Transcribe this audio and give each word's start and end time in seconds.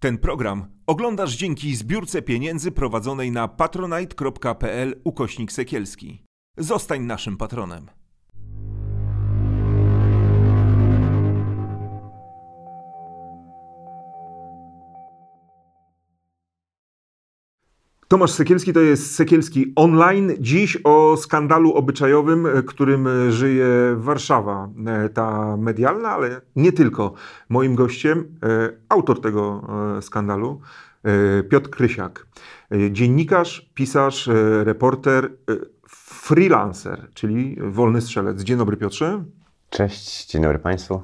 Ten 0.00 0.18
program 0.18 0.66
oglądasz 0.86 1.36
dzięki 1.36 1.76
zbiórce 1.76 2.22
pieniędzy 2.22 2.70
prowadzonej 2.70 3.30
na 3.30 3.48
patronite.pl 3.48 5.00
ukośnik 5.04 5.52
sekielski. 5.52 6.24
Zostań 6.56 7.02
naszym 7.02 7.36
patronem. 7.36 7.99
Tomasz 18.10 18.30
Sekielski 18.30 18.72
to 18.72 18.80
jest 18.80 19.14
Sekielski 19.14 19.72
Online. 19.76 20.32
Dziś 20.40 20.78
o 20.84 21.16
skandalu 21.16 21.74
obyczajowym, 21.74 22.46
e, 22.46 22.62
którym 22.62 23.06
e, 23.06 23.32
żyje 23.32 23.66
Warszawa, 23.96 24.68
e, 24.86 25.08
ta 25.08 25.56
medialna, 25.56 26.08
ale 26.08 26.40
nie 26.56 26.72
tylko. 26.72 27.14
Moim 27.48 27.74
gościem 27.74 28.38
autor 28.88 29.20
tego 29.20 29.62
skandalu, 30.00 30.60
Piotr 31.50 31.70
Krysiak. 31.70 32.26
Dziennikarz, 32.90 33.70
pisarz, 33.74 34.28
reporter, 34.64 35.30
freelancer, 35.88 37.08
czyli 37.14 37.56
wolny 37.60 38.00
strzelec. 38.00 38.42
Dzień 38.42 38.58
dobry 38.58 38.76
Piotrze. 38.76 39.24
Cześć, 39.70 40.26
dzień 40.26 40.42
dobry 40.42 40.58
Państwu. 40.58 41.02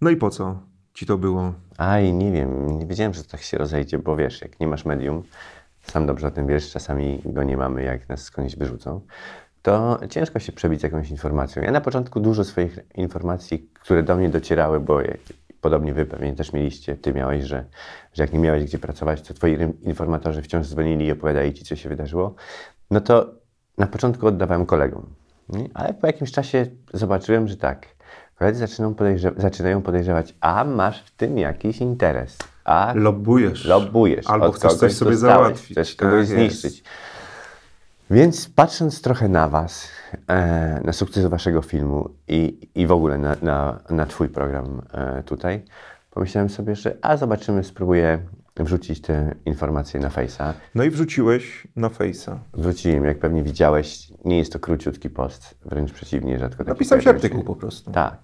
No 0.00 0.10
i 0.10 0.16
po 0.16 0.30
co 0.30 0.58
ci 0.94 1.06
to 1.06 1.18
było? 1.18 1.52
Aj, 1.78 2.12
nie 2.12 2.32
wiem, 2.32 2.78
nie 2.78 2.86
wiedziałem, 2.86 3.14
że 3.14 3.24
tak 3.24 3.42
się 3.42 3.58
rozejdzie, 3.58 3.98
bo 3.98 4.16
wiesz, 4.16 4.40
jak 4.40 4.60
nie 4.60 4.66
masz 4.66 4.84
medium, 4.84 5.22
sam 5.82 6.06
dobrze 6.06 6.26
o 6.26 6.30
tym 6.30 6.46
wiesz, 6.46 6.70
czasami 6.70 7.22
go 7.24 7.42
nie 7.42 7.56
mamy, 7.56 7.82
jak 7.82 8.08
nas 8.08 8.22
skądś 8.22 8.56
wyrzucą, 8.56 9.00
to 9.62 10.00
ciężko 10.10 10.38
się 10.38 10.52
przebić 10.52 10.82
jakąś 10.82 11.10
informacją. 11.10 11.62
Ja 11.62 11.70
na 11.70 11.80
początku 11.80 12.20
dużo 12.20 12.44
swoich 12.44 12.78
informacji, 12.94 13.70
które 13.80 14.02
do 14.02 14.16
mnie 14.16 14.28
docierały, 14.28 14.80
bo 14.80 15.00
podobnie 15.60 15.94
wy 15.94 16.06
pewnie 16.06 16.32
też 16.32 16.52
mieliście, 16.52 16.96
ty 16.96 17.12
miałeś, 17.12 17.44
że, 17.44 17.64
że 18.12 18.22
jak 18.22 18.32
nie 18.32 18.38
miałeś 18.38 18.64
gdzie 18.64 18.78
pracować, 18.78 19.22
to 19.22 19.34
twoi 19.34 19.58
informatorzy 19.82 20.42
wciąż 20.42 20.66
dzwonili 20.66 21.06
i 21.06 21.12
opowiadali 21.12 21.54
ci, 21.54 21.64
co 21.64 21.76
się 21.76 21.88
wydarzyło, 21.88 22.34
no 22.90 23.00
to 23.00 23.34
na 23.78 23.86
początku 23.86 24.26
oddawałem 24.26 24.66
kolegom. 24.66 25.06
Nie? 25.48 25.68
Ale 25.74 25.94
po 25.94 26.06
jakimś 26.06 26.32
czasie 26.32 26.66
zobaczyłem, 26.92 27.48
że 27.48 27.56
tak, 27.56 27.86
koledzy 28.34 28.60
zaczynają, 28.60 28.94
podejrze 28.94 29.32
zaczynają 29.36 29.82
podejrzewać, 29.82 30.34
a 30.40 30.64
masz 30.64 31.02
w 31.02 31.10
tym 31.16 31.38
jakiś 31.38 31.80
interes 31.80 32.38
a 32.64 32.92
lobbujesz. 32.96 33.64
lobbujesz 33.64 34.26
Albo 34.26 34.52
chcesz 34.52 34.74
coś 34.74 34.92
sobie 34.92 35.16
załatwić. 35.16 35.72
Chcesz 35.72 35.94
kogoś 35.94 36.28
tak 36.28 36.36
zniszczyć. 36.36 36.78
Jest. 36.78 36.88
Więc 38.10 38.48
patrząc 38.48 39.02
trochę 39.02 39.28
na 39.28 39.48
Was, 39.48 39.88
e, 40.28 40.80
na 40.84 40.92
sukces 40.92 41.26
Waszego 41.26 41.62
filmu 41.62 42.08
i, 42.28 42.68
i 42.74 42.86
w 42.86 42.92
ogóle 42.92 43.18
na, 43.18 43.36
na, 43.42 43.80
na 43.90 44.06
Twój 44.06 44.28
program 44.28 44.82
e, 44.92 45.22
tutaj, 45.22 45.62
pomyślałem 46.10 46.50
sobie, 46.50 46.76
że 46.76 46.96
a 47.02 47.16
zobaczymy, 47.16 47.64
spróbuję 47.64 48.18
wrzucić 48.56 49.00
te 49.00 49.34
informacje 49.44 50.00
na 50.00 50.08
Face'a. 50.08 50.52
No 50.74 50.84
i 50.84 50.90
wrzuciłeś 50.90 51.66
na 51.76 51.88
Face'a. 51.88 52.36
Wrzuciłem, 52.54 53.04
jak 53.04 53.18
pewnie 53.18 53.42
widziałeś, 53.42 54.12
nie 54.24 54.38
jest 54.38 54.52
to 54.52 54.58
króciutki 54.58 55.10
post, 55.10 55.54
wręcz 55.64 55.92
przeciwnie, 55.92 56.38
rzadko 56.38 56.58
taki 56.58 56.68
Napisałeś 56.68 57.06
artykuł 57.06 57.44
po 57.44 57.56
prostu. 57.56 57.90
Tak. 57.90 58.18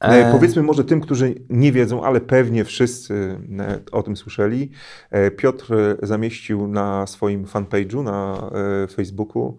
E... 0.00 0.32
Powiedzmy 0.32 0.62
może 0.62 0.84
tym, 0.84 1.00
którzy 1.00 1.34
nie 1.50 1.72
wiedzą, 1.72 2.04
ale 2.04 2.20
pewnie 2.20 2.64
wszyscy 2.64 3.38
e, 3.58 3.80
o 3.92 4.02
tym 4.02 4.16
słyszeli. 4.16 4.70
E, 5.10 5.30
Piotr 5.30 5.74
zamieścił 6.02 6.68
na 6.68 7.06
swoim 7.06 7.44
fanpage'u 7.44 8.04
na 8.04 8.50
e, 8.84 8.88
Facebooku 8.88 9.58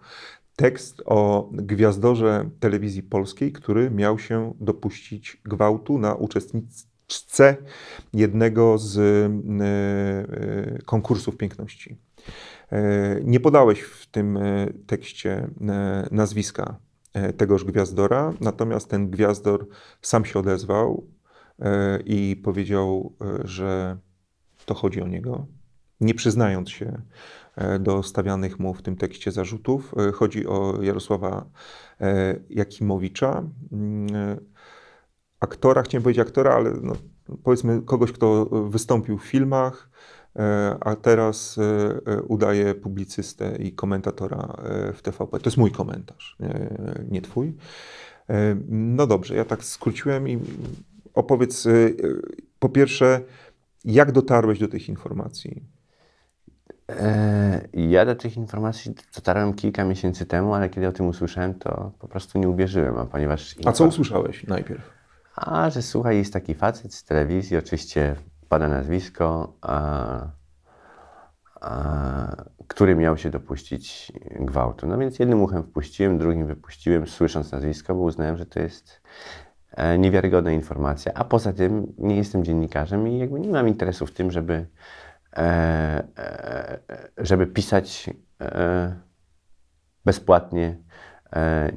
tekst 0.56 1.02
o 1.06 1.50
gwiazdorze 1.52 2.50
telewizji 2.59 3.03
polskiej, 3.03 3.52
który 3.52 3.92
miał 3.92 4.20
się 4.20 4.53
dopuścić 4.59 5.42
gwałtu 5.45 5.98
na 5.98 6.16
uczestniczce 6.16 7.58
jednego 8.14 8.78
z 8.78 9.31
konkursów 10.86 11.37
piękności. 11.37 11.98
Nie 13.23 13.39
podałeś 13.39 13.82
w 13.82 14.08
tym 14.08 14.39
tekście 14.87 15.48
nazwiska 16.11 16.76
E, 16.76 16.91
tegoż 17.38 17.64
gwiazdora. 17.64 18.33
Natomiast 18.42 18.89
ten 18.89 19.10
gwiazdor 19.10 19.67
sam 20.02 20.26
się 20.26 20.39
odezwał 20.39 21.08
e, 21.60 21.99
i 22.05 22.36
powiedział, 22.36 23.16
e, 23.22 23.48
że 23.48 23.98
to 24.66 24.73
chodzi 24.73 25.02
o 25.02 25.08
niego, 25.08 25.45
nie 26.02 26.14
przyznając 26.14 26.70
się 26.70 27.02
do 27.80 28.04
stawianych 28.04 28.60
mu 28.60 28.73
w 28.73 28.82
tym 28.82 28.95
tekście 28.95 29.32
zarzutów. 29.32 29.95
Chodzi 30.14 30.48
o 30.48 30.82
Jarosława 30.82 31.45
Jakimowicza, 32.49 33.43
mm, 33.72 34.08
aktora, 35.39 35.82
chciałem 35.82 36.04
powiedzieć 36.04 36.28
aktora, 36.28 36.54
ale 36.54 36.72
no, 36.82 36.93
powiedzmy 37.43 37.82
kogoś, 37.82 38.11
kto 38.11 38.45
wystąpił 38.45 39.17
w 39.17 39.23
filmach, 39.23 39.91
E, 39.91 39.91
a 40.80 40.95
teraz 40.95 41.58
e, 41.58 41.61
e, 42.11 42.21
udaję 42.21 42.75
publicystę 42.75 43.55
i 43.55 43.73
komentatora 43.73 44.58
w 44.93 45.02
TVP. 45.02 45.39
To 45.39 45.49
jest 45.49 45.58
mój 45.58 45.71
komentarz, 45.71 46.37
nie 47.09 47.21
twój. 47.21 47.55
No 48.69 49.08
dobrze, 49.08 49.36
ja 49.36 49.45
tak 49.45 49.64
skróciłem 49.64 50.30
i 50.30 50.39
opowiedz 51.14 51.67
po 52.59 52.69
pierwsze, 52.69 53.21
jak 53.86 54.11
dotarłeś 54.11 54.59
do 54.59 54.67
tych 54.67 54.89
informacji? 54.89 55.64
Ja 57.73 58.05
do 58.05 58.15
tych 58.15 58.37
informacji 58.37 58.93
dotarłem 59.15 59.53
kilka 59.53 59.83
miesięcy 59.83 60.25
temu, 60.25 60.53
ale 60.53 60.69
kiedy 60.69 60.87
o 60.87 60.92
tym 60.92 61.08
usłyszałem, 61.08 61.53
to 61.53 61.92
po 61.99 62.08
prostu 62.08 62.39
nie 62.39 62.49
uwierzyłem, 62.49 62.98
a 62.98 63.05
ponieważ... 63.05 63.55
A 63.65 63.71
co 63.71 63.86
usłyszałeś 63.86 64.48
najpierw? 64.48 64.89
A, 65.36 65.69
że 65.69 65.81
słuchaj, 65.81 66.17
jest 66.17 66.33
taki 66.33 66.55
facet 66.55 66.93
z 66.93 67.03
telewizji, 67.03 67.58
oczywiście 67.58 68.15
pada 68.52 68.67
nazwisko, 68.67 69.54
a, 69.62 70.28
a, 71.62 72.36
który 72.67 72.95
miał 72.95 73.17
się 73.17 73.30
dopuścić 73.30 74.12
gwałtu. 74.39 74.88
No 74.88 74.98
więc 74.98 75.20
jednym 75.20 75.42
uchem 75.42 75.64
wpuściłem, 75.64 76.17
drugim 76.17 76.48
wypuściłem, 76.48 77.08
słysząc 77.08 77.52
nazwisko, 77.52 77.95
bo 77.95 78.02
uznałem, 78.02 78.38
że 78.38 78.45
to 78.45 78.60
jest 78.60 79.02
e, 79.72 79.98
niewiarygodna 79.98 80.52
informacja. 80.52 81.11
A 81.16 81.23
poza 81.23 81.54
tym 81.54 81.94
nie 81.98 82.16
jestem 82.16 82.44
dziennikarzem 82.44 83.08
i 83.08 83.20
jakby 83.20 83.40
nie 83.40 83.50
mam 83.50 83.67
interesu 83.67 84.06
w 84.06 84.11
tym, 84.11 84.32
żeby, 84.32 84.66
e, 85.38 85.44
e, 86.17 86.80
żeby 87.17 87.48
pisać 87.48 88.10
bezpłatnie 90.06 90.78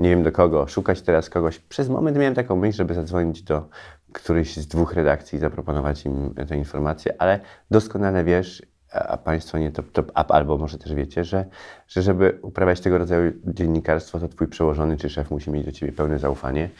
nie 0.00 0.10
wiem 0.10 0.22
do 0.22 0.32
kogo, 0.32 0.66
szukać 0.66 1.02
teraz 1.02 1.30
kogoś. 1.30 1.58
Przez 1.58 1.88
moment 1.88 2.18
miałem 2.18 2.34
taką 2.34 2.56
myśl, 2.56 2.76
żeby 2.76 2.94
zadzwonić 2.94 3.42
do 3.42 3.68
któryś 4.14 4.56
z 4.56 4.66
dwóch 4.66 4.92
redakcji 4.92 5.38
zaproponować 5.38 6.04
im 6.04 6.34
te 6.48 6.56
informacje, 6.56 7.14
ale 7.18 7.40
doskonale 7.70 8.24
wiesz, 8.24 8.62
a 8.94 9.16
Państwo 9.16 9.58
nie 9.58 9.72
to, 9.72 9.82
to 9.82 10.04
albo 10.14 10.58
może 10.58 10.78
też 10.78 10.94
wiecie, 10.94 11.24
że, 11.24 11.44
że 11.88 12.02
żeby 12.02 12.38
uprawiać 12.42 12.80
tego 12.80 12.98
rodzaju 12.98 13.32
dziennikarstwo, 13.44 14.20
to 14.20 14.28
Twój 14.28 14.48
przełożony 14.48 14.96
czy 14.96 15.10
szef 15.10 15.30
musi 15.30 15.50
mieć 15.50 15.64
do 15.64 15.72
Ciebie 15.72 15.92
pełne 15.92 16.18
zaufanie. 16.18 16.70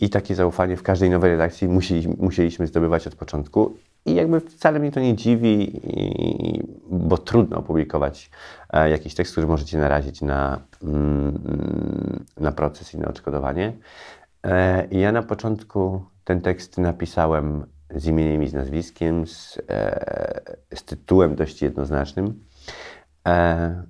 I 0.00 0.10
takie 0.10 0.34
zaufanie 0.34 0.76
w 0.76 0.82
każdej 0.82 1.10
nowej 1.10 1.30
redakcji 1.30 1.68
musi, 1.68 2.08
musieliśmy 2.18 2.66
zdobywać 2.66 3.06
od 3.06 3.14
początku. 3.14 3.76
I 4.06 4.14
jakby 4.14 4.40
wcale 4.40 4.78
mnie 4.78 4.92
to 4.92 5.00
nie 5.00 5.16
dziwi, 5.16 5.80
i, 5.84 6.62
bo 6.90 7.18
trudno 7.18 7.56
opublikować 7.58 8.30
e, 8.70 8.90
jakiś 8.90 9.14
tekst, 9.14 9.32
który 9.32 9.46
możecie 9.46 9.78
narazić 9.78 10.22
na, 10.22 10.60
mm, 10.82 12.24
na 12.36 12.52
proces 12.52 12.94
i 12.94 12.98
na 12.98 13.08
odszkodowanie. 13.08 13.72
E, 14.44 14.86
ja 14.90 15.12
na 15.12 15.22
początku 15.22 16.02
ten 16.26 16.40
tekst 16.40 16.78
napisałem 16.78 17.66
z 17.94 18.06
imieniem 18.06 18.42
i 18.42 18.48
z 18.48 18.54
nazwiskiem, 18.54 19.26
z, 19.26 19.58
e, 19.68 20.56
z 20.74 20.84
tytułem 20.84 21.34
dość 21.34 21.62
jednoznacznym. 21.62 22.44
E, 23.28 23.82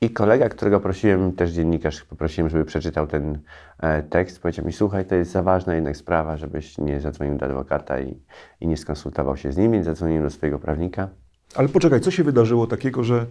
I 0.00 0.10
kolega, 0.10 0.48
którego 0.48 0.80
prosiłem, 0.80 1.32
też 1.32 1.50
dziennikarz, 1.50 2.04
poprosiłem, 2.04 2.50
żeby 2.50 2.64
przeczytał 2.64 3.06
ten 3.06 3.38
e, 3.78 4.02
tekst, 4.02 4.42
powiedział 4.42 4.66
mi: 4.66 4.72
Słuchaj, 4.72 5.06
to 5.06 5.14
jest 5.14 5.30
za 5.30 5.42
ważna 5.42 5.74
jednak 5.74 5.96
sprawa, 5.96 6.36
żebyś 6.36 6.78
nie 6.78 7.00
zadzwonił 7.00 7.36
do 7.36 7.46
adwokata 7.46 8.00
i, 8.00 8.22
i 8.60 8.66
nie 8.66 8.76
skonsultował 8.76 9.36
się 9.36 9.52
z 9.52 9.56
nim, 9.56 9.72
więc 9.72 9.86
zadzwoniłem 9.86 10.22
do 10.22 10.30
swojego 10.30 10.58
prawnika. 10.58 11.08
Ale 11.54 11.68
poczekaj, 11.68 12.00
co 12.00 12.10
się 12.10 12.24
wydarzyło 12.24 12.66
takiego, 12.66 13.04
że 13.04 13.26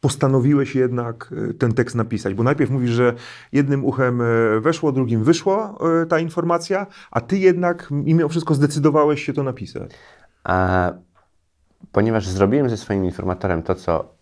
postanowiłeś 0.00 0.74
jednak 0.74 1.34
e, 1.50 1.54
ten 1.54 1.74
tekst 1.74 1.96
napisać? 1.96 2.34
Bo 2.34 2.42
najpierw 2.42 2.70
mówisz, 2.70 2.90
że 2.90 3.14
jednym 3.52 3.84
uchem 3.84 4.20
e, 4.20 4.24
weszło, 4.60 4.92
drugim 4.92 5.24
wyszła 5.24 5.78
e, 6.02 6.06
ta 6.06 6.18
informacja, 6.18 6.86
a 7.10 7.20
ty 7.20 7.38
jednak 7.38 7.88
mimo 7.90 8.28
wszystko 8.28 8.54
zdecydowałeś 8.54 9.24
się 9.24 9.32
to 9.32 9.42
napisać. 9.42 9.90
A, 10.44 10.90
ponieważ 11.92 12.28
zrobiłem 12.28 12.70
ze 12.70 12.76
swoim 12.76 13.04
informatorem 13.04 13.62
to, 13.62 13.74
co 13.74 14.18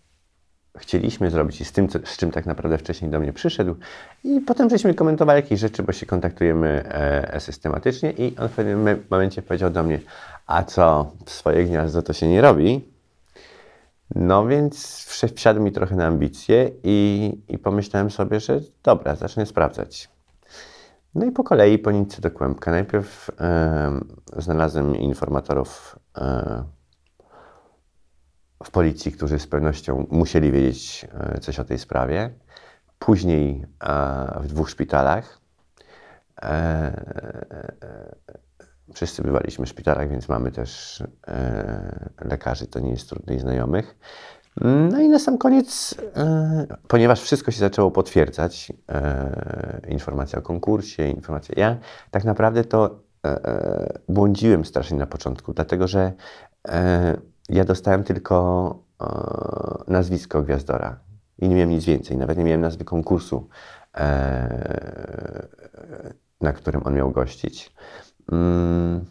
chcieliśmy 0.77 1.31
zrobić 1.31 1.61
i 1.61 1.65
z 1.65 1.71
tym, 1.71 1.87
co, 1.87 1.99
z 2.03 2.17
czym 2.17 2.31
tak 2.31 2.45
naprawdę 2.45 2.77
wcześniej 2.77 3.11
do 3.11 3.19
mnie 3.19 3.33
przyszedł. 3.33 3.75
I 4.23 4.41
potem 4.41 4.69
żeśmy 4.69 4.93
komentowali 4.93 5.41
jakieś 5.41 5.59
rzeczy, 5.59 5.83
bo 5.83 5.91
się 5.91 6.05
kontaktujemy 6.05 6.83
e, 6.85 7.39
systematycznie 7.39 8.11
i 8.11 8.37
on 8.37 8.49
w 8.49 8.51
pewnym 8.51 9.03
momencie 9.09 9.41
powiedział 9.41 9.69
do 9.69 9.83
mnie, 9.83 9.99
a 10.47 10.63
co, 10.63 11.11
w 11.25 11.31
swoje 11.31 11.65
gniazdo 11.65 12.01
to 12.01 12.13
się 12.13 12.27
nie 12.27 12.41
robi. 12.41 12.96
No 14.15 14.47
więc 14.47 15.05
wsiadł 15.35 15.61
mi 15.61 15.71
trochę 15.71 15.95
na 15.95 16.05
ambicje 16.05 16.71
i, 16.83 17.31
i 17.47 17.57
pomyślałem 17.57 18.11
sobie, 18.11 18.39
że 18.39 18.59
dobra, 18.83 19.15
zacznę 19.15 19.45
sprawdzać. 19.45 20.09
No 21.15 21.25
i 21.25 21.31
po 21.31 21.43
kolei 21.43 21.79
po 21.79 21.91
nitce 21.91 22.21
do 22.21 22.31
kłębka. 22.31 22.71
Najpierw 22.71 23.29
e, 23.39 23.99
znalazłem 24.37 24.95
informatorów 24.95 25.99
e, 26.17 26.63
w 28.63 28.71
policji, 28.71 29.11
którzy 29.11 29.39
z 29.39 29.47
pewnością 29.47 30.07
musieli 30.11 30.51
wiedzieć 30.51 31.07
e, 31.13 31.39
coś 31.39 31.59
o 31.59 31.65
tej 31.65 31.79
sprawie. 31.79 32.29
Później 32.99 33.65
e, 33.83 34.39
w 34.41 34.47
dwóch 34.47 34.69
szpitalach. 34.69 35.41
E, 38.89 38.93
wszyscy 38.93 39.21
bywaliśmy 39.21 39.65
w 39.65 39.69
szpitalach, 39.69 40.09
więc 40.09 40.29
mamy 40.29 40.51
też 40.51 41.03
lekarzy, 42.21 42.67
to 42.67 42.79
nie 42.79 42.89
jest 42.89 43.09
trudno 43.09 43.33
i 43.33 43.39
znajomych. 43.39 43.95
No 44.61 44.99
i 44.99 45.09
na 45.09 45.19
sam 45.19 45.37
koniec, 45.37 45.95
e, 46.15 46.67
ponieważ 46.87 47.21
wszystko 47.21 47.51
się 47.51 47.59
zaczęło 47.59 47.91
potwierdzać, 47.91 48.73
e, 48.91 49.81
informacja 49.89 50.39
o 50.39 50.41
konkursie, 50.41 51.07
informacja. 51.07 51.55
Ja 51.57 51.77
tak 52.11 52.23
naprawdę 52.23 52.63
to 52.63 52.99
e, 53.25 53.99
błądziłem 54.09 54.65
strasznie 54.65 54.97
na 54.97 55.07
początku, 55.07 55.53
dlatego 55.53 55.87
że 55.87 56.13
ja 57.49 57.65
dostałem 57.65 58.03
tylko 58.03 58.79
nazwisko 59.87 60.41
gwiazdora 60.43 60.99
i 61.39 61.49
nie 61.49 61.55
miałem 61.55 61.69
nic 61.69 61.85
więcej, 61.85 62.17
nawet 62.17 62.37
nie 62.37 62.43
miałem 62.43 62.61
nazwy 62.61 62.85
konkursu, 62.85 63.47
na 66.41 66.53
którym 66.53 66.81
on 66.85 66.93
miał 66.93 67.11
gościć. 67.11 67.73
Mm, 68.31 69.05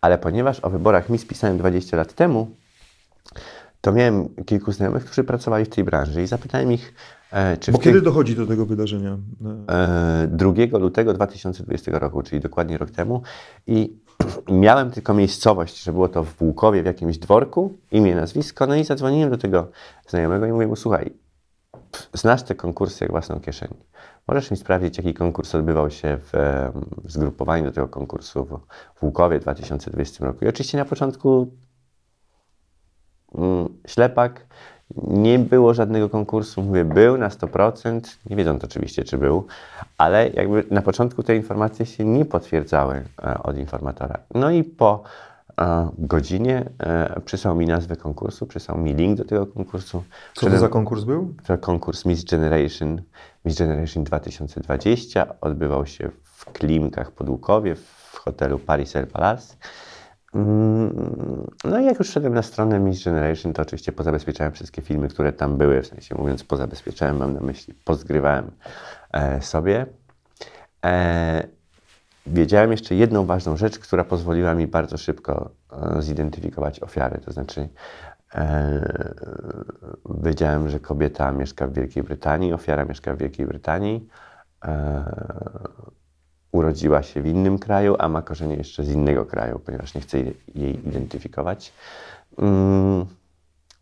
ale 0.00 0.18
ponieważ 0.18 0.60
o 0.60 0.70
wyborach 0.70 1.08
mi 1.08 1.18
spisałem 1.18 1.58
20 1.58 1.96
lat 1.96 2.12
temu, 2.12 2.50
to 3.80 3.92
miałem 3.92 4.28
kilku 4.46 4.72
znajomych, 4.72 5.04
którzy 5.04 5.24
pracowali 5.24 5.64
w 5.64 5.68
tej 5.68 5.84
branży 5.84 6.22
i 6.22 6.26
zapytałem 6.26 6.72
ich, 6.72 6.94
e, 7.32 7.56
czy 7.56 7.72
Bo 7.72 7.78
kiedy 7.78 8.00
dochodzi 8.00 8.36
do 8.36 8.46
tego 8.46 8.66
wydarzenia? 8.66 9.18
E, 9.68 10.28
2 10.30 10.78
lutego 10.78 11.14
2020 11.14 11.98
roku, 11.98 12.22
czyli 12.22 12.40
dokładnie 12.40 12.78
rok 12.78 12.90
temu. 12.90 13.22
I 13.66 13.96
miałem 14.64 14.90
tylko 14.90 15.14
miejscowość, 15.14 15.82
że 15.82 15.92
było 15.92 16.08
to 16.08 16.24
w 16.24 16.42
Łukowie, 16.42 16.82
w 16.82 16.86
jakimś 16.86 17.18
dworku, 17.18 17.78
imię, 17.92 18.14
nazwisko, 18.14 18.66
no 18.66 18.74
i 18.74 18.84
zadzwoniłem 18.84 19.30
do 19.30 19.38
tego 19.38 19.70
znajomego 20.08 20.46
i 20.46 20.52
mówię 20.52 20.66
mu, 20.66 20.76
słuchaj, 20.76 21.12
znasz 22.12 22.42
te 22.42 22.54
konkursy 22.54 23.04
jak 23.04 23.10
własną 23.10 23.40
kieszeń. 23.40 23.68
Możesz 24.28 24.50
mi 24.50 24.56
sprawdzić, 24.56 24.98
jaki 24.98 25.14
konkurs 25.14 25.54
odbywał 25.54 25.90
się 25.90 26.16
w, 26.16 26.32
w 27.04 27.12
zgrupowaniu 27.12 27.64
do 27.64 27.72
tego 27.72 27.88
konkursu 27.88 28.44
w, 28.96 29.02
Łukowie 29.02 29.38
w 29.38 29.42
2020 29.42 30.24
roku. 30.24 30.44
I 30.44 30.48
oczywiście 30.48 30.78
na 30.78 30.84
początku 30.84 31.50
Mm, 33.34 33.68
ślepak. 33.86 34.46
Nie 35.06 35.38
było 35.38 35.74
żadnego 35.74 36.08
konkursu, 36.08 36.62
mówię, 36.62 36.84
był 36.84 37.18
na 37.18 37.28
100%, 37.28 38.00
nie 38.30 38.36
wiedząc 38.36 38.64
oczywiście, 38.64 39.04
czy 39.04 39.18
był, 39.18 39.46
ale 39.98 40.28
jakby 40.28 40.64
na 40.70 40.82
początku 40.82 41.22
te 41.22 41.36
informacje 41.36 41.86
się 41.86 42.04
nie 42.04 42.24
potwierdzały 42.24 43.04
e, 43.22 43.42
od 43.42 43.58
informatora. 43.58 44.18
No 44.34 44.50
i 44.50 44.64
po 44.64 45.02
e, 45.02 45.33
godzinie 45.98 46.70
e, 46.78 47.20
przysłał 47.20 47.56
mi 47.56 47.66
nazwę 47.66 47.96
konkursu, 47.96 48.46
przysłał 48.46 48.78
mi 48.78 48.94
link 48.94 49.18
do 49.18 49.24
tego 49.24 49.46
konkursu. 49.46 50.04
Co 50.34 50.50
to 50.50 50.58
za 50.58 50.68
konkurs 50.68 51.04
był? 51.04 51.34
To 51.46 51.58
konkurs 51.58 52.04
Miss 52.04 52.24
Generation, 52.24 53.02
Miss 53.44 53.58
Generation 53.58 54.04
2020. 54.04 55.40
Odbywał 55.40 55.86
się 55.86 56.10
w 56.22 56.44
Klimkach 56.44 57.10
pod 57.10 57.28
Łukowie, 57.28 57.74
w 57.74 58.16
hotelu 58.16 58.58
Paris 58.58 58.96
Air 58.96 59.08
Palace. 59.08 59.56
Mm, 60.34 61.46
no 61.64 61.80
i 61.80 61.84
jak 61.84 61.98
już 61.98 62.08
szedłem 62.08 62.34
na 62.34 62.42
stronę 62.42 62.80
Miss 62.80 63.04
Generation, 63.04 63.52
to 63.52 63.62
oczywiście 63.62 63.92
pozabezpieczałem 63.92 64.52
wszystkie 64.52 64.82
filmy, 64.82 65.08
które 65.08 65.32
tam 65.32 65.56
były, 65.56 65.82
w 65.82 65.86
sensie 65.86 66.14
mówiąc 66.14 66.44
pozabezpieczałem, 66.44 67.16
mam 67.16 67.34
na 67.34 67.40
myśli, 67.40 67.74
pozgrywałem 67.84 68.50
e, 69.12 69.42
sobie. 69.42 69.86
Wiedziałem 72.26 72.70
jeszcze 72.70 72.94
jedną 72.94 73.26
ważną 73.26 73.56
rzecz, 73.56 73.78
która 73.78 74.04
pozwoliła 74.04 74.54
mi 74.54 74.66
bardzo 74.66 74.98
szybko 74.98 75.50
e, 75.72 76.02
zidentyfikować 76.02 76.80
ofiarę, 76.80 77.18
to 77.18 77.32
znaczy 77.32 77.68
e, 78.34 79.14
wiedziałem, 80.22 80.68
że 80.68 80.80
kobieta 80.80 81.32
mieszka 81.32 81.66
w 81.66 81.72
Wielkiej 81.72 82.02
Brytanii, 82.02 82.52
ofiara 82.52 82.84
mieszka 82.84 83.14
w 83.14 83.18
Wielkiej 83.18 83.46
Brytanii. 83.46 84.08
E, 84.64 85.04
urodziła 86.52 87.02
się 87.02 87.22
w 87.22 87.26
innym 87.26 87.58
kraju, 87.58 87.96
a 87.98 88.08
ma 88.08 88.22
korzenie 88.22 88.56
jeszcze 88.56 88.84
z 88.84 88.90
innego 88.90 89.24
kraju, 89.24 89.58
ponieważ 89.58 89.94
nie 89.94 90.00
chcę 90.00 90.18
jej 90.54 90.88
identyfikować. 90.88 91.72
Mm, 92.38 93.06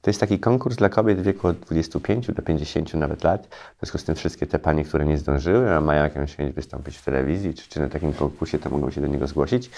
to 0.03 0.11
jest 0.11 0.21
taki 0.21 0.39
konkurs 0.39 0.77
dla 0.77 0.89
kobiet 0.89 1.21
w 1.21 1.23
wieku 1.23 1.49
od 1.49 1.59
25 1.59 2.27
do 2.27 2.43
50 2.43 2.95
nawet 2.95 3.25
lat. 3.25 3.47
W 3.47 3.79
związku 3.81 3.99
z 3.99 4.05
tym 4.05 4.15
wszystkie 4.15 4.47
te 4.47 4.59
panie, 4.59 4.85
które 4.85 5.05
nie 5.05 5.19
zdążyły, 5.19 5.71
a 5.71 5.81
mają 5.81 6.03
jakąś 6.03 6.37
chęć 6.37 6.55
wystąpić 6.55 6.97
w 6.97 7.05
telewizji 7.05 7.55
czy, 7.55 7.69
czy 7.69 7.81
na 7.81 7.89
takim 7.89 8.13
konkursie, 8.13 8.59
to 8.59 8.71
mogą 8.71 8.91
się 8.91 9.01
do 9.01 9.07
niego 9.07 9.27
zgłosić. 9.27 9.71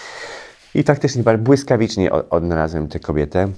I 0.75 0.83
faktycznie 0.83 1.39
błyskawicznie 1.39 2.13
odnalazłem 2.13 2.89
tę 2.89 3.01
kobietę. 3.01 3.49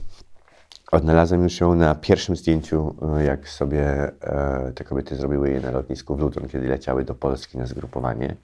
Odnalazłem 0.92 1.42
już 1.42 1.60
ją 1.60 1.74
na 1.74 1.94
pierwszym 1.94 2.36
zdjęciu, 2.36 2.94
e, 3.18 3.24
jak 3.24 3.48
sobie 3.48 3.82
e, 4.20 4.72
te 4.74 4.84
kobiety 4.84 5.16
zrobiły 5.16 5.50
je 5.50 5.60
na 5.60 5.70
lotnisku 5.70 6.16
w 6.16 6.20
Luton, 6.20 6.48
kiedy 6.48 6.68
leciały 6.68 7.04
do 7.04 7.14
Polski 7.14 7.58
na 7.58 7.66
zgrupowanie. 7.66 8.36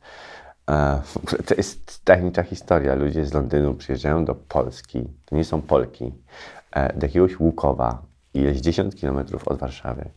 To 1.47 1.55
jest 1.57 2.05
tajemnicza 2.05 2.43
historia. 2.43 2.95
Ludzie 2.95 3.27
z 3.27 3.35
Londynu 3.35 3.75
przyjeżdżają 3.75 4.25
do 4.25 4.35
Polski, 4.35 5.05
to 5.25 5.37
nie 5.37 5.45
są 5.45 5.63
Polki, 5.63 6.13
e, 6.73 6.99
do 6.99 7.07
jakiegoś 7.07 7.41
Łukowa, 7.41 8.12
ileś 8.34 8.61
10 8.61 8.94
kilometrów 8.94 9.49
od 9.49 9.58
Warszawy. 9.58 10.11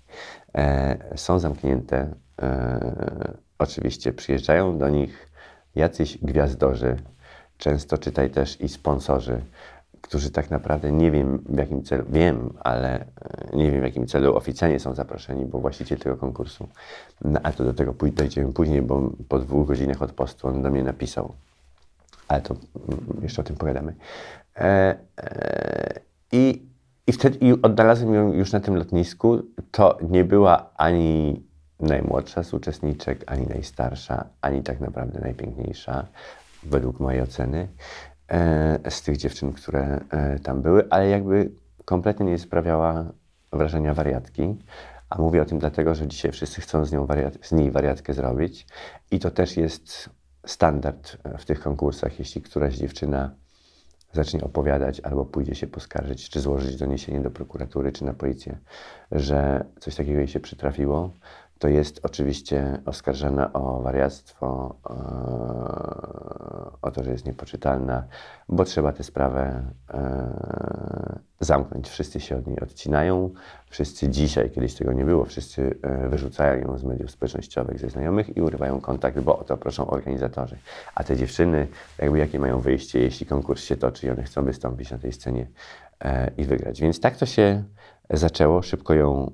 E, 0.56 0.98
są 1.16 1.40
zamknięte. 1.40 2.16
E, 2.42 3.34
oczywiście 3.60 4.14
przyjeżdżają 4.14 4.78
do 4.78 4.90
nich 4.90 5.30
jacyś 5.76 6.18
gwiazdorzy, 6.18 6.98
często 7.58 7.98
czytaj 7.98 8.30
też 8.30 8.62
i 8.62 8.70
sponsorzy, 8.70 9.42
którzy 10.02 10.32
tak 10.32 10.50
naprawdę 10.50 10.92
nie 10.92 11.12
wiem 11.12 11.44
w 11.50 11.58
jakim 11.58 11.84
celu, 11.84 12.04
wiem, 12.10 12.54
ale 12.60 13.00
e, 13.00 13.58
nie 13.58 13.72
wiem 13.72 13.82
w 13.82 13.84
jakim 13.84 14.08
celu 14.08 14.36
oficjalnie 14.36 14.80
są 14.80 14.96
zaproszeni, 14.96 15.46
bo 15.46 15.60
właściciel 15.60 15.98
tego 15.98 16.18
konkursu, 16.18 16.68
no, 17.22 17.40
a 17.44 17.52
to 17.52 17.64
do 17.64 17.74
tego 17.74 17.94
dojdziemy 17.94 18.54
później, 18.54 18.82
bo 18.82 19.12
po 19.30 19.40
dwóch 19.40 19.68
godzinach 19.68 20.02
od 20.02 20.12
postu 20.12 20.48
on 20.48 20.62
do 20.62 20.72
mnie 20.72 20.84
napisał, 20.84 21.34
ale 22.28 22.42
to 22.42 22.56
mm, 22.90 23.24
jeszcze 23.24 23.42
o 23.42 23.46
tym 23.46 23.56
pogadamy. 23.56 23.96
E, 24.58 24.98
e, 25.18 26.00
I 26.32 26.75
i 27.08 27.12
wtedy 27.12 27.38
i 27.38 27.62
odnalazłem 27.62 28.14
ją 28.14 28.34
już 28.34 28.52
na 28.52 28.60
tym 28.60 28.76
lotnisku. 28.76 29.42
To 29.72 29.98
nie 30.10 30.24
była 30.24 30.70
ani 30.76 31.44
najmłodsza 31.80 32.44
z 32.44 32.54
uczestniczek, 32.54 33.24
ani 33.28 33.48
najstarsza, 33.48 34.26
ani 34.42 34.64
tak 34.64 34.80
naprawdę 34.80 35.20
najpiękniejsza, 35.20 36.08
według 36.64 37.00
mojej 37.00 37.22
oceny. 37.22 37.68
E, 38.32 38.92
z 38.92 39.02
tych 39.02 39.18
dziewczyn, 39.18 39.52
które 39.52 40.00
e, 40.10 40.40
tam 40.40 40.62
były, 40.62 40.88
ale 40.90 41.10
jakby 41.10 41.52
kompletnie 41.86 42.26
nie 42.26 42.40
sprawiała 42.40 43.06
wrażenia 43.54 43.94
wariatki. 43.94 44.56
A 45.10 45.22
mówię 45.22 45.42
o 45.42 45.46
tym 45.46 45.60
dlatego, 45.60 45.96
że 45.96 46.08
dzisiaj 46.08 46.32
wszyscy 46.32 46.62
chcą 46.62 46.86
z, 46.86 46.92
nią 46.92 47.06
wariat, 47.06 47.34
z 47.42 47.52
niej 47.52 47.72
wariatkę 47.72 48.14
zrobić. 48.14 48.68
I 49.12 49.20
to 49.20 49.32
też 49.32 49.58
jest 49.58 50.10
standard 50.46 51.18
w 51.38 51.46
tych 51.46 51.60
konkursach. 51.60 52.20
Jeśli 52.20 52.42
któraś 52.42 52.76
dziewczyna 52.76 53.32
zacznie 54.16 54.44
opowiadać 54.44 55.00
albo 55.00 55.26
pójdzie 55.26 55.56
się 55.56 55.68
poskarżyć, 55.68 56.30
czy 56.30 56.40
złożyć 56.40 56.76
doniesienie 56.76 57.22
do 57.22 57.32
prokuratury, 57.32 57.92
czy 57.92 58.06
na 58.06 58.14
policję, 58.14 58.58
że 59.12 59.66
coś 59.80 59.96
takiego 59.96 60.20
jej 60.20 60.28
się 60.28 60.40
przytrafiło, 60.40 61.14
to 61.60 61.68
jest 61.68 62.00
oczywiście 62.04 62.82
oskarżana 62.86 63.54
o 63.54 63.82
wariactwo, 63.82 64.76
e, 64.90 64.94
o 66.82 66.92
to, 66.92 67.04
że 67.04 67.12
jest 67.12 67.26
niepoczytalna, 67.26 68.04
bo 68.50 68.66
trzeba 68.66 68.92
tę 68.92 69.04
sprawę 69.04 69.64
e, 69.94 71.20
zamknąć. 71.40 71.90
Wszyscy 71.90 72.20
się 72.20 72.38
od 72.38 72.48
niej 72.48 72.60
odcinają, 72.60 73.30
wszyscy 73.70 74.10
dzisiaj, 74.10 74.52
kiedyś 74.52 74.76
tego 74.76 74.94
nie 74.94 75.06
było, 75.06 75.26
wszyscy 75.26 75.78
e, 75.82 76.10
wyrzucają 76.10 76.62
ją 76.62 76.78
z 76.78 76.84
mediów 76.84 77.12
społecznościowych, 77.12 77.80
ze 77.80 77.90
znajomych 77.90 78.38
i 78.38 78.42
urywają 78.42 78.82
kontakt, 78.82 79.20
bo 79.20 79.40
o 79.40 79.44
to 79.44 79.58
proszą 79.58 79.88
organizatorzy. 79.88 80.58
A 80.96 81.04
te 81.04 81.16
dziewczyny, 81.16 81.68
jakby 81.98 82.20
jakie 82.20 82.40
mają 82.40 82.60
wyjście, 82.60 83.00
jeśli 83.00 83.26
konkurs 83.26 83.64
się 83.64 83.78
toczy 83.78 84.08
i 84.08 84.10
one 84.10 84.24
chcą 84.24 84.44
wystąpić 84.44 84.92
na 84.92 84.98
tej 84.98 85.14
scenie 85.14 85.48
i 86.38 86.46
wygrać. 86.46 86.82
Więc 86.82 87.00
tak 87.00 87.18
to 87.18 87.26
się 87.26 87.64
zaczęło, 88.10 88.62
szybko 88.62 88.94
ją 88.94 89.32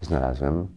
znalazłem. 0.00 0.68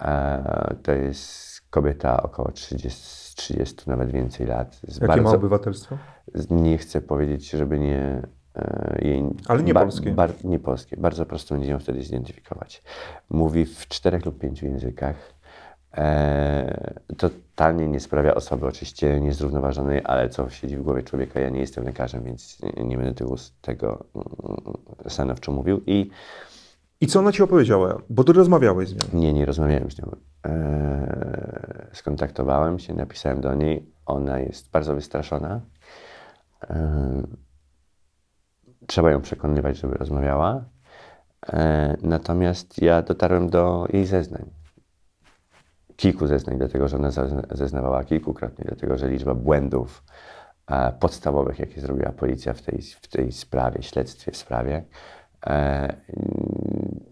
E, 0.00 0.76
to 0.82 0.92
jest 0.92 1.60
kobieta 1.70 2.22
około 2.22 2.50
30, 2.50 3.36
30 3.36 3.76
nawet 3.86 4.10
więcej 4.10 4.46
lat. 4.46 4.80
Z 4.88 4.94
Jakie 4.94 5.06
bardzo, 5.06 5.22
ma 5.22 5.30
obywatelstwo? 5.30 5.98
Nie 6.50 6.78
chcę 6.78 7.00
powiedzieć, 7.00 7.50
żeby 7.50 7.78
nie 7.78 8.22
e, 8.56 8.98
jej... 9.02 9.24
Ale 9.48 9.62
nie 9.62 9.74
polskie. 9.74 10.10
Bar, 10.10 10.32
nie 10.44 10.58
polskie. 10.58 10.96
Bardzo 10.96 11.26
prosto 11.26 11.54
będzie 11.54 11.70
ją 11.70 11.78
wtedy 11.78 12.02
zidentyfikować. 12.02 12.82
Mówi 13.30 13.64
w 13.64 13.88
czterech 13.88 14.26
lub 14.26 14.38
pięciu 14.38 14.66
językach. 14.66 15.38
E, 15.96 16.94
totalnie 17.16 17.88
nie 17.88 18.00
sprawia 18.00 18.34
osoby 18.34 18.66
oczywiście 18.66 19.20
niezrównoważonej, 19.20 20.00
ale 20.04 20.28
co 20.28 20.50
siedzi 20.50 20.76
w 20.76 20.82
głowie 20.82 21.02
człowieka. 21.02 21.40
Ja 21.40 21.48
nie 21.48 21.60
jestem 21.60 21.84
lekarzem, 21.84 22.24
więc 22.24 22.58
nie 22.84 22.96
będę 22.96 23.14
tego, 23.14 23.34
tego 23.60 24.04
mm, 24.14 24.26
stanowczo 25.08 25.52
mówił. 25.52 25.80
I 25.86 26.10
i 27.00 27.06
co 27.06 27.18
ona 27.18 27.32
ci 27.32 27.42
opowiedziała? 27.42 28.02
Bo 28.10 28.24
ty 28.24 28.32
rozmawiałeś 28.32 28.88
z 28.88 28.94
nią. 28.94 29.20
Nie, 29.20 29.32
nie 29.32 29.46
rozmawiałem 29.46 29.90
z 29.90 29.98
nią. 29.98 30.16
Eee, 30.44 31.86
skontaktowałem 31.92 32.78
się, 32.78 32.94
napisałem 32.94 33.40
do 33.40 33.54
niej. 33.54 33.92
Ona 34.06 34.38
jest 34.38 34.70
bardzo 34.70 34.94
wystraszona. 34.94 35.60
E, 36.70 37.22
trzeba 38.86 39.10
ją 39.10 39.20
przekonywać, 39.20 39.76
żeby 39.76 39.94
rozmawiała. 39.94 40.64
E, 41.52 41.96
natomiast 42.02 42.82
ja 42.82 43.02
dotarłem 43.02 43.50
do 43.50 43.86
jej 43.92 44.06
zeznań. 44.06 44.50
Kilku 45.96 46.26
zeznań, 46.26 46.58
dlatego 46.58 46.88
że 46.88 46.96
ona 46.96 47.10
zeznawała 47.50 48.04
kilkukrotnie, 48.04 48.64
dlatego 48.68 48.98
że 48.98 49.08
liczba 49.08 49.34
błędów 49.34 50.04
e, 50.66 50.92
podstawowych, 50.92 51.58
jakie 51.58 51.80
zrobiła 51.80 52.12
policja 52.12 52.52
w 52.52 52.62
tej, 52.62 52.82
w 52.82 53.08
tej 53.08 53.32
sprawie, 53.32 53.82
śledztwie 53.82 54.34
sprawie, 54.34 54.84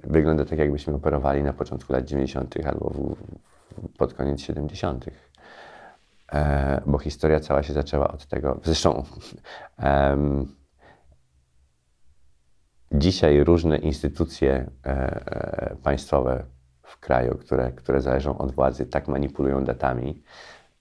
wygląda 0.05 0.45
tak, 0.45 0.59
jakbyśmy 0.59 0.95
operowali 0.95 1.43
na 1.43 1.53
początku 1.53 1.93
lat 1.93 2.05
90. 2.05 2.55
albo 2.67 2.91
w, 2.91 3.17
pod 3.99 4.15
koniec 4.15 4.41
70. 4.41 5.07
E, 6.33 6.83
bo 6.87 6.99
historia 6.99 7.41
cała 7.41 7.63
się 7.63 7.73
zaczęła 7.73 8.09
od 8.09 8.27
tego. 8.27 8.61
Zresztą 8.65 9.05
Dzisiaj 12.93 13.45
różne 13.45 13.79
instytucje 13.79 14.71
e, 14.87 14.91
e, 14.91 15.77
państwowe 15.83 16.45
w 16.83 17.01
kraju, 17.01 17.35
które, 17.35 17.73
które 17.73 18.01
zależą 18.01 18.39
od 18.39 18.53
władzy, 18.53 18.87
tak 18.87 19.09
manipulują 19.09 19.65
datami 19.65 20.23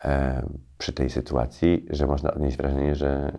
e, 0.04 0.46
przy 0.78 0.94
tej 0.94 1.10
sytuacji, 1.10 1.86
że 1.90 2.08
można 2.08 2.34
odnieść 2.34 2.58
wrażenie, 2.58 2.96
że 2.96 3.38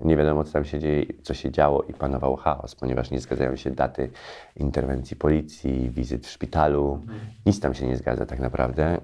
nie 0.00 0.16
wiadomo, 0.16 0.44
co 0.44 0.52
tam 0.52 0.64
się 0.64 0.78
dzieje, 0.78 1.06
co 1.22 1.34
się 1.34 1.50
działo 1.50 1.82
i 1.82 1.94
panował 1.94 2.36
chaos, 2.36 2.74
ponieważ 2.74 3.10
nie 3.10 3.20
zgadzają 3.20 3.56
się 3.56 3.70
daty 3.70 4.10
interwencji 4.56 5.16
policji, 5.16 5.90
wizyt 5.90 6.26
w 6.26 6.30
szpitalu. 6.30 7.00
Nic 7.46 7.60
tam 7.60 7.74
się 7.74 7.86
nie 7.86 7.96
zgadza 7.96 8.26
tak 8.26 8.40
naprawdę. 8.40 9.00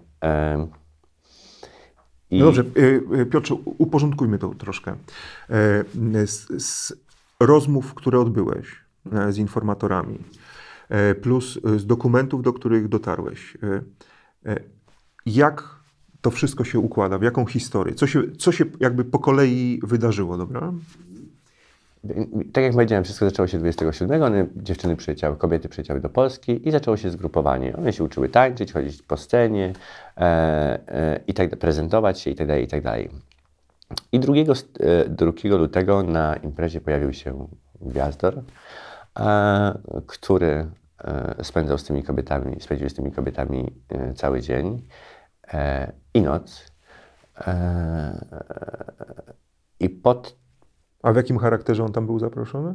I... 2.31 2.39
No 2.39 2.45
dobrze, 2.45 2.65
Piotrze, 3.31 3.55
uporządkujmy 3.55 4.39
to 4.39 4.49
troszkę. 4.49 4.97
Z, 6.27 6.63
z 6.65 6.93
rozmów, 7.41 7.95
które 7.95 8.21
odbyłeś 8.21 8.81
e, 9.13 9.33
z 9.33 9.39
informatorami, 9.39 10.19
e, 10.89 11.15
plus 11.15 11.59
e, 11.65 11.79
z 11.79 11.87
dokumentów, 11.87 12.43
do 12.43 12.53
których 12.53 12.89
dotarłeś. 12.89 13.57
Jak 15.27 15.77
to 16.21 16.31
wszystko 16.31 16.65
się 16.65 16.79
układa, 16.79 17.19
w 17.19 17.23
jaką 17.23 17.47
historię? 17.47 17.95
Co 17.95 18.07
się, 18.07 18.23
co 18.39 18.53
się 18.53 18.65
jakby 18.81 19.05
po 19.05 19.19
kolei 19.19 19.81
wydarzyło, 19.83 20.37
dobra? 20.37 20.73
Tak 22.53 22.65
jak 22.65 22.73
powiedziałem, 22.73 23.05
wszystko 23.05 23.25
zaczęło 23.27 23.47
się 23.47 23.59
27. 23.59 24.23
One, 24.23 24.47
dziewczyny 24.57 24.97
przyleciały, 24.97 25.37
kobiety 25.37 25.69
przyleciały 25.69 26.01
do 26.01 26.09
Polski 26.09 26.69
i 26.69 26.71
zaczęło 26.71 26.97
się 26.97 27.11
zgrupowanie. 27.11 27.77
One 27.77 27.93
się 27.93 28.05
uczyły 28.05 28.29
tańczyć, 28.29 28.73
chodzić 28.73 29.03
po 29.03 29.17
scenie 29.17 29.73
e, 30.17 30.21
e, 30.89 31.21
i 31.27 31.35
tak 31.35 31.57
prezentować 31.57 32.21
się 32.21 32.31
i 32.31 32.35
tak 32.35 32.47
dalej, 32.47 32.65
i 32.65 32.69
tak 32.69 32.83
dalej. 32.83 33.11
I 34.13 34.21
2, 34.21 34.35
2 35.09 35.33
e, 35.45 35.49
lutego 35.49 36.03
na 36.03 36.37
imprezie 36.37 36.81
pojawił 36.81 37.13
się 37.13 37.49
Gwiazdor, 37.81 38.43
e, 39.19 39.79
który 40.07 40.67
e, 41.05 41.35
spędzał 41.45 41.79
z 41.79 41.85
tymi 41.85 42.03
kobietami, 42.03 42.57
spędził 42.61 42.89
z 42.89 42.95
tymi 42.95 43.13
kobietami 43.13 43.73
cały 44.15 44.41
dzień 44.41 44.83
i 46.15 46.23
noc. 46.23 46.73
I 49.81 49.89
pod... 49.89 50.37
A 51.03 51.13
w 51.13 51.17
jakim 51.17 51.39
charakterze 51.39 51.85
on 51.85 51.93
tam 51.93 52.07
był 52.07 52.19
zaproszony? 52.19 52.75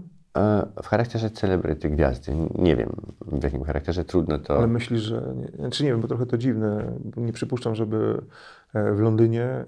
W 0.84 0.88
charakterze 0.88 1.30
celebryty 1.30 1.90
gwiazdy. 1.90 2.34
Nie 2.56 2.76
wiem 2.76 2.90
w 3.28 3.44
jakim 3.44 3.64
charakterze, 3.64 4.06
trudno 4.06 4.40
to. 4.40 4.58
Ale 4.58 4.68
myślisz, 4.68 5.02
że. 5.02 5.34
Nie, 5.36 5.48
znaczy 5.48 5.84
nie 5.84 5.90
wiem, 5.90 6.02
bo 6.02 6.08
trochę 6.08 6.26
to 6.26 6.38
dziwne. 6.38 6.98
Nie 7.18 7.34
przypuszczam, 7.34 7.76
żeby 7.76 8.22
w 8.74 9.00
Londynie 9.00 9.66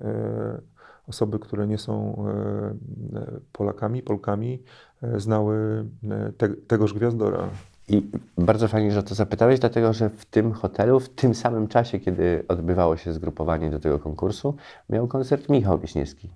osoby, 1.07 1.39
które 1.39 1.67
nie 1.67 1.77
są 1.77 2.25
e, 2.27 3.19
e, 3.19 3.39
Polakami, 3.51 4.03
Polkami, 4.03 4.63
e, 5.01 5.19
znały 5.19 5.85
te, 6.37 6.49
tegoż 6.49 6.93
gwiazdora. 6.93 7.49
I 7.89 8.01
bardzo 8.37 8.67
fajnie, 8.67 8.91
że 8.91 9.03
to 9.03 9.15
zapytałeś, 9.15 9.59
dlatego 9.59 9.93
że 9.93 10.09
w 10.09 10.25
tym 10.25 10.51
hotelu, 10.51 10.99
w 10.99 11.09
tym 11.09 11.35
samym 11.35 11.67
czasie, 11.67 11.99
kiedy 11.99 12.45
odbywało 12.47 12.97
się 12.97 13.13
zgrupowanie 13.13 13.69
do 13.69 13.79
tego 13.79 13.99
konkursu, 13.99 14.55
miał 14.89 15.07
koncert 15.07 15.49
Michał 15.49 15.79
Wiśniewski 15.79 16.29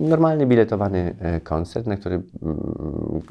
normalny 0.00 0.46
biletowany 0.46 1.16
e, 1.20 1.40
koncert, 1.40 1.86
na 1.86 1.96
który, 1.96 2.22
mm, 2.42 3.22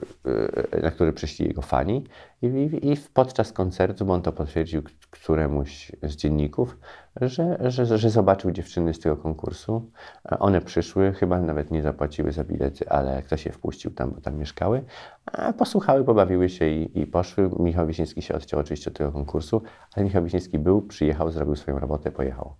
e, 0.72 0.82
na 0.82 0.92
który 0.92 1.14
przyszli 1.14 1.48
jego 1.48 1.62
fani 1.62 2.04
I, 2.42 2.46
i, 2.48 2.92
i 2.92 2.98
podczas 3.14 3.52
koncertu, 3.52 4.06
bo 4.06 4.14
on 4.14 4.22
to 4.22 4.32
potwierdził 4.32 4.82
któremuś 5.12 5.92
z 6.04 6.16
dzienników, 6.16 6.78
że, 7.22 7.58
że, 7.72 7.98
że 7.98 8.10
zobaczył 8.10 8.52
dziewczyny 8.52 8.94
z 8.94 9.00
tego 9.00 9.18
konkursu. 9.18 9.92
One 10.40 10.62
przyszły, 10.62 11.14
chyba 11.14 11.42
nawet 11.42 11.72
nie 11.72 11.82
zapłaciły 11.82 12.32
za 12.32 12.44
bilety, 12.44 12.90
ale 12.90 13.22
ktoś 13.22 13.46
je 13.46 13.52
wpuścił 13.52 13.92
tam, 13.92 14.12
bo 14.12 14.22
tam 14.22 14.38
mieszkały. 14.38 14.84
A 15.26 15.54
posłuchały, 15.54 16.04
pobawiły 16.04 16.50
się 16.50 16.70
i, 16.70 17.00
i 17.00 17.08
poszły. 17.08 17.50
Michał 17.60 17.88
Wiśniewski 17.88 18.22
się 18.22 18.36
odciął 18.36 18.60
oczywiście 18.60 18.90
od 18.90 18.98
tego 18.98 19.12
konkursu, 19.12 19.62
ale 19.96 20.06
Michał 20.06 20.24
Wiśniewski 20.24 20.60
był, 20.60 20.82
przyjechał, 20.82 21.32
zrobił 21.32 21.56
swoją 21.56 21.80
robotę, 21.80 22.12
pojechał. 22.12 22.54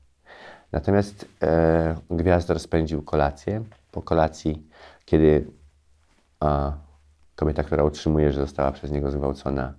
Natomiast 0.72 1.26
e, 1.42 1.96
Gwiazdor 2.10 2.60
spędził 2.60 3.02
kolację 3.02 3.64
po 3.96 4.02
kolacji, 4.02 4.68
kiedy 5.06 5.52
a, 6.40 6.74
kobieta, 7.36 7.64
która 7.64 7.84
utrzymuje, 7.84 8.32
że 8.32 8.42
została 8.42 8.72
przez 8.72 8.92
niego 8.92 9.12
zgwałcona, 9.12 9.74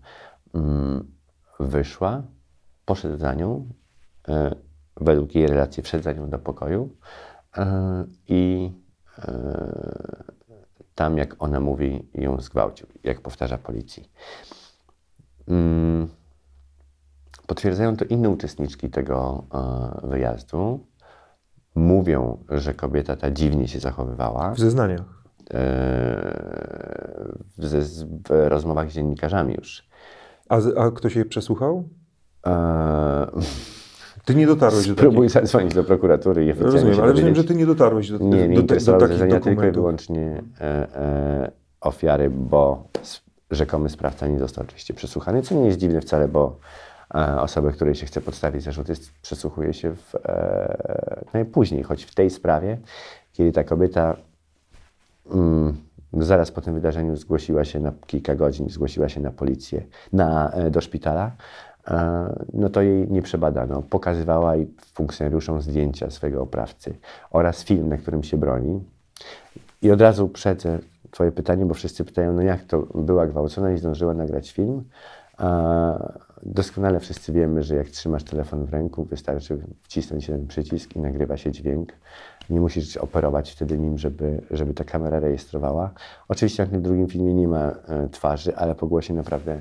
mm, 0.55 1.13
wyszła, 1.61 2.23
poszedł 2.85 3.19
za 3.19 3.35
nią, 3.35 3.69
e, 4.29 4.55
według 4.97 5.35
jej 5.35 5.47
relacji 5.47 5.83
wszedł 5.83 6.05
za 6.05 6.13
nią 6.13 6.31
do 6.31 6.39
pokoju 6.39 6.91
e, 7.57 8.05
i 8.29 8.73
e, 9.19 10.27
tam, 10.95 11.19
jak 11.19 11.43
ona 11.43 11.61
mówi, 11.61 12.09
ją 12.15 12.41
zgwałcił, 12.41 12.87
jak 13.05 13.21
powtarza 13.21 13.59
policji. 13.59 14.11
Mm, 15.49 16.09
potwierdzają 17.47 17.97
to 17.97 18.05
inne 18.05 18.31
uczestniczki 18.31 18.91
tego 18.91 19.45
wyjazdu 20.03 20.87
mówią, 21.77 22.39
że 22.49 22.75
kobieta 22.75 23.17
ta 23.17 23.31
dziwnie 23.31 23.69
się 23.69 23.81
zachowywała. 23.81 24.51
W 24.51 24.59
zeznaniach. 24.59 25.01
E, 25.01 25.57
w, 27.59 27.85
w, 28.29 28.49
rozmowach 28.49 28.91
z 28.91 28.95
dziennikarzami 28.95 29.55
już. 29.55 29.89
A, 30.49 30.59
a 30.77 30.91
ktoś 30.91 31.17
jej 31.17 31.25
przesłuchał? 31.25 31.89
E, 32.47 33.27
ty 34.25 34.35
nie 34.35 34.47
dotarłeś 34.47 34.87
do 34.89 34.93
Spróbuj 34.93 35.29
takich... 35.29 35.43
zadzwonić 35.43 35.75
do 35.75 35.85
prokuratury 35.85 36.45
i 36.45 36.51
oficjalnie 36.51 36.75
Rozumiem, 36.75 37.01
ale 37.01 37.13
rozumiem, 37.13 37.35
że 37.35 37.45
ty 37.45 37.55
nie 37.55 37.67
dotarłeś 37.67 38.11
do, 38.11 38.19
nie, 38.19 38.49
do, 38.49 38.63
do, 38.63 38.99
do 38.99 39.19
takich 39.19 39.41
tylko 39.41 39.67
i 39.67 39.71
wyłącznie 39.71 40.43
e, 40.61 40.65
e, 40.65 41.53
ofiary, 41.81 42.31
bo 42.31 42.89
rzekomy 43.51 43.89
sprawca 43.89 44.27
nie 44.27 44.39
został 44.39 44.65
oczywiście 44.65 44.95
przesłuchany, 44.95 45.43
co 45.43 45.55
nie 45.55 45.67
jest 45.67 45.79
dziwne 45.79 46.01
wcale, 46.01 46.29
bo 46.29 46.59
E, 47.15 47.41
osoby, 47.41 47.73
której 47.73 47.95
się 47.95 48.07
chce 48.07 48.21
podstawić 48.21 48.63
zarzut, 48.63 48.89
jest, 48.89 49.13
przesłuchuje 49.23 49.75
się 49.75 49.95
w, 49.95 50.15
e, 50.15 51.25
najpóźniej, 51.33 51.83
choć 51.83 52.05
w 52.05 52.15
tej 52.15 52.31
sprawie, 52.31 52.79
kiedy 53.33 53.53
ta 53.53 53.65
kobieta 53.65 54.17
mm, 55.33 55.77
zaraz 56.13 56.51
po 56.51 56.61
tym 56.61 56.75
wydarzeniu 56.75 57.17
zgłosiła 57.17 57.65
się 57.65 57.81
na 57.81 57.93
kilka 58.07 58.35
godzin, 58.35 58.71
zgłosiła 58.71 59.09
się 59.09 59.21
na 59.21 59.31
policję, 59.31 59.83
na, 60.13 60.51
e, 60.51 60.71
do 60.71 60.81
szpitala, 60.81 61.31
no 62.53 62.69
to 62.69 62.83
jej 62.83 63.11
nie 63.11 63.23
przebadano. 63.23 63.83
Pokazywała 63.83 64.57
i 64.57 64.67
funkcjonariuszom 64.95 65.61
zdjęcia 65.61 66.11
swojego 66.11 66.43
oprawcy 66.43 66.99
oraz 67.31 67.65
film, 67.65 67.89
na 67.89 67.97
którym 67.97 68.23
się 68.23 68.37
broni. 68.37 68.81
I 69.83 69.91
od 69.91 70.01
razu 70.01 70.29
przedzę 70.29 70.79
Twoje 71.11 71.33
pytanie, 71.33 71.67
bo 71.67 71.75
wszyscy 71.75 72.05
pytają, 72.05 72.33
no 72.33 72.43
jak 72.43 72.65
to 72.65 72.83
była 72.95 73.27
gwałcona 73.27 73.73
i 73.73 73.79
zdążyła 73.79 74.15
nagrać 74.15 74.53
film. 74.53 74.85
Doskonale 76.43 77.01
wszyscy 77.01 77.33
wiemy, 77.33 77.63
że 77.63 77.75
jak 77.75 77.87
trzymasz 77.87 78.25
telefon 78.25 78.65
w 78.65 78.73
ręku, 78.73 79.05
wystarczy 79.05 79.59
wcisnąć 79.83 80.29
jeden 80.29 80.47
przycisk 80.47 80.97
i 80.97 81.01
nagrywa 81.01 81.37
się 81.37 81.53
dźwięk. 81.53 81.93
Nie 82.51 82.61
musisz 82.61 82.97
operować 82.97 83.53
wtedy 83.53 83.79
nim, 83.79 83.99
żeby, 83.99 84.41
żeby 84.51 84.75
ta 84.75 84.85
kamera 84.85 85.21
rejestrowała. 85.21 85.91
Oczywiście 86.29 86.63
jak 86.63 86.73
w 86.73 86.81
drugim 86.81 87.09
filmie 87.09 87.35
nie 87.35 87.49
ma 87.49 87.71
e, 87.71 88.09
twarzy, 88.09 88.57
ale 88.57 88.75
po 88.75 88.87
głosie 88.87 89.15
naprawdę 89.15 89.61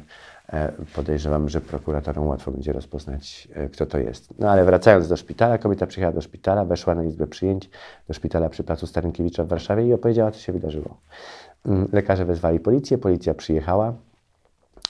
e, 0.50 0.72
podejrzewam, 0.96 1.50
że 1.50 1.62
prokuratorom 1.62 2.27
łatwo 2.27 2.51
będzie 2.51 2.74
rozpoznać, 2.74 3.48
e, 3.53 3.70
kto 3.70 3.86
to 3.86 3.98
jest. 3.98 4.39
No 4.39 4.50
ale 4.50 4.65
wracając 4.65 5.08
do 5.08 5.17
szpitala, 5.17 5.58
kobieta 5.58 5.88
przyjechała 5.88 6.13
do 6.13 6.22
szpitala, 6.22 6.65
weszła 6.65 6.96
na 6.96 7.03
izbę 7.03 7.27
przyjęć 7.27 7.70
do 8.08 8.13
szpitala 8.13 8.50
przy 8.50 8.63
placu 8.63 8.88
Starynkiewicza 8.88 9.44
w 9.44 9.48
Warszawie 9.48 9.88
i 9.88 9.94
opowiedziała, 9.94 10.32
co 10.32 10.39
się 10.39 10.53
wydarzyło. 10.53 10.98
Mm, 11.65 11.88
lekarze 11.94 12.25
wezwali 12.25 12.60
policję, 12.60 12.98
policja 12.98 13.34
przyjechała. 13.34 13.94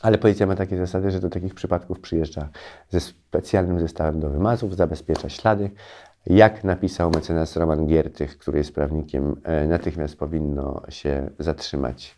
Ale 0.06 0.18
policja 0.18 0.48
ma 0.48 0.56
takie 0.56 0.78
zasady, 0.78 1.12
że 1.12 1.20
do 1.20 1.30
takich 1.30 1.56
przypadków 1.56 2.00
przyjeżdża 2.00 2.50
ze 2.90 3.00
specjalnym 3.00 3.80
zestawem 3.80 4.20
do 4.20 4.30
wymazów, 4.30 4.76
zabezpiecza 4.76 5.30
ślady. 5.30 5.72
Jak 6.26 6.64
napisał 6.64 7.12
mecenas 7.16 7.56
Roman 7.56 7.88
Giertych, 7.88 8.38
który 8.38 8.58
jest 8.58 8.76
prawnikiem, 8.76 9.42
e, 9.44 9.68
natychmiast 9.68 10.18
powinno 10.20 10.82
się 10.90 11.30
zatrzymać 11.40 12.16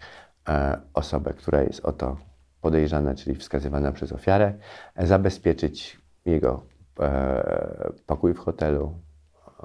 e, 0.49 0.77
osobę, 0.93 1.33
która 1.33 1.61
jest 1.61 1.85
o 1.85 1.91
to 1.91 2.17
podejrzana, 2.61 3.15
czyli 3.15 3.35
wskazywana 3.35 3.91
przez 3.91 4.11
ofiarę, 4.11 4.53
zabezpieczyć 4.97 6.01
jego 6.25 6.63
e, 6.99 7.91
pokój 8.05 8.33
w 8.33 8.39
hotelu, 8.39 8.93
e, 8.93 9.63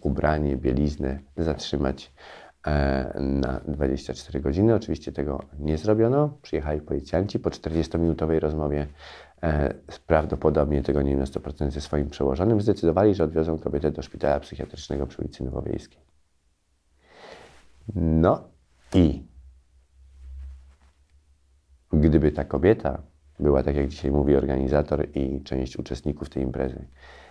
ubranie, 0.00 0.56
bieliznę 0.56 1.18
zatrzymać 1.36 2.06
e, 2.06 2.41
na 3.14 3.60
24 3.68 4.40
godziny. 4.40 4.74
Oczywiście 4.74 5.12
tego 5.12 5.42
nie 5.58 5.78
zrobiono. 5.78 6.38
Przyjechali 6.42 6.80
policjanci 6.80 7.38
po 7.38 7.50
40-minutowej 7.50 8.40
rozmowie 8.40 8.86
e, 9.42 9.74
prawdopodobnie 10.06 10.82
tego 10.82 11.02
nie 11.02 11.16
na 11.16 11.24
100% 11.24 11.70
ze 11.70 11.80
swoim 11.80 12.10
przełożonym, 12.10 12.60
zdecydowali, 12.60 13.14
że 13.14 13.24
odwiozą 13.24 13.58
kobietę 13.58 13.90
do 13.90 14.02
szpitala 14.02 14.40
psychiatrycznego 14.40 15.06
przy 15.06 15.22
ulicy 15.22 15.44
Nowowiejskiej. 15.44 16.00
No 17.96 18.44
i 18.94 19.22
gdyby 21.92 22.32
ta 22.32 22.44
kobieta 22.44 23.02
była, 23.40 23.62
tak 23.62 23.76
jak 23.76 23.88
dzisiaj 23.88 24.10
mówi 24.10 24.36
organizator 24.36 25.08
i 25.14 25.42
część 25.42 25.76
uczestników 25.76 26.30
tej 26.30 26.42
imprezy, 26.42 26.76
e, 26.76 27.21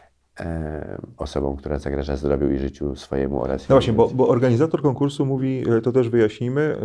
osobą, 1.17 1.55
która 1.55 1.79
zagraża 1.79 2.15
zdrowiu 2.15 2.51
i 2.51 2.57
życiu 2.57 2.95
swojemu 2.95 3.41
oraz. 3.41 3.69
No 3.69 3.75
właśnie, 3.75 3.93
bo, 3.93 4.10
bo 4.10 4.27
organizator 4.27 4.81
konkursu 4.81 5.25
mówi, 5.25 5.63
e, 5.77 5.81
to 5.81 5.91
też 5.91 6.10
wyjaśnimy, 6.10 6.77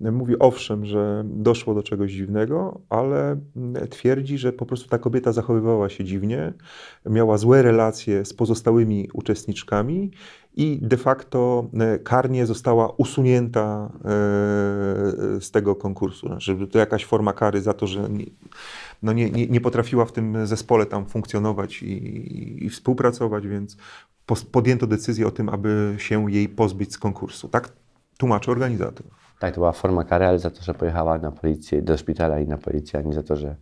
e, 0.00 0.10
mówi 0.10 0.38
owszem, 0.38 0.84
że 0.84 1.24
doszło 1.26 1.74
do 1.74 1.82
czegoś 1.82 2.12
dziwnego, 2.12 2.80
ale 2.88 3.36
mm, 3.56 3.88
twierdzi, 3.88 4.38
że 4.38 4.52
po 4.52 4.66
prostu 4.66 4.88
ta 4.88 4.98
kobieta 4.98 5.32
zachowywała 5.32 5.88
się 5.88 6.04
dziwnie, 6.04 6.52
miała 7.06 7.38
złe 7.38 7.62
relacje 7.62 8.24
z 8.24 8.34
pozostałymi 8.34 9.08
uczestniczkami 9.12 10.10
i 10.56 10.78
de 10.82 10.96
facto 10.96 11.68
e, 11.80 11.98
karnie 11.98 12.46
została 12.46 12.88
usunięta 12.96 13.92
e, 13.94 14.00
z 15.40 15.50
tego 15.50 15.74
konkursu. 15.74 16.26
Znaczy, 16.26 16.66
to 16.70 16.78
jakaś 16.78 17.04
forma 17.04 17.32
kary 17.32 17.60
za 17.60 17.72
to, 17.74 17.86
że 17.86 18.10
nie, 18.10 18.24
no 19.02 19.12
nie, 19.12 19.30
nie, 19.30 19.46
nie 19.46 19.60
potrafiła 19.60 20.04
w 20.04 20.12
tym 20.12 20.46
zespole 20.46 20.86
tam 20.86 21.06
funkcjonować 21.06 21.82
i, 21.82 22.66
i 22.66 22.70
współpracować, 22.70 23.46
więc 23.46 23.76
podjęto 24.52 24.86
decyzję 24.86 25.26
o 25.26 25.30
tym, 25.30 25.48
aby 25.48 25.94
się 25.98 26.32
jej 26.32 26.48
pozbyć 26.48 26.92
z 26.92 26.98
konkursu. 26.98 27.48
Tak 27.48 27.72
tłumaczy 28.18 28.50
organizator. 28.50 29.06
Tak, 29.40 29.54
to 29.54 29.60
była 29.60 29.72
forma 29.72 30.04
kary, 30.04 30.26
ale 30.26 30.38
za 30.38 30.50
to, 30.50 30.62
że 30.62 30.74
pojechała 30.74 31.18
na 31.18 31.32
policję, 31.32 31.82
do 31.82 31.96
szpitala 31.96 32.40
i 32.40 32.48
na 32.48 32.58
policję, 32.58 32.98
a 32.98 33.02
nie 33.02 33.12
za 33.12 33.22
to, 33.22 33.36
że 33.36 33.56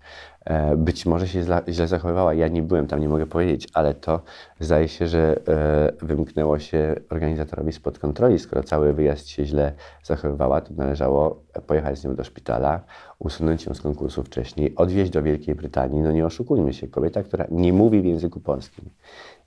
e, 0.44 0.76
być 0.76 1.06
może 1.06 1.28
się 1.28 1.42
źle 1.68 1.88
zachowywała. 1.88 2.34
Ja 2.34 2.48
nie 2.48 2.62
byłem 2.62 2.86
tam, 2.86 3.00
nie 3.00 3.08
mogę 3.08 3.26
powiedzieć, 3.26 3.68
ale 3.74 3.94
to 3.94 4.20
zdaje 4.60 4.88
się, 4.88 5.06
że 5.06 5.40
e, 5.48 6.06
wymknęło 6.06 6.58
się 6.58 6.94
organizatorowi 7.10 7.72
spod 7.72 7.98
kontroli. 7.98 8.38
Skoro 8.38 8.62
cały 8.62 8.92
wyjazd 8.92 9.28
się 9.28 9.44
źle 9.44 9.72
zachowywała, 10.02 10.60
to 10.60 10.74
należało 10.74 11.42
pojechać 11.66 11.98
z 11.98 12.04
nią 12.04 12.14
do 12.14 12.24
szpitala, 12.24 12.80
usunąć 13.18 13.66
ją 13.66 13.74
z 13.74 13.80
konkursu 13.80 14.22
wcześniej, 14.22 14.76
odwieźć 14.76 15.10
do 15.10 15.22
Wielkiej 15.22 15.54
Brytanii. 15.54 16.00
No 16.00 16.12
nie 16.12 16.26
oszukujmy 16.26 16.72
się, 16.72 16.88
kobieta, 16.88 17.22
która 17.22 17.46
nie 17.50 17.72
mówi 17.72 18.02
w 18.02 18.04
języku 18.04 18.40
polskim, 18.40 18.90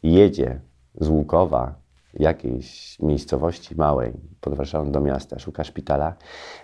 jedzie 0.03 0.59
z 1.01 1.07
Łukowa 1.09 1.80
jakiejś 2.13 2.99
miejscowości 2.99 3.75
małej 3.75 4.11
pod 4.41 4.53
Warszawą 4.53 4.91
do 4.91 5.01
miasta, 5.01 5.39
szuka 5.39 5.63
szpitala, 5.63 6.13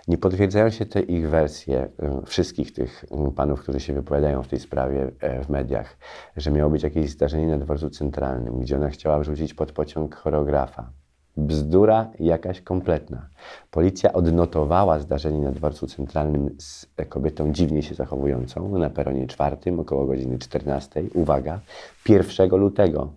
nie 0.08 0.18
potwierdzają 0.18 0.70
się 0.70 0.86
te 0.86 1.00
ich 1.00 1.28
wersje, 1.28 1.88
wszystkich 2.26 2.72
tych 2.72 3.04
panów, 3.36 3.60
którzy 3.60 3.80
się 3.80 3.92
wypowiadają 3.92 4.42
w 4.42 4.48
tej 4.48 4.60
sprawie 4.60 5.10
e, 5.20 5.44
w 5.44 5.48
mediach, 5.48 5.96
że 6.36 6.50
miało 6.50 6.70
być 6.70 6.82
jakieś 6.82 7.10
zdarzenie 7.10 7.46
na 7.46 7.58
dworcu 7.58 7.90
centralnym, 7.90 8.60
gdzie 8.60 8.76
ona 8.76 8.90
chciała 8.90 9.18
wrzucić 9.18 9.54
pod 9.54 9.72
pociąg 9.72 10.14
choreografa. 10.14 10.90
Bzdura 11.36 12.10
jakaś 12.20 12.60
kompletna. 12.60 13.28
Policja 13.70 14.12
odnotowała 14.12 14.98
zdarzenie 14.98 15.40
na 15.40 15.52
dworcu 15.52 15.86
centralnym 15.86 16.56
z 16.58 16.86
kobietą 17.08 17.52
dziwnie 17.52 17.82
się 17.82 17.94
zachowującą 17.94 18.78
na 18.78 18.90
peronie 18.90 19.26
czwartym 19.26 19.80
około 19.80 20.06
godziny 20.06 20.38
14. 20.38 21.02
Uwaga, 21.14 21.60
1 22.08 22.50
lutego 22.50 23.12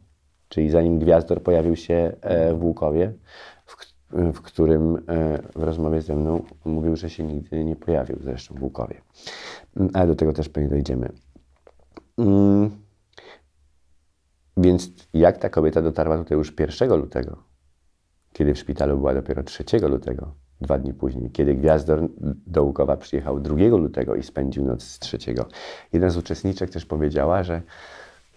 czyli 0.52 0.70
zanim 0.70 1.00
Gwiazdor 1.00 1.44
pojawił 1.44 1.76
się 1.76 2.12
e, 2.22 2.54
w 2.54 2.64
Łukowie, 2.64 3.14
w, 4.34 4.42
którym 4.42 4.96
e, 4.96 5.00
w 5.56 5.64
rozmowie 5.64 6.02
ze 6.02 6.16
mną 6.16 6.44
mówił, 6.66 6.96
że 6.96 7.10
się 7.10 7.24
nigdy 7.24 7.64
nie 7.64 7.76
pojawił 7.76 8.18
zresztą 8.24 8.56
w 8.56 8.64
Łukowie. 8.64 9.02
Mm, 9.78 9.92
ale 9.94 10.08
do 10.08 10.16
tego 10.16 10.34
też 10.34 10.50
pewnie 10.50 10.70
dojdziemy. 10.70 11.12
Mm. 12.18 12.72
Więc 14.58 14.90
jak 15.14 15.38
ta 15.38 15.50
kobieta 15.50 15.82
dotarła 15.82 16.18
tutaj 16.18 16.38
już 16.38 16.54
1 16.60 17.00
lutego, 17.00 17.44
kiedy 18.34 18.54
w 18.54 18.60
szpitalu 18.60 18.98
była 18.98 19.14
dopiero 19.14 19.44
3 19.44 19.64
lutego, 19.82 20.34
dwa 20.62 20.78
dni 20.78 20.94
później, 20.94 21.32
kiedy 21.32 21.56
Gwiazdor 21.56 22.08
do 22.48 22.64
Łukowa 22.64 22.98
przyjechał 22.98 23.40
2 23.40 23.56
lutego 23.56 24.16
i 24.16 24.24
spędził 24.24 24.66
noc 24.66 24.84
z 24.84 25.00
3. 25.00 25.18
Jedna 25.94 26.10
z 26.10 26.18
uczestniczek 26.18 26.70
też 26.70 26.86
powiedziała, 26.86 27.44
że 27.44 27.62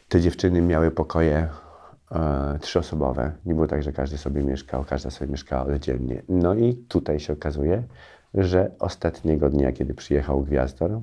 te 0.09 0.21
dziewczyny 0.21 0.63
miały 0.63 0.91
pokoje 0.91 1.49
e, 2.11 2.59
trzyosobowe. 2.59 3.33
Nie 3.47 3.55
było 3.55 3.67
tak, 3.67 3.83
że 3.83 3.93
każdy 3.93 4.19
sobie 4.19 4.43
mieszkał, 4.43 4.85
każda 4.85 5.11
sobie 5.11 5.31
mieszkała 5.31 5.65
oddzielnie. 5.65 6.23
No 6.29 6.55
i 6.55 6.75
tutaj 6.75 7.21
się 7.21 7.33
okazuje, 7.33 7.83
że 8.35 8.71
ostatniego 8.79 9.51
dnia, 9.51 9.73
kiedy 9.73 9.95
przyjechał 9.95 10.43
Gwiazdor, 10.43 11.01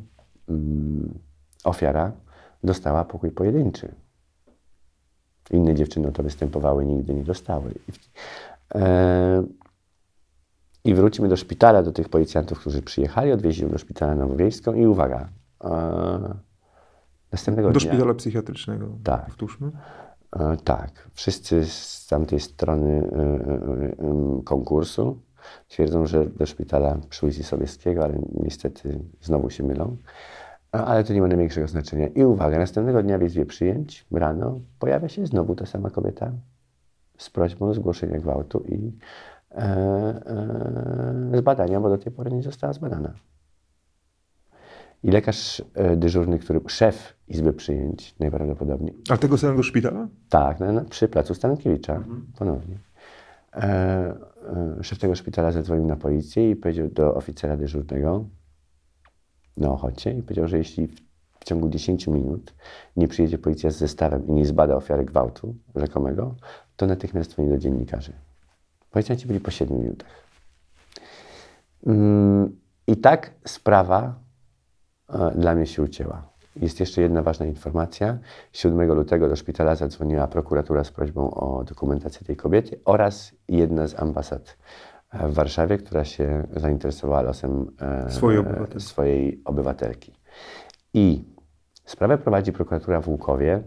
mm, 0.50 1.20
ofiara 1.64 2.12
dostała 2.64 3.06
pokój 3.06 3.32
pojedynczy. 3.32 3.92
Inne 5.52 5.76
dziewczyny 5.76 6.08
o 6.08 6.12
to 6.12 6.24
występowały, 6.24 6.86
nigdy 6.86 7.14
nie 7.14 7.24
dostały. 7.24 7.74
E, 8.76 9.44
I 10.84 10.94
wrócimy 10.94 11.28
do 11.28 11.38
szpitala, 11.38 11.84
do 11.84 11.92
tych 11.92 12.10
policjantów, 12.10 12.60
którzy 12.60 12.82
przyjechali, 12.82 13.32
odwieźli 13.32 13.68
do 13.68 13.78
szpitala 13.78 14.16
Nowowiejską 14.16 14.74
i 14.74 14.88
uwaga, 14.88 15.30
e, 15.64 16.36
następnego 17.32 17.72
do 17.72 17.80
dnia... 17.80 17.90
Do 17.90 17.96
szpitala 17.96 18.14
psychiatrycznego, 18.14 18.88
tak. 19.04 19.26
powtórzmy. 19.26 19.68
E, 19.68 20.11
tak, 20.64 21.10
wszyscy 21.14 21.66
z 21.66 22.08
tamtej 22.08 22.40
strony 22.40 22.90
e, 22.90 23.22
e, 23.22 24.44
konkursu 24.44 25.22
twierdzą, 25.68 26.06
że 26.06 26.26
do 26.26 26.46
szpitala 26.46 26.98
przy 27.10 27.26
ulicy 27.26 27.44
Sobieskiego, 27.44 28.04
ale 28.04 28.20
niestety 28.34 29.00
znowu 29.22 29.50
się 29.50 29.64
mylą. 29.64 29.98
Ale 30.72 31.04
to 31.04 31.14
nie 31.14 31.22
ma 31.22 31.28
najmniejszego 31.28 31.68
znaczenia. 31.68 32.08
I 32.08 32.24
uwaga, 32.24 32.58
następnego 32.60 33.04
dnia 33.04 33.18
w 33.18 33.24
izbie 33.24 33.46
przyjęć 33.46 34.06
rano 34.12 34.60
pojawia 34.80 35.10
się 35.10 35.26
znowu 35.26 35.56
ta 35.56 35.66
sama 35.66 35.90
kobieta 35.90 36.32
z 37.18 37.30
prośbą 37.30 37.66
o 37.66 37.74
zgłoszenia 37.74 38.20
gwałtu 38.20 38.64
i 38.68 38.92
e, 39.52 39.58
e, 39.58 41.38
zbadania, 41.38 41.80
bo 41.80 41.90
do 41.90 41.98
tej 41.98 42.12
pory 42.12 42.32
nie 42.32 42.44
została 42.44 42.74
zbadana. 42.74 43.14
I 45.04 45.12
lekarz 45.12 45.64
e, 45.74 45.96
dyżurny, 45.96 46.40
który, 46.40 46.62
szef 46.68 47.14
Izby 47.28 47.54
Przyjęć 47.54 48.16
najprawdopodobniej. 48.20 48.96
A 49.10 49.18
tego 49.18 49.38
samego 49.38 49.64
szpitala? 49.64 50.08
Tak, 50.30 50.60
na, 50.60 50.72
na, 50.72 50.84
przy 50.84 51.08
placu 51.08 51.34
Stankiewicza, 51.34 51.96
mhm. 51.96 52.26
ponownie. 52.38 52.78
E, 53.54 53.60
e, 53.60 54.84
szef 54.84 55.00
tego 55.00 55.16
szpitala 55.16 55.52
zadzwonił 55.52 55.86
na 55.86 55.96
policję 55.96 56.52
i 56.52 56.56
powiedział 56.56 56.88
do 56.88 57.16
oficera 57.16 57.58
dyżurnego 57.58 58.26
na 59.58 59.72
Ochocie 59.72 60.12
i 60.12 60.24
powiedział, 60.24 60.48
że 60.48 60.58
jeśli 60.58 60.88
w, 60.88 60.96
w 61.40 61.44
ciągu 61.44 61.70
10 61.70 62.08
minut 62.08 62.54
nie 62.98 63.08
przyjedzie 63.08 63.38
policja 63.38 63.72
z 63.72 63.78
zestawem 63.78 64.28
i 64.28 64.32
nie 64.32 64.46
zbada 64.46 64.76
ofiary 64.76 65.06
gwałtu 65.06 65.56
rzekomego, 65.76 66.36
to 66.76 66.86
natychmiast 66.86 67.32
dzwoni 67.32 67.50
do 67.50 67.58
dziennikarzy. 67.58 68.14
Policjanci 68.92 69.28
byli 69.28 69.40
po 69.40 69.52
7 69.52 69.78
minutach. 69.78 70.10
Mm, 71.88 72.60
I 72.88 72.98
tak 72.98 73.34
sprawa 73.46 74.16
dla 75.36 75.56
mnie 75.56 75.66
się 75.66 75.82
ucięła. 75.82 76.32
Jest 76.56 76.80
jeszcze 76.80 77.02
jedna 77.02 77.22
ważna 77.22 77.46
informacja. 77.46 78.18
7 78.54 78.94
lutego 78.94 79.30
do 79.30 79.36
szpitala 79.36 79.76
zadzwoniła 79.76 80.28
prokuratura 80.28 80.84
z 80.84 80.92
prośbą 80.92 81.32
o 81.34 81.64
dokumentację 81.64 82.28
tej 82.28 82.36
kobiety 82.36 82.80
oraz 82.86 83.32
jedna 83.48 83.88
z 83.88 84.00
ambasad 84.00 84.58
w 85.14 85.34
Warszawie, 85.34 85.78
która 85.78 86.06
się 86.06 86.48
zainteresowała 86.56 87.22
losem 87.22 87.72
e, 87.82 88.12
swojej, 88.12 88.40
obywatelki. 88.40 88.80
swojej 88.80 89.42
obywatelki. 89.46 90.14
I 90.94 91.24
sprawę 91.86 92.18
prowadzi 92.18 92.52
prokuratura 92.52 93.02
w 93.02 93.08
Łukowie 93.08 93.64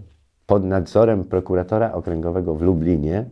pod 0.46 0.64
nadzorem 0.64 1.24
prokuratora 1.24 1.92
okręgowego 1.92 2.54
w 2.54 2.62
Lublinie 2.62 3.24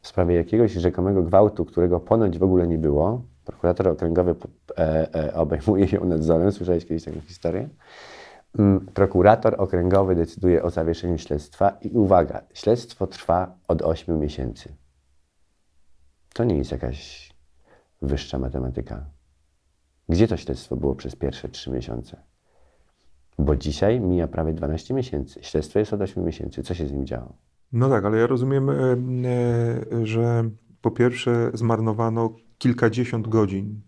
w 0.00 0.08
sprawie 0.08 0.34
jakiegoś 0.34 0.72
rzekomego 0.72 1.22
gwałtu, 1.22 1.64
którego 1.64 2.00
ponoć 2.00 2.38
w 2.38 2.42
ogóle 2.42 2.66
nie 2.66 2.78
było, 2.78 3.22
prokurator 3.48 3.88
okręgowy 3.88 4.34
e, 4.78 5.14
e, 5.14 5.34
obejmuje 5.34 5.86
ją 5.92 6.04
nadzorem. 6.04 6.52
Słyszałeś 6.52 6.86
kiedyś 6.86 7.04
taką 7.04 7.20
historię? 7.20 7.68
Mm, 8.58 8.86
prokurator 8.86 9.54
okręgowy 9.58 10.14
decyduje 10.14 10.62
o 10.62 10.70
zawieszeniu 10.70 11.18
śledztwa 11.18 11.70
i 11.80 11.90
uwaga, 11.90 12.42
śledztwo 12.54 13.06
trwa 13.06 13.58
od 13.68 13.82
8 13.82 14.18
miesięcy. 14.18 14.74
To 16.34 16.44
nie 16.44 16.58
jest 16.58 16.72
jakaś 16.72 17.30
wyższa 18.02 18.38
matematyka. 18.38 19.04
Gdzie 20.08 20.28
to 20.28 20.36
śledztwo 20.36 20.76
było 20.76 20.94
przez 20.94 21.16
pierwsze 21.16 21.48
3 21.48 21.70
miesiące? 21.70 22.16
Bo 23.38 23.56
dzisiaj 23.56 24.00
mija 24.00 24.28
prawie 24.28 24.52
12 24.52 24.94
miesięcy. 24.94 25.42
Śledztwo 25.42 25.78
jest 25.78 25.92
od 25.92 26.00
8 26.00 26.24
miesięcy. 26.24 26.62
Co 26.62 26.74
się 26.74 26.86
z 26.86 26.92
nim 26.92 27.06
działo? 27.06 27.32
No 27.72 27.88
tak, 27.88 28.04
ale 28.04 28.18
ja 28.18 28.26
rozumiem, 28.26 28.70
e, 28.70 28.76
że 30.02 30.50
po 30.80 30.90
pierwsze 30.90 31.50
zmarnowano 31.54 32.34
kilkadziesiąt 32.58 33.28
godzin, 33.28 33.80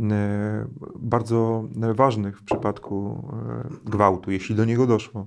e, 0.00 0.66
bardzo 0.96 1.68
ważnych 1.94 2.38
w 2.38 2.44
przypadku 2.44 3.28
e, 3.32 3.90
gwałtu, 3.90 4.30
jeśli 4.30 4.54
do 4.54 4.64
niego 4.64 4.86
doszło. 4.86 5.26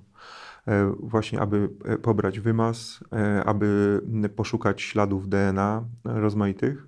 właśnie 0.99 1.41
aby 1.41 1.69
pobrać 2.01 2.39
wymaz, 2.39 3.03
aby 3.45 4.01
poszukać 4.35 4.81
śladów 4.81 5.29
DNA 5.29 5.83
rozmaitych. 6.03 6.87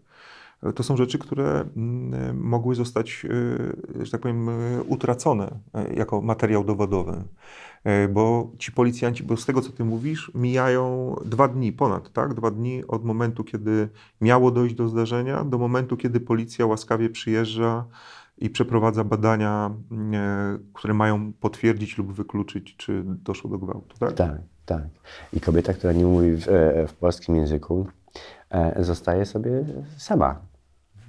To 0.76 0.84
są 0.84 0.98
rzeczy, 0.98 1.18
które 1.18 1.66
mm, 1.78 2.40
mogły 2.40 2.76
zostać, 2.76 3.26
że 4.02 4.12
tak 4.12 4.22
powiem, 4.22 4.50
utracone 4.88 5.60
jako 5.96 6.22
materiał 6.22 6.64
dowodowy. 6.64 7.24
E, 7.88 8.08
bo 8.08 8.52
ci 8.58 8.72
policjanci, 8.72 9.24
bo 9.24 9.38
z 9.38 9.46
tego 9.46 9.62
co 9.62 9.72
ty 9.72 9.86
mówisz, 9.86 10.32
mijają 10.36 11.16
dwa 11.26 11.48
dni 11.48 11.74
ponad, 11.74 12.12
tak? 12.12 12.34
Dwa 12.34 12.52
dni 12.52 12.88
od 12.88 13.06
momentu, 13.06 13.44
kiedy 13.44 13.90
miało 14.22 14.52
dojść 14.52 14.76
do 14.76 14.90
zdarzenia, 14.90 15.44
do 15.44 15.58
momentu, 15.58 15.98
kiedy 15.98 16.20
policja 16.20 16.66
łaskawie 16.66 17.10
przyjeżdża 17.10 17.86
i 18.38 18.50
przeprowadza 18.50 19.04
badania, 19.04 19.72
e, 20.14 20.58
które 20.74 20.94
mają 20.94 21.34
potwierdzić 21.34 21.98
lub 21.98 22.14
wykluczyć, 22.14 22.76
czy 22.78 23.04
doszło 23.06 23.50
do 23.50 23.58
gwałtu, 23.58 23.98
tak? 24.00 24.14
Tak, 24.14 24.38
tak. 24.66 24.84
I 25.34 25.42
kobieta, 25.42 25.74
która 25.74 25.94
nie 25.94 26.06
mówi 26.06 26.36
w, 26.36 26.48
e, 26.48 26.88
w 26.88 26.94
polskim 26.94 27.36
języku, 27.36 27.88
zostaje 28.80 29.26
sobie 29.26 29.64
sama 29.98 30.42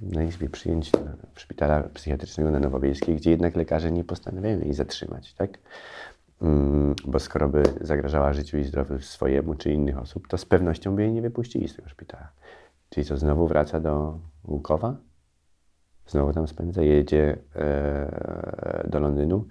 na 0.01 0.23
izbie 0.23 0.49
przyjęć 0.49 0.91
szpitala 1.35 1.83
psychiatrycznego 1.83 2.51
na 2.51 2.59
Nowowiejskiej, 2.59 3.15
gdzie 3.15 3.31
jednak 3.31 3.55
lekarze 3.55 3.91
nie 3.91 4.03
postanawiają 4.03 4.59
jej 4.59 4.73
zatrzymać, 4.73 5.33
tak? 5.33 5.57
Mm, 6.41 6.95
bo 7.05 7.19
skoro 7.19 7.49
by 7.49 7.63
zagrażała 7.81 8.33
życiu 8.33 8.57
i 8.57 8.63
zdrowiu 8.63 8.99
swojemu 8.99 9.55
czy 9.55 9.71
innych 9.71 9.97
osób, 9.97 10.27
to 10.27 10.37
z 10.37 10.45
pewnością 10.45 10.95
by 10.95 11.01
jej 11.01 11.11
nie 11.11 11.21
wypuścili 11.21 11.67
z 11.67 11.75
tego 11.75 11.89
szpitala. 11.89 12.29
Czyli 12.89 13.05
co, 13.05 13.17
znowu 13.17 13.47
wraca 13.47 13.79
do 13.79 14.19
Łukowa? 14.47 14.95
Znowu 16.07 16.33
tam 16.33 16.47
spędza, 16.47 16.81
jedzie 16.81 17.37
e, 17.55 18.87
do 18.89 18.99
Londynu. 18.99 19.45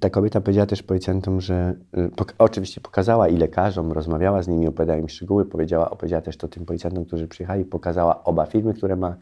Ta 0.00 0.10
kobieta 0.10 0.40
powiedziała 0.40 0.66
też 0.66 0.82
policjantom, 0.82 1.40
że 1.40 1.74
pok 2.16 2.34
oczywiście 2.38 2.80
pokazała 2.80 3.28
i 3.28 3.36
lekarzom, 3.36 3.92
rozmawiała 3.92 4.42
z 4.42 4.48
nimi, 4.48 4.68
opowiadała 4.68 4.98
im 4.98 5.08
szczegóły, 5.08 5.44
powiedziała, 5.44 5.90
opowiedziała 5.90 6.22
też 6.22 6.36
to 6.36 6.48
tym 6.48 6.66
policjantom, 6.66 7.04
którzy 7.04 7.28
przyjechali, 7.28 7.64
pokazała 7.64 8.24
oba 8.24 8.46
filmy, 8.46 8.74
które 8.74 8.96
ma. 8.96 9.16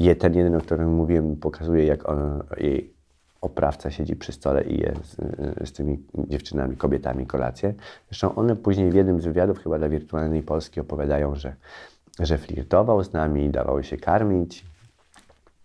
Je, 0.00 0.16
ten 0.16 0.34
jeden, 0.34 0.54
o 0.54 0.60
którym 0.60 0.94
mówiłem, 0.94 1.36
pokazuje, 1.36 1.84
jak 1.84 2.08
on, 2.08 2.42
jej 2.56 2.92
oprawca 3.40 3.90
siedzi 3.90 4.16
przy 4.16 4.32
stole 4.32 4.64
i 4.64 4.80
je 4.80 4.94
z, 5.02 5.16
z, 5.68 5.72
tymi 5.72 5.98
dziewczynami, 6.28 6.76
kobietami 6.76 7.26
kolację. 7.26 7.74
Zresztą 8.10 8.34
one 8.34 8.56
później 8.56 8.90
w 8.90 8.94
jednym 8.94 9.20
z 9.20 9.24
wywiadów, 9.24 9.58
chyba 9.58 9.78
dla 9.78 9.88
Wirtualnej 9.88 10.42
Polski, 10.42 10.80
opowiadają, 10.80 11.34
że, 11.34 11.54
że 12.20 12.38
flirtował 12.38 13.04
z 13.04 13.12
nami, 13.12 13.50
dawał 13.50 13.82
się 13.82 13.96
karmić. 13.96 14.64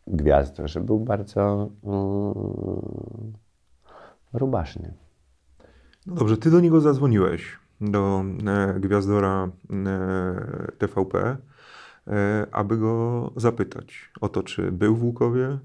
Gwiazdo, 0.08 0.68
że 0.68 0.82
był 0.82 1.00
bardzo 1.00 1.70
um, 1.82 3.34
rubaszny. 4.34 4.94
No 6.08 6.16
dobrze, 6.16 6.38
ty 6.38 6.52
do 6.52 6.60
niego 6.60 6.82
zadzwoniłeś, 6.82 7.60
do 7.82 8.24
e, 8.48 8.80
gwiazdora 8.80 9.50
e, 9.70 10.72
TVP, 10.78 11.38
e, 12.08 12.48
aby 12.52 12.78
go 12.78 13.32
zapytać 13.36 14.12
o 14.22 14.30
to, 14.30 14.44
czy 14.44 14.72
był 14.72 14.96
w 14.96 15.04
Łukowie, 15.04 15.60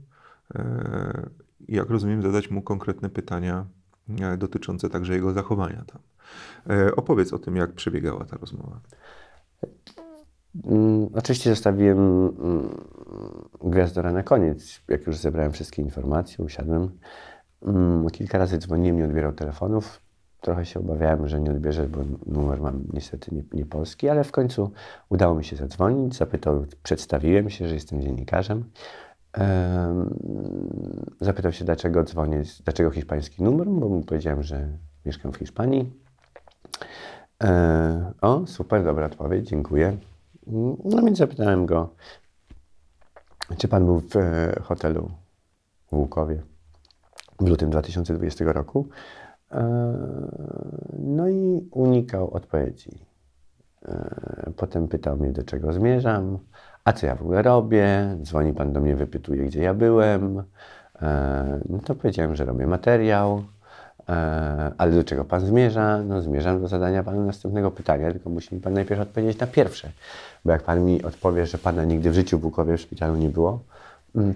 e, 0.54 1.30
jak 1.68 1.90
rozumiem, 1.90 2.22
zadać 2.22 2.50
mu 2.50 2.62
konkretne 2.62 3.10
pytania 3.10 3.66
e, 4.20 4.36
dotyczące 4.36 4.90
także 4.90 5.14
jego 5.14 5.32
zachowania 5.32 5.84
tam. 5.84 6.00
E, 6.76 6.96
opowiedz 6.96 7.32
o 7.32 7.38
tym, 7.38 7.56
jak 7.56 7.72
przebiegała 7.72 8.24
ta 8.24 8.36
rozmowa. 8.36 8.80
Mm, 10.64 11.08
oczywiście 11.14 11.50
zostawiłem 11.50 11.98
mm, 11.98 12.68
Gwiazdora 13.64 14.12
na 14.12 14.22
koniec. 14.22 14.80
Jak 14.88 15.06
już 15.06 15.16
zebrałem 15.16 15.52
wszystkie 15.52 15.82
informacje, 15.82 16.44
usiadłem. 16.44 16.90
Mm, 17.62 18.10
kilka 18.10 18.38
razy 18.38 18.58
dzwoniłem, 18.58 18.96
nie 18.96 19.04
odbierał 19.04 19.32
telefonów. 19.32 20.00
Trochę 20.40 20.66
się 20.66 20.80
obawiałem, 20.80 21.28
że 21.28 21.40
nie 21.40 21.50
odbierze, 21.50 21.88
bo 21.88 22.00
numer 22.26 22.60
mam 22.60 22.84
niestety 22.92 23.34
nie, 23.34 23.42
nie 23.52 23.66
polski, 23.66 24.08
ale 24.08 24.24
w 24.24 24.32
końcu 24.32 24.70
udało 25.08 25.34
mi 25.34 25.44
się 25.44 25.56
zadzwonić. 25.56 26.16
Zapytał, 26.16 26.64
przedstawiłem 26.82 27.50
się, 27.50 27.68
że 27.68 27.74
jestem 27.74 28.02
dziennikarzem. 28.02 28.64
Zapytał 31.20 31.52
się, 31.52 31.64
dlaczego 31.64 32.04
dzwonię, 32.04 32.42
dlaczego 32.64 32.90
hiszpański 32.90 33.42
numer, 33.42 33.66
bo 33.66 33.88
mu 33.88 34.02
powiedziałem, 34.02 34.42
że 34.42 34.68
mieszkam 35.06 35.32
w 35.32 35.36
Hiszpanii. 35.36 35.92
E, 37.42 38.12
o, 38.20 38.46
super, 38.46 38.84
dobra 38.84 39.06
odpowiedź, 39.06 39.48
dziękuję. 39.48 39.96
No 40.84 41.02
więc 41.02 41.18
zapytałem 41.18 41.66
go, 41.66 41.90
czy 43.58 43.68
pan 43.68 43.84
był 43.84 44.00
w 44.00 44.16
e, 44.16 44.60
hotelu 44.62 45.10
w 45.90 45.92
Łukowie 45.92 46.42
w 47.40 47.48
lutym 47.48 47.70
2020 47.70 48.44
roku. 48.44 48.88
E, 49.52 49.94
no 50.98 51.28
i 51.28 51.68
unikał 51.70 52.30
odpowiedzi. 52.30 53.08
Potem 54.56 54.88
pytał 54.88 55.16
mnie, 55.16 55.32
do 55.32 55.42
czego 55.42 55.72
zmierzam 55.72 56.38
a 56.88 56.92
co 56.92 57.06
ja 57.06 57.14
w 57.14 57.22
ogóle 57.22 57.42
robię? 57.42 58.16
Dzwoni 58.22 58.52
pan 58.52 58.72
do 58.72 58.80
mnie, 58.80 58.96
wypytuje, 58.96 59.44
gdzie 59.44 59.62
ja 59.62 59.74
byłem. 59.74 60.42
E, 61.02 61.60
no 61.68 61.78
to 61.78 61.94
powiedziałem, 61.94 62.36
że 62.36 62.44
robię 62.44 62.66
materiał. 62.66 63.44
E, 64.08 64.72
ale 64.78 64.92
do 64.92 65.04
czego 65.04 65.24
pan 65.24 65.40
zmierza? 65.40 66.02
No 66.02 66.22
zmierzam 66.22 66.60
do 66.60 66.68
zadania 66.68 67.02
panu 67.02 67.24
następnego 67.24 67.70
pytania, 67.70 68.12
tylko 68.12 68.30
musi 68.30 68.54
mi 68.54 68.60
pan 68.60 68.72
najpierw 68.72 69.00
odpowiedzieć 69.00 69.38
na 69.38 69.46
pierwsze. 69.46 69.90
Bo 70.44 70.52
jak 70.52 70.62
pan 70.62 70.84
mi 70.84 71.02
odpowie, 71.02 71.46
że 71.46 71.58
pana 71.58 71.84
nigdy 71.84 72.10
w 72.10 72.14
życiu 72.14 72.38
w 72.38 72.40
Bukowie 72.40 72.76
w 72.76 72.80
szpitalu 72.80 73.16
nie 73.16 73.28
było, 73.28 73.60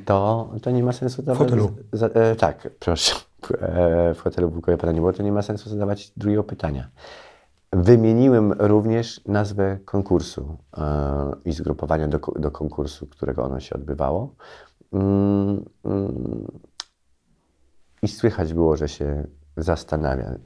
to, 0.04 0.50
to 0.62 0.70
nie 0.70 0.82
ma 0.82 0.92
sensu 0.92 1.22
dawać... 1.22 1.38
W 1.38 1.50
hotelu? 1.50 1.70
Za, 1.92 2.06
e, 2.06 2.37
tak, 2.37 2.68
proszę. 2.78 3.14
E, 3.61 4.14
w 4.14 4.20
hotelu 4.20 4.48
w 4.48 4.54
Bukowie 4.54 4.78
pana 4.78 4.92
nie 4.92 5.00
było, 5.00 5.12
to 5.12 5.22
nie 5.22 5.32
ma 5.32 5.42
sensu 5.42 5.70
zadawać 5.70 6.12
drugiego 6.16 6.44
pytania. 6.44 6.88
Wymieniłem 7.72 8.52
również 8.52 9.20
nazwę 9.26 9.78
konkursu 9.85 10.56
e, 10.76 11.32
i 11.44 11.52
zgrupowania 11.52 12.08
do, 12.08 12.18
do 12.18 12.50
konkursu, 12.50 13.06
którego 13.06 13.44
ono 13.44 13.61
się 13.61 13.74
odbywało. 13.74 14.35
Mm, 14.92 15.64
mm, 15.85 16.46
I 18.02 18.08
słychać 18.08 18.54
było, 18.54 18.76
że 18.76 18.88
się 18.88 19.26
zastanawia. 19.56 20.24
E, 20.24 20.38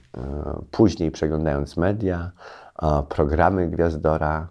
później 0.71 1.11
przeglądając 1.11 1.77
media, 1.77 2.31
programy 3.09 3.69
Gwiazdora 3.69 4.49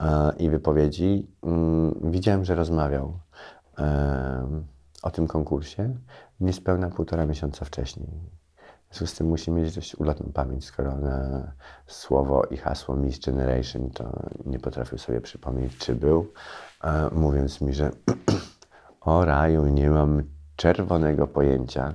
e, 0.00 0.32
i 0.38 0.50
wypowiedzi, 0.50 1.26
mm, 1.42 1.94
widziałem, 2.02 2.44
że 2.44 2.54
rozmawiał 2.54 3.18
o 5.02 5.10
tym 5.10 5.26
konkursie 5.26 5.94
niespełna 6.40 6.90
półtora 6.90 7.26
miesiąca 7.26 7.64
wcześniej. 7.64 8.08
W 8.90 8.96
związku 8.96 9.14
z 9.14 9.18
tym 9.18 9.26
musi 9.26 9.50
mieć 9.50 9.74
dość 9.74 9.94
ulotną 9.94 10.32
pamięć, 10.32 10.64
skoro 10.64 10.96
na 10.96 11.52
słowo 11.86 12.44
i 12.44 12.56
hasło 12.56 12.96
Miss 12.96 13.18
Generation 13.18 13.90
to 13.90 14.12
nie 14.46 14.58
potrafił 14.58 14.98
sobie 14.98 15.20
przypomnieć, 15.20 15.78
czy 15.78 15.94
był, 15.94 16.32
mówiąc 17.12 17.60
mi, 17.60 17.72
że 17.74 17.90
o 19.00 19.24
raju 19.24 19.66
nie 19.66 19.90
mam 19.90 20.22
czerwonego 20.56 21.26
pojęcia. 21.26 21.94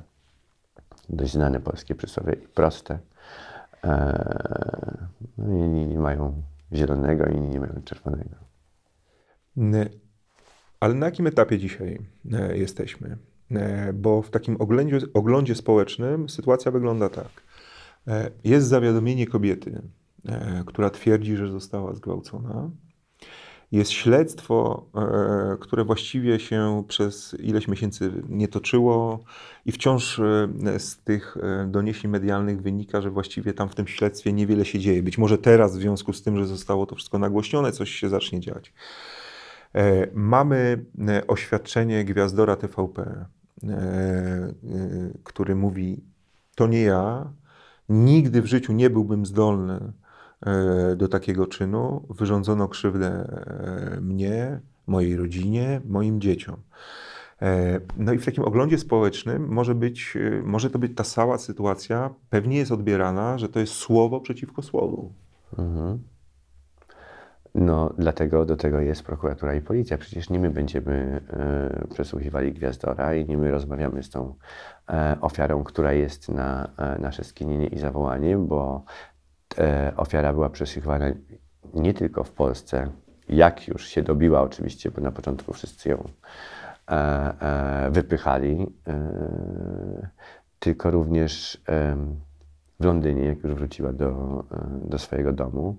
Dość 1.10 1.34
znane 1.34 1.60
polskie 1.60 1.96
przysłowie 1.96 2.34
i 2.34 2.48
proste. 2.48 3.00
E, 3.84 4.70
no 5.38 5.54
inni 5.54 5.88
nie 5.88 6.00
mają 6.00 6.42
zielonego, 6.74 7.26
inni 7.26 7.50
nie 7.50 7.60
mają 7.60 7.82
czerwonego. 7.86 8.36
Ale 10.82 10.94
na 10.94 11.06
jakim 11.06 11.28
etapie 11.28 11.58
dzisiaj 11.58 12.00
e, 12.34 12.58
jesteśmy? 12.58 13.18
E, 13.52 13.94
bo 13.94 14.22
w 14.22 14.30
takim 14.30 14.58
oglądzie, 15.14 15.56
społecznym 15.56 16.30
sytuacja 16.30 16.72
wygląda 16.72 17.10
tak. 17.10 17.44
E, 18.08 18.32
jest 18.44 18.68
zawiadomienie 18.68 19.28
kobiety, 19.28 19.82
która 20.66 20.90
twierdzi, 20.90 21.36
że 21.36 21.52
została 21.52 21.94
zgwałcona. 21.94 22.70
Jest 23.72 23.92
śledztwo, 23.92 24.86
które 25.60 25.86
właściwie 25.86 26.40
się 26.40 26.84
przez 26.88 27.36
ileś 27.40 27.68
miesięcy 27.68 28.12
nie 28.30 28.48
toczyło, 28.48 29.24
i 29.66 29.72
wciąż 29.72 30.22
z 30.78 30.98
tych 30.98 31.38
doniesień 31.68 32.12
medialnych 32.12 32.62
wynika, 32.62 33.02
że 33.02 33.10
właściwie 33.12 33.54
tam 33.54 33.70
w 33.70 33.76
tym 33.76 33.88
śledztwie 33.88 34.34
niewiele 34.34 34.66
się 34.66 34.80
dzieje. 34.80 35.04
Być 35.04 35.18
może 35.18 35.38
teraz, 35.38 35.78
w 35.78 35.82
związku 35.82 36.14
z 36.14 36.24
tym, 36.24 36.38
że 36.38 36.48
zostało 36.48 36.86
to 36.86 36.96
wszystko 36.96 37.20
nagłośnione, 37.20 37.72
coś 37.72 37.92
się 37.92 38.10
zacznie 38.10 38.40
dziać. 38.40 38.74
Mamy 40.14 40.86
oświadczenie 41.28 42.06
gwiazdora 42.06 42.56
TVP, 42.56 43.26
E, 43.64 43.74
e, 43.74 44.54
który 45.24 45.56
mówi: 45.56 46.04
To 46.56 46.68
nie 46.68 46.82
ja, 46.82 47.34
nigdy 47.90 48.42
w 48.42 48.46
życiu 48.46 48.74
nie 48.74 48.90
byłbym 48.90 49.26
zdolny 49.26 49.94
e, 50.42 50.96
do 50.96 51.08
takiego 51.08 51.48
czynu, 51.48 52.06
wyrządzono 52.10 52.68
krzywdę 52.68 53.28
mnie, 54.02 54.60
mojej 54.88 55.16
rodzinie, 55.16 55.82
moim 55.86 56.22
dzieciom. 56.22 56.56
No 57.98 58.14
i 58.14 58.18
w 58.18 58.26
takim 58.26 58.44
oglądzie 58.44 58.78
społecznym 58.78 59.48
może 59.48 59.76
być, 59.76 60.18
może 60.44 60.70
to 60.70 60.80
być 60.80 60.92
ta 60.96 61.04
cała 61.04 61.38
sytuacja, 61.38 62.14
pewnie 62.30 62.58
jest 62.58 62.72
odbierana, 62.72 63.38
że 63.38 63.50
to 63.50 63.60
jest 63.60 63.74
słowo 63.74 64.20
przeciwko 64.20 64.62
słowu. 64.62 65.14
Mhm. 65.58 66.00
No, 67.56 67.94
dlatego 67.98 68.46
do 68.46 68.56
tego 68.56 68.80
jest 68.80 69.04
prokuratura 69.04 69.56
i 69.56 69.62
policja. 69.62 69.98
Przecież 69.98 70.30
nie 70.30 70.40
my 70.40 70.50
będziemy 70.50 71.22
e, 71.30 71.88
przesłuchiwali 71.94 72.54
Gwiazdora 72.54 73.16
i 73.16 73.26
nie 73.26 73.38
my 73.38 73.52
rozmawiamy 73.52 74.04
z 74.04 74.10
tą 74.10 74.36
e, 74.90 75.18
ofiarą, 75.22 75.64
która 75.64 75.94
jest 75.94 76.30
na 76.30 76.70
e, 76.78 77.00
nasze 77.00 77.24
skinienie 77.24 77.68
i 77.68 77.80
zawołanie, 77.80 78.38
bo 78.38 78.84
e, 79.58 79.94
ofiara 79.98 80.34
była 80.34 80.50
przesłuchiwana 80.50 81.06
nie 81.74 81.94
tylko 81.94 82.24
w 82.24 82.32
Polsce, 82.32 82.92
jak 83.30 83.68
już 83.68 83.88
się 83.88 84.02
dobiła 84.02 84.42
oczywiście, 84.42 84.92
bo 84.92 85.02
na 85.02 85.12
początku 85.12 85.54
wszyscy 85.54 85.90
ją 85.90 86.04
e, 86.88 86.94
e, 86.96 87.92
wypychali, 87.92 88.68
e, 88.88 90.10
tylko 90.60 90.92
również 90.92 91.62
w 92.80 92.86
Londynie, 92.86 93.26
jak 93.26 93.44
już 93.44 93.54
wróciła 93.54 93.94
do, 93.94 94.44
do 94.86 95.00
swojego 95.00 95.34
domu. 95.34 95.76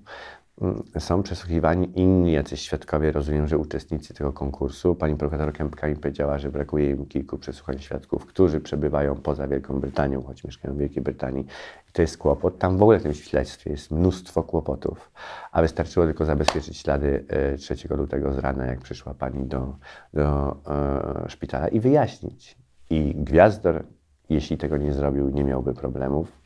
Mm, 0.60 0.82
Są 0.98 1.22
przesłuchiwani 1.22 2.00
inni 2.00 2.32
jacyś 2.32 2.60
świadkowie, 2.60 3.12
rozumiem, 3.12 3.48
że 3.48 3.58
uczestnicy 3.58 4.14
tego 4.14 4.32
konkursu. 4.32 4.94
Pani 4.94 5.16
prokurator 5.16 5.52
Kępka 5.52 5.88
mi 5.88 5.96
powiedziała, 5.96 6.38
że 6.38 6.50
brakuje 6.50 6.90
im 6.90 7.06
kilku 7.06 7.38
przesłuchań 7.38 7.78
świadków, 7.78 8.26
którzy 8.26 8.60
przebywają 8.60 9.14
poza 9.14 9.48
Wielką 9.48 9.80
Brytanią, 9.80 10.22
choć 10.22 10.44
mieszkają 10.44 10.74
w 10.74 10.78
Wielkiej 10.78 11.02
Brytanii. 11.02 11.46
I 11.88 11.92
to 11.92 12.02
jest 12.02 12.18
kłopot. 12.18 12.58
Tam 12.58 12.78
w 12.78 12.82
ogóle 12.82 12.98
w 12.98 13.02
tym 13.02 13.14
śledztwie 13.14 13.70
jest 13.70 13.90
mnóstwo 13.90 14.42
kłopotów, 14.42 15.10
a 15.52 15.62
wystarczyło 15.62 16.06
tylko 16.06 16.24
zabezpieczyć 16.24 16.78
ślady 16.78 17.24
e, 17.28 17.56
3 17.56 17.74
lutego 17.90 18.32
z 18.32 18.38
rana, 18.38 18.66
jak 18.66 18.80
przyszła 18.80 19.14
pani 19.14 19.44
do, 19.44 19.76
do 20.14 20.56
e, 20.66 21.28
szpitala 21.28 21.68
i 21.68 21.80
wyjaśnić. 21.80 22.58
I 22.90 23.14
Gwiazdor, 23.14 23.84
jeśli 24.28 24.58
tego 24.58 24.76
nie 24.76 24.92
zrobił, 24.92 25.28
nie 25.28 25.44
miałby 25.44 25.74
problemów. 25.74 26.42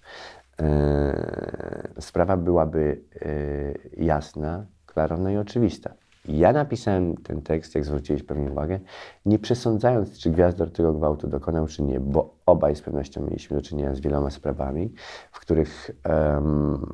E, 0.61 1.89
sprawa 2.01 2.37
byłaby 2.37 3.01
e, 3.21 4.05
jasna, 4.05 4.67
klarowna 4.87 5.33
i 5.33 5.37
oczywista. 5.37 5.95
Ja 6.29 6.53
napisałem 6.53 7.17
ten 7.17 7.43
tekst, 7.43 7.75
jak 7.75 7.85
zwróciłeś 7.85 8.23
pewnie 8.23 8.51
uwagę, 8.51 8.81
nie 9.27 9.39
przesądzając, 9.39 10.19
czy 10.19 10.31
Gwiazdor 10.31 10.73
tego 10.73 10.93
gwałtu 10.93 11.29
dokonał, 11.29 11.67
czy 11.67 11.83
nie, 11.83 12.01
bo 12.01 12.35
obaj 12.47 12.77
z 12.77 12.83
pewnością 12.83 13.23
mieliśmy 13.23 13.57
do 13.57 13.63
czynienia 13.63 13.95
z 13.95 14.01
wieloma 14.01 14.31
sprawami, 14.31 14.93
w 15.33 15.41
których 15.41 15.91
em, 16.05 16.87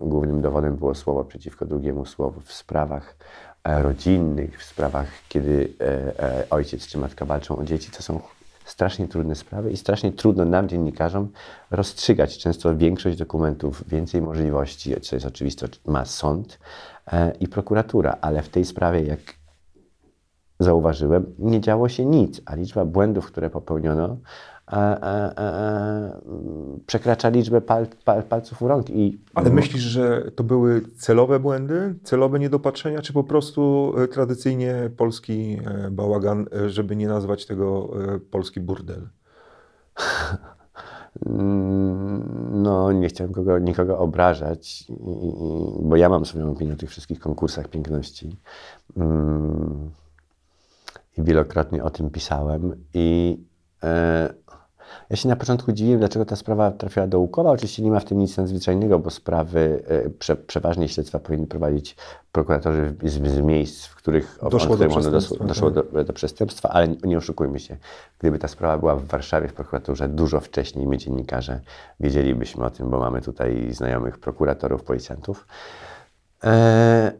głównym 0.00 0.40
dowodem 0.40 0.76
było 0.76 0.94
słowo 0.94 1.24
przeciwko 1.24 1.66
drugiemu 1.66 2.06
słowu 2.06 2.40
w 2.40 2.52
sprawach 2.52 3.16
e, 3.64 3.82
rodzinnych, 3.82 4.58
w 4.58 4.64
sprawach, 4.64 5.08
kiedy 5.28 5.68
e, 5.80 5.84
e, 6.22 6.50
ojciec 6.50 6.86
czy 6.86 6.98
matka 6.98 7.24
walczą 7.24 7.56
o 7.56 7.64
dzieci. 7.64 7.90
To 7.90 8.02
są 8.02 8.20
strasznie 8.70 9.08
trudne 9.08 9.34
sprawy 9.34 9.72
i 9.72 9.76
strasznie 9.76 10.12
trudno 10.12 10.44
nam, 10.44 10.68
dziennikarzom, 10.68 11.28
rozstrzygać. 11.70 12.38
Często 12.38 12.76
większość 12.76 13.16
dokumentów, 13.16 13.88
więcej 13.88 14.22
możliwości, 14.22 15.00
co 15.00 15.16
jest 15.16 15.26
oczywiste, 15.26 15.68
ma 15.86 16.04
sąd 16.04 16.58
e, 17.12 17.32
i 17.40 17.48
prokuratura, 17.48 18.16
ale 18.20 18.42
w 18.42 18.48
tej 18.48 18.64
sprawie, 18.64 19.02
jak 19.02 19.20
zauważyłem, 20.60 21.34
nie 21.38 21.60
działo 21.60 21.88
się 21.88 22.04
nic, 22.04 22.40
a 22.46 22.54
liczba 22.54 22.84
błędów, 22.84 23.26
które 23.26 23.50
popełniono, 23.50 24.16
przekracza 26.86 27.28
liczbę 27.28 27.60
pal, 27.60 27.86
pal, 28.04 28.22
palców 28.22 28.62
u 28.62 28.68
rąk. 28.68 28.90
I 28.90 29.20
Ale 29.34 29.50
myślisz, 29.50 29.82
że 29.82 30.30
to 30.34 30.44
były 30.44 30.82
celowe 30.98 31.40
błędy, 31.40 31.94
celowe 32.02 32.38
niedopatrzenia, 32.38 33.02
czy 33.02 33.12
po 33.12 33.24
prostu 33.24 33.92
e, 33.98 34.08
tradycyjnie 34.08 34.90
polski 34.96 35.58
e, 35.64 35.90
bałagan, 35.90 36.46
e, 36.54 36.70
żeby 36.70 36.96
nie 36.96 37.08
nazwać 37.08 37.46
tego 37.46 37.90
e, 38.14 38.18
polski 38.18 38.60
burdel? 38.60 39.08
Mm, 41.26 42.62
No, 42.62 42.92
nie 42.92 43.08
chciałem 43.08 43.32
kogo, 43.32 43.58
nikogo 43.58 43.98
obrażać, 43.98 44.84
bo 45.82 45.96
ja 45.96 46.08
mam 46.08 46.26
swoją 46.26 46.50
opinię 46.52 46.72
o 46.72 46.76
tych 46.76 46.90
wszystkich 46.90 47.20
konkursach 47.20 47.68
piękności. 47.68 48.36
Mm, 48.96 49.90
I 51.18 51.22
wielokrotnie 51.22 51.84
o 51.84 51.90
tym 51.90 52.10
pisałem. 52.10 52.84
I 52.94 53.38
e, 53.82 54.34
ja 55.10 55.16
się 55.16 55.28
na 55.28 55.36
początku 55.36 55.72
dziwiłem, 55.72 55.98
dlaczego 55.98 56.24
ta 56.24 56.36
sprawa 56.36 56.70
trafiła 56.70 57.06
do 57.06 57.20
Łukowa. 57.20 57.50
Oczywiście 57.50 57.82
nie 57.82 57.90
ma 57.90 58.00
w 58.00 58.04
tym 58.04 58.18
nic 58.18 58.36
nadzwyczajnego, 58.36 58.98
bo 58.98 59.10
sprawy, 59.10 59.82
e, 59.86 60.10
prze, 60.10 60.36
przeważnie 60.36 60.88
śledztwa 60.88 61.18
powinni 61.18 61.46
prowadzić 61.46 61.96
prokuratorzy 62.32 62.94
z, 63.02 63.28
z 63.28 63.40
miejsc, 63.40 63.86
w 63.86 63.94
których 63.94 64.38
Doszło 64.50 64.76
do 64.76 64.88
przestępstwa, 64.88 65.44
doszło 65.44 65.70
tak. 65.70 65.90
do, 65.92 66.04
do 66.04 66.12
przestępstwa, 66.12 66.68
ale 66.68 66.88
nie, 66.88 66.96
nie 67.04 67.18
oszukujmy 67.18 67.60
się. 67.60 67.76
Gdyby 68.18 68.38
ta 68.38 68.48
sprawa 68.48 68.78
była 68.78 68.96
w 68.96 69.04
Warszawie, 69.04 69.48
w 69.48 69.54
prokuraturze 69.54 70.08
dużo 70.08 70.40
wcześniej, 70.40 70.86
my 70.86 70.98
dziennikarze 70.98 71.60
wiedzielibyśmy 72.00 72.64
o 72.64 72.70
tym, 72.70 72.90
bo 72.90 72.98
mamy 72.98 73.20
tutaj 73.20 73.68
znajomych 73.72 74.18
prokuratorów, 74.18 74.82
policjantów. 74.82 75.46
E, 76.44 77.12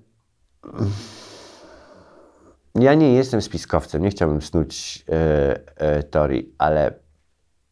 ja 2.75 2.95
nie 2.95 3.15
jestem 3.15 3.43
spiskowcem, 3.43 4.03
nie 4.03 4.11
chciałbym 4.11 4.43
snuć 4.43 5.05
e, 5.09 5.61
e, 5.77 6.03
teorii, 6.03 6.55
ale 6.59 6.95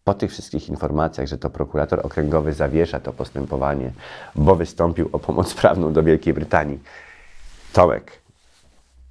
po 0.09 0.15
tych 0.15 0.31
wszystkich 0.31 0.69
informacjach, 0.69 1.27
że 1.27 1.39
to 1.39 1.51
prokurator 1.51 2.01
okręgowy 2.07 2.53
zawiesza 2.53 3.01
to 3.01 3.13
postępowanie, 3.13 3.91
bo 4.35 4.57
wystąpił 4.57 5.09
o 5.13 5.19
pomoc 5.19 5.55
prawną 5.55 5.93
do 5.93 6.03
Wielkiej 6.03 6.35
Brytanii. 6.35 6.79
Tomek, 7.73 8.13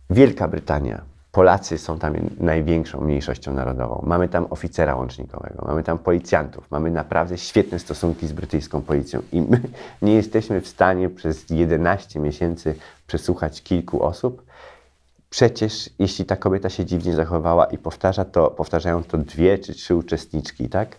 Wielka 0.09 0.47
Brytania, 0.47 1.01
Polacy 1.31 1.77
są 1.77 1.99
tam 1.99 2.13
największą 2.39 3.01
mniejszością 3.01 3.53
narodową. 3.53 4.03
Mamy 4.05 4.29
tam 4.29 4.47
oficera 4.49 4.95
łącznikowego, 4.95 5.65
mamy 5.67 5.83
tam 5.83 5.97
policjantów, 5.97 6.71
mamy 6.71 6.91
naprawdę 6.91 7.37
świetne 7.37 7.79
stosunki 7.79 8.27
z 8.27 8.31
brytyjską 8.31 8.81
policją 8.81 9.21
i 9.31 9.41
my 9.41 9.61
nie 10.01 10.13
jesteśmy 10.13 10.61
w 10.61 10.67
stanie 10.67 11.09
przez 11.09 11.49
11 11.49 12.19
miesięcy 12.19 12.75
przesłuchać 13.07 13.63
kilku 13.63 14.03
osób. 14.03 14.46
Przecież 15.37 15.89
jeśli 15.99 16.25
ta 16.25 16.35
kobieta 16.35 16.69
się 16.69 16.85
dziwnie 16.85 17.13
zachowała 17.13 17.65
i 17.65 17.77
powtarza 17.77 18.25
to, 18.25 18.49
powtarzają 18.49 19.03
to 19.03 19.17
dwie 19.17 19.57
czy 19.57 19.73
trzy 19.73 19.95
uczestniczki, 19.95 20.69
tak? 20.69 20.95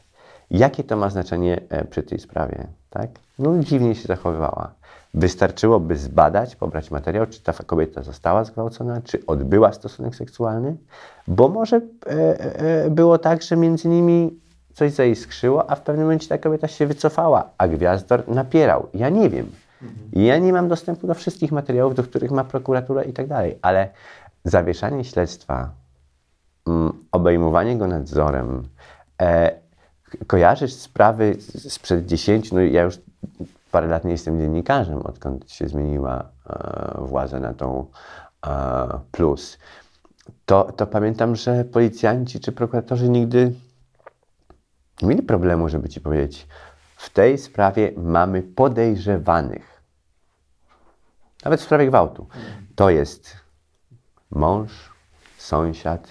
Jakie 0.51 0.85
to 0.85 0.97
ma 0.97 1.11
znaczenie 1.11 1.61
e, 1.69 1.85
przy 1.85 2.03
tej 2.03 2.19
sprawie, 2.19 2.67
tak? 2.91 3.11
No 3.39 3.59
dziwnie 3.59 3.95
się 3.95 4.09
zachowywała. 4.09 4.71
Wystarczyłoby 5.15 5.97
zbadać, 5.97 6.57
pobrać 6.57 6.91
materiał, 6.91 7.27
czy 7.27 7.41
ta 7.43 7.53
kobieta 7.53 8.03
została 8.03 8.45
zgwałcona, 8.45 9.01
czy 9.05 9.27
odbyła 9.27 9.73
stosunek 9.73 10.17
seksualny, 10.17 10.77
bo 11.29 11.49
może 11.49 11.77
e, 11.77 12.11
e, 12.85 12.91
było 12.91 13.19
tak, 13.19 13.43
że 13.43 13.57
między 13.57 13.89
nimi 13.89 14.41
coś 14.75 14.93
zaiskrzyło, 14.93 15.71
a 15.71 15.75
w 15.75 15.81
pewnym 15.81 16.05
momencie 16.05 16.29
ta 16.29 16.39
kobieta 16.39 16.69
się 16.69 16.87
wycofała, 16.87 17.51
a 17.59 17.69
Gwiazdor 17.69 18.29
napierał. 18.29 18.89
Ja 18.95 19.09
nie 19.09 19.31
wiem. 19.31 19.51
Ja 20.13 20.39
nie 20.39 20.53
mam 20.53 20.69
dostępu 20.69 21.07
do 21.07 21.15
wszystkich 21.15 21.53
materiałów, 21.53 21.95
do 21.95 22.03
których 22.03 22.31
ma 22.31 22.45
prokuratura 22.45 23.03
i 23.03 23.13
tak 23.13 23.27
dalej, 23.27 23.59
ale 23.63 23.89
zawieszanie 24.45 25.05
śledztwa, 25.05 25.71
mm, 26.67 27.05
obejmowanie 27.13 27.77
go 27.77 27.87
nadzorem, 27.87 28.69
e, 29.23 29.59
kojarzysz 30.27 30.73
sprawy 30.73 31.37
sprzed 31.69 32.07
10, 32.07 32.53
no 32.53 32.61
ja 32.61 32.83
już 32.83 32.99
parę 33.71 33.87
lat 33.87 34.05
nie 34.05 34.13
jestem 34.13 34.41
dziennikarzem, 34.41 34.99
odkąd 34.99 35.51
się 35.51 35.69
zmieniła 35.69 36.25
e, 36.47 37.07
władza 37.07 37.41
na 37.41 37.55
tą 37.55 37.87
e, 38.47 39.01
plus, 39.13 39.59
to, 40.47 40.73
to 40.73 40.87
pamiętam, 40.87 41.37
że 41.37 41.65
policjanci 41.65 42.41
czy 42.41 42.53
prokuratorzy 42.53 43.09
nigdy 43.09 43.53
nie 45.03 45.09
mieli 45.09 45.23
problemu, 45.23 45.69
żeby 45.69 45.89
ci 45.89 46.01
powiedzieć, 46.01 46.47
w 46.97 47.11
tej 47.11 47.39
sprawie 47.39 47.93
mamy 47.97 48.43
podejrzewanych. 48.43 49.83
Nawet 51.45 51.61
w 51.61 51.65
sprawie 51.65 51.87
gwałtu. 51.87 52.27
To 52.75 52.91
jest 52.91 53.37
mąż, 54.31 54.71
sąsiad. 55.39 56.09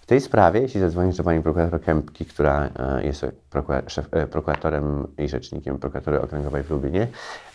W 0.00 0.06
tej 0.06 0.20
sprawie, 0.20 0.60
jeśli 0.60 0.80
zadzwonisz 0.80 1.16
do 1.16 1.24
pani 1.24 1.42
prokurator 1.42 1.80
Kępki, 1.80 2.24
która 2.26 2.68
e, 2.78 3.04
jest 3.04 3.26
prokura- 3.52 3.82
szef, 3.88 4.08
e, 4.10 4.26
prokuratorem 4.26 5.06
i 5.18 5.28
rzecznikiem 5.28 5.78
prokuratury 5.78 6.20
okręgowej 6.20 6.62
w 6.62 6.70
Lublinie, 6.70 7.06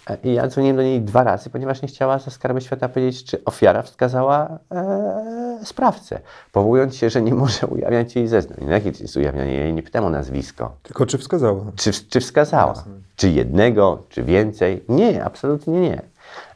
e, 0.09 0.17
i 0.23 0.33
ja 0.33 0.47
dzwoniłem 0.47 0.75
do 0.75 0.83
niej 0.83 1.01
dwa 1.01 1.23
razy, 1.23 1.49
ponieważ 1.49 1.81
nie 1.81 1.87
chciała 1.87 2.19
za 2.19 2.31
skarby 2.31 2.61
świata 2.61 2.89
powiedzieć, 2.89 3.23
czy 3.23 3.43
ofiara 3.45 3.81
wskazała 3.81 4.59
e, 4.71 5.59
sprawcę, 5.63 6.19
powołując 6.51 6.95
się, 6.95 7.09
że 7.09 7.21
nie 7.21 7.33
może 7.33 7.67
ujawniać 7.67 8.15
jej 8.15 8.27
zeznań. 8.27 8.57
No 8.61 8.71
jakie 8.71 8.89
jest 8.89 9.17
ujawnianie? 9.17 9.53
Ja 9.53 9.63
jej 9.63 9.73
nie 9.73 9.83
pytam 9.83 10.05
o 10.05 10.09
nazwisko. 10.09 10.71
Tylko 10.83 11.05
czy 11.05 11.17
wskazała? 11.17 11.61
Czy, 11.75 11.91
czy 12.09 12.19
wskazała? 12.19 12.83
Czy 13.15 13.29
jednego, 13.29 14.03
czy 14.09 14.23
więcej? 14.23 14.83
Nie, 14.89 15.23
absolutnie 15.25 15.81
nie. 15.81 16.01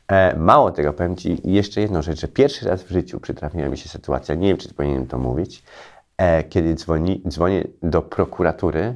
E, 0.08 0.36
mało 0.36 0.72
tego, 0.72 0.93
powiem 0.93 1.15
Ci 1.15 1.41
jeszcze 1.43 1.82
jedną 1.82 2.02
rzecz, 2.02 2.20
że 2.20 2.28
pierwszy 2.28 2.70
raz 2.70 2.84
w 2.84 2.89
życiu 2.89 3.20
przytrafiła 3.20 3.70
mi 3.70 3.78
się 3.78 3.89
sytuacja, 3.89 4.36
nie 4.36 4.48
wiem, 4.48 4.58
czy 4.58 4.74
powinienem 4.74 5.08
to 5.08 5.17
mówić, 5.17 5.63
e, 6.17 6.43
kiedy 6.43 6.76
dzwoni, 6.76 7.22
dzwonię 7.28 7.63
do 7.84 8.02
prokuratury 8.02 8.96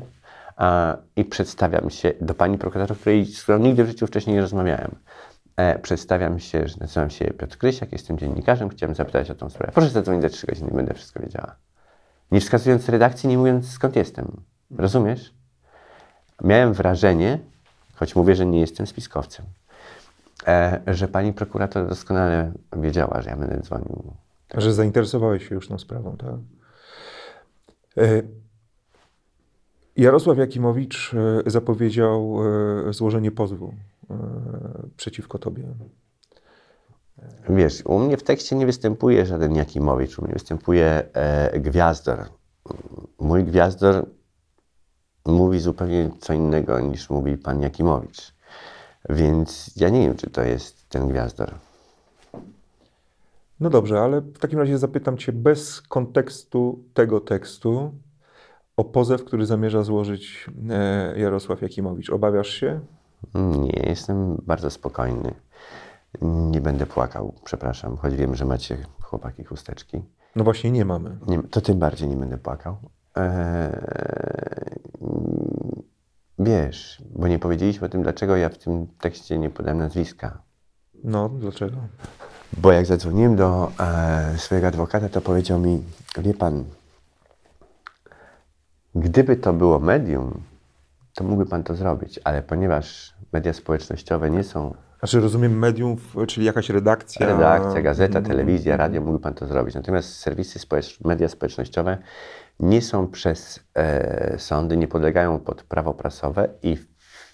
i 1.16 1.26
przedstawiam 1.26 1.90
się 1.90 2.14
do 2.22 2.34
pani 2.34 2.58
prokurator, 2.58 2.98
której, 2.98 3.26
z 3.26 3.44
którą 3.44 3.60
nigdy 3.60 3.84
w 3.84 3.88
życiu 3.88 4.08
wcześniej 4.08 4.36
nie 4.36 4.42
rozmawiałem. 4.42 4.96
E, 5.58 5.80
przedstawiam 5.80 6.40
się, 6.40 6.68
że 6.68 6.76
nazywam 6.80 7.10
się 7.10 7.26
Piotr 7.26 7.58
Krysiak, 7.58 7.92
jestem 7.92 8.18
dziennikarzem, 8.18 8.70
chciałem 8.70 8.96
zapytać 8.96 9.32
o 9.32 9.36
tą 9.36 9.50
sprawę. 9.50 9.72
Proszę 9.72 9.90
zadzwonić 9.90 10.22
za 10.22 10.30
trzy 10.30 10.48
godziny, 10.48 10.72
będę 10.74 10.94
wszystko 10.94 11.20
wiedziała. 11.20 11.56
Nie 12.32 12.42
wskazując 12.42 12.90
redakcji, 12.90 13.30
nie 13.30 13.38
mówiąc 13.38 13.72
skąd 13.72 13.96
jestem. 13.96 14.42
Rozumiesz? 14.78 15.34
Miałem 16.44 16.74
wrażenie, 16.74 17.40
choć 17.96 18.16
mówię, 18.16 18.36
że 18.36 18.46
nie 18.46 18.60
jestem 18.60 18.88
spiskowcem, 18.88 19.46
że 20.88 21.08
pani 21.08 21.34
prokurator 21.34 21.90
doskonale 21.90 22.52
wiedziała, 22.78 23.22
że 23.22 23.30
ja 23.30 23.36
będę 23.36 23.60
dzwonił. 23.60 24.14
Że 24.58 24.74
zainteresowałeś 24.74 25.50
się 25.50 25.56
już 25.56 25.68
tą 25.68 25.78
sprawą, 25.78 26.18
tak? 26.18 26.36
E, 27.98 28.22
Jarosław 29.98 30.38
Jakimowicz 30.38 31.14
e, 31.14 31.52
zapowiedział 31.52 32.38
e, 32.90 32.94
złożenie 32.94 33.32
pozwu 33.32 33.74
e, 34.10 34.16
przeciwko 34.98 35.40
tobie. 35.40 35.64
Wiesz, 37.50 37.86
u 37.86 38.00
mnie 38.00 38.18
w 38.18 38.24
tekście 38.24 38.56
nie 38.56 38.66
występuje 38.66 39.26
żaden 39.26 39.56
Jakimowicz, 39.56 40.20
u 40.20 40.24
mnie 40.24 40.34
występuje 40.34 41.04
e, 41.14 41.60
Gwiazdor. 41.60 42.26
Mój 43.20 43.44
Gwiazdor 43.44 44.06
mówi 45.26 45.60
zupełnie 45.60 46.10
co 46.20 46.34
innego 46.34 46.80
niż 46.80 47.10
mówi 47.10 47.38
pan 47.38 47.62
Jakimowicz. 47.62 48.34
Więc 49.10 49.72
ja 49.76 49.90
nie 49.90 50.02
wiem, 50.02 50.18
czy 50.18 50.30
to 50.30 50.42
jest 50.42 50.90
ten 50.90 51.08
Gwiazdor. 51.08 51.54
No 53.60 53.70
dobrze, 53.70 54.02
ale 54.02 54.22
w 54.22 54.40
takim 54.40 54.60
razie 54.60 54.78
zapytam 54.78 55.18
Cię 55.18 55.32
bez 55.32 55.82
kontekstu 55.82 56.84
tego 56.94 57.20
tekstu 57.20 57.92
o 58.78 58.84
pozew, 58.84 59.24
który 59.24 59.46
zamierza 59.46 59.84
złożyć 59.84 60.50
e, 60.70 61.20
Jarosław 61.20 61.62
Jakimowicz. 61.62 62.10
Obawiasz 62.10 62.50
się? 62.50 62.80
Nie, 63.36 63.84
jestem 63.90 64.42
bardzo 64.46 64.70
spokojny. 64.70 65.34
Nie 66.22 66.62
będę 66.62 66.86
płakał, 66.86 67.34
przepraszam, 67.44 67.98
choć 67.98 68.16
wiem, 68.16 68.36
że 68.36 68.46
macie 68.46 68.78
chłopaki 69.02 69.44
chusteczki. 69.44 70.02
No 70.36 70.44
właśnie 70.44 70.72
nie 70.72 70.86
mamy. 70.86 71.18
Nie, 71.28 71.44
to 71.44 71.62
tym 71.62 71.80
bardziej 71.80 72.10
nie 72.10 72.16
będę 72.16 72.38
płakał. 72.38 72.78
Eee, 73.16 73.72
wiesz, 76.44 77.02
bo 77.16 77.28
nie 77.28 77.40
powiedzieliśmy 77.40 77.88
o 77.88 77.90
tym, 77.90 78.04
dlaczego 78.04 78.36
ja 78.38 78.50
w 78.50 78.58
tym 78.58 78.88
tekście 79.00 79.38
nie 79.38 79.50
podałem 79.50 79.78
nazwiska. 79.78 80.42
No, 81.04 81.30
dlaczego? 81.30 81.78
Bo 82.58 82.72
jak 82.72 82.86
zadzwoniłem 82.86 83.36
do 83.36 83.72
e, 83.80 84.34
swojego 84.38 84.68
adwokata, 84.68 85.10
to 85.10 85.22
powiedział 85.22 85.60
mi, 85.60 85.84
wie 86.18 86.34
pan, 86.34 86.64
gdyby 88.96 89.36
to 89.36 89.54
było 89.54 89.80
medium, 89.80 90.42
to 91.16 91.24
mógłby 91.24 91.46
pan 91.46 91.64
to 91.64 91.76
zrobić, 91.76 92.20
ale 92.24 92.42
ponieważ 92.42 93.14
media 93.34 93.54
społecznościowe 93.54 94.32
nie 94.32 94.44
są 94.44 94.74
Znaczy 95.00 95.20
rozumiem 95.20 95.60
mediów, 95.60 96.16
czyli 96.28 96.46
jakaś 96.46 96.70
redakcja. 96.70 97.28
redakcja, 97.28 97.82
gazeta, 97.82 98.22
telewizja, 98.22 98.78
radio, 98.78 99.02
mógłby 99.02 99.20
pan 99.20 99.34
to 99.34 99.48
zrobić. 99.48 99.76
Natomiast 99.76 100.14
serwisy 100.16 100.60
społecz- 100.60 101.08
media 101.08 101.28
społecznościowe 101.30 101.98
nie 102.60 102.82
są 102.82 103.08
przez 103.08 103.60
e, 103.76 104.36
sądy, 104.40 104.78
nie 104.78 104.88
podlegają 104.88 105.40
pod 105.40 105.64
prawo 105.64 105.94
prasowe 105.94 106.50
i 106.64 106.76
w, 106.76 106.88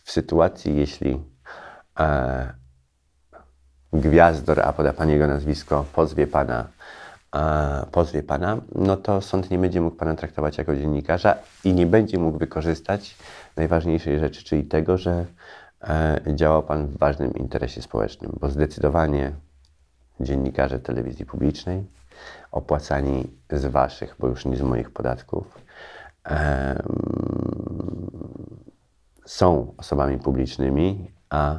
w 0.03 0.11
sytuacji, 0.11 0.75
jeśli 0.75 1.21
e, 1.99 2.53
Gwiazdor, 3.93 4.59
a 4.59 4.73
poda 4.73 4.93
pan 4.93 5.09
jego 5.09 5.27
nazwisko, 5.27 5.85
pozwie 5.93 6.27
pana, 6.27 6.67
e, 7.35 7.85
pozwie 7.91 8.23
pana, 8.23 8.57
no 8.75 8.97
to 8.97 9.21
sąd 9.21 9.51
nie 9.51 9.57
będzie 9.57 9.81
mógł 9.81 9.95
pana 9.95 10.15
traktować 10.15 10.57
jako 10.57 10.75
dziennikarza 10.75 11.35
i 11.63 11.73
nie 11.73 11.85
będzie 11.85 12.17
mógł 12.19 12.37
wykorzystać 12.37 13.15
najważniejszej 13.55 14.19
rzeczy, 14.19 14.43
czyli 14.43 14.63
tego, 14.63 14.97
że 14.97 15.25
e, 15.81 16.21
działał 16.35 16.63
pan 16.63 16.87
w 16.87 16.97
ważnym 16.97 17.33
interesie 17.33 17.81
społecznym, 17.81 18.31
bo 18.39 18.49
zdecydowanie 18.49 19.31
dziennikarze 20.19 20.79
telewizji 20.79 21.25
publicznej, 21.25 21.83
opłacani 22.51 23.29
z 23.51 23.65
waszych, 23.65 24.15
bo 24.19 24.27
już 24.27 24.45
nie 24.45 24.57
z 24.57 24.61
moich 24.61 24.91
podatków, 24.91 25.61
są 29.25 29.73
osobami 29.77 30.17
publicznymi, 30.17 31.11
a 31.29 31.55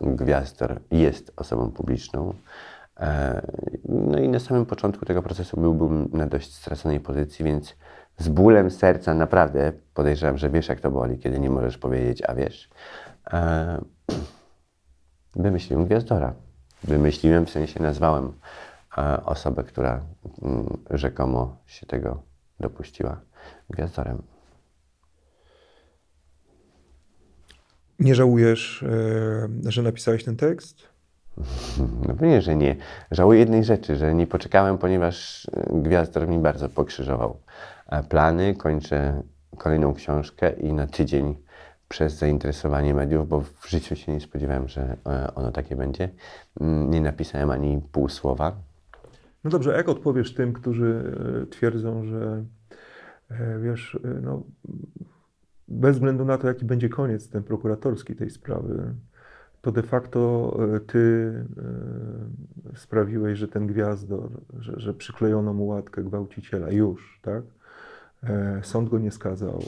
Gwiazdor 0.00 0.80
jest 0.90 1.32
osobą 1.36 1.70
publiczną. 1.70 2.34
E, 3.00 3.42
No 3.88 4.18
i 4.18 4.28
na 4.28 4.38
samym 4.38 4.66
początku 4.66 5.04
tego 5.04 5.22
procesu 5.22 5.60
byłbym 5.60 6.08
na 6.12 6.26
dość 6.26 6.54
straconej 6.54 7.00
pozycji, 7.00 7.44
więc 7.44 7.76
z 8.18 8.28
bólem 8.28 8.70
serca 8.70 9.14
naprawdę 9.14 9.72
podejrzewam, 9.94 10.38
że 10.38 10.50
wiesz 10.50 10.68
jak 10.68 10.80
to 10.80 10.90
boli, 10.90 11.18
kiedy 11.18 11.40
nie 11.40 11.50
możesz 11.50 11.78
powiedzieć, 11.78 12.22
a 12.28 12.34
wiesz. 12.34 12.70
E, 13.32 13.80
Wymyśliłem 15.36 15.84
Gwiazdora. 15.84 16.34
Wymyśliłem, 16.84 17.46
w 17.46 17.50
sensie 17.50 17.82
nazwałem 17.82 18.32
osobę, 19.24 19.64
która 19.64 20.04
mm, 20.42 20.78
rzekomo 20.90 21.56
się 21.66 21.86
tego 21.86 22.22
dopuściła 22.60 23.20
Gwiazdorem. 23.70 24.22
Nie 27.98 28.14
żałujesz, 28.14 28.82
e, 28.82 29.70
że 29.70 29.82
napisałeś 29.82 30.24
ten 30.24 30.36
tekst? 30.36 30.90
No 32.08 32.14
pewnie, 32.14 32.42
że 32.42 32.56
nie. 32.56 32.76
Żałuję 33.10 33.40
jednej 33.40 33.64
rzeczy, 33.64 33.96
że 33.96 34.14
nie 34.14 34.26
poczekałem, 34.26 34.78
ponieważ 34.78 35.46
e, 35.56 35.80
Gwiazdor 35.82 36.28
mi 36.28 36.38
bardzo 36.38 36.68
pokrzyżował 36.68 37.36
e, 37.86 38.02
plany. 38.02 38.54
Kończę 38.54 39.22
kolejną 39.58 39.94
książkę 39.94 40.52
i 40.52 40.72
na 40.72 40.86
tydzień 40.86 41.36
przez 41.88 42.14
zainteresowanie 42.14 42.94
mediów, 42.94 43.28
bo 43.28 43.40
w 43.40 43.68
życiu 43.68 43.96
się 43.96 44.12
nie 44.12 44.20
spodziewałem, 44.20 44.68
że 44.68 44.96
e, 45.06 45.34
ono 45.34 45.52
takie 45.52 45.76
będzie, 45.76 46.08
mm, 46.60 46.90
nie 46.90 47.00
napisałem 47.00 47.50
ani 47.50 47.80
pół 47.92 48.08
słowa. 48.08 48.69
No 49.44 49.50
dobrze, 49.50 49.72
jak 49.76 49.88
odpowiesz 49.88 50.34
tym, 50.34 50.52
którzy 50.52 51.14
e, 51.42 51.46
twierdzą, 51.46 52.04
że 52.04 52.44
e, 53.30 53.58
wiesz, 53.58 53.98
e, 54.04 54.20
no, 54.22 54.42
bez 55.68 55.96
względu 55.96 56.24
na 56.24 56.38
to, 56.38 56.46
jaki 56.46 56.64
będzie 56.64 56.88
koniec 56.88 57.28
ten 57.28 57.42
prokuratorski 57.42 58.14
tej 58.16 58.30
sprawy, 58.30 58.94
to 59.62 59.72
de 59.72 59.82
facto 59.82 60.56
ty 60.86 61.32
sprawiłeś, 62.76 63.38
że 63.38 63.48
ten 63.48 63.66
gwiazdor, 63.66 64.30
że, 64.58 64.72
że 64.76 64.94
przyklejono 64.94 65.52
mu 65.52 65.66
łatkę 65.66 66.02
gwałciciela 66.02 66.70
już, 66.70 67.20
tak? 67.22 67.42
Sąd 68.62 68.88
go 68.88 68.98
nie 68.98 69.10
skazał. 69.10 69.62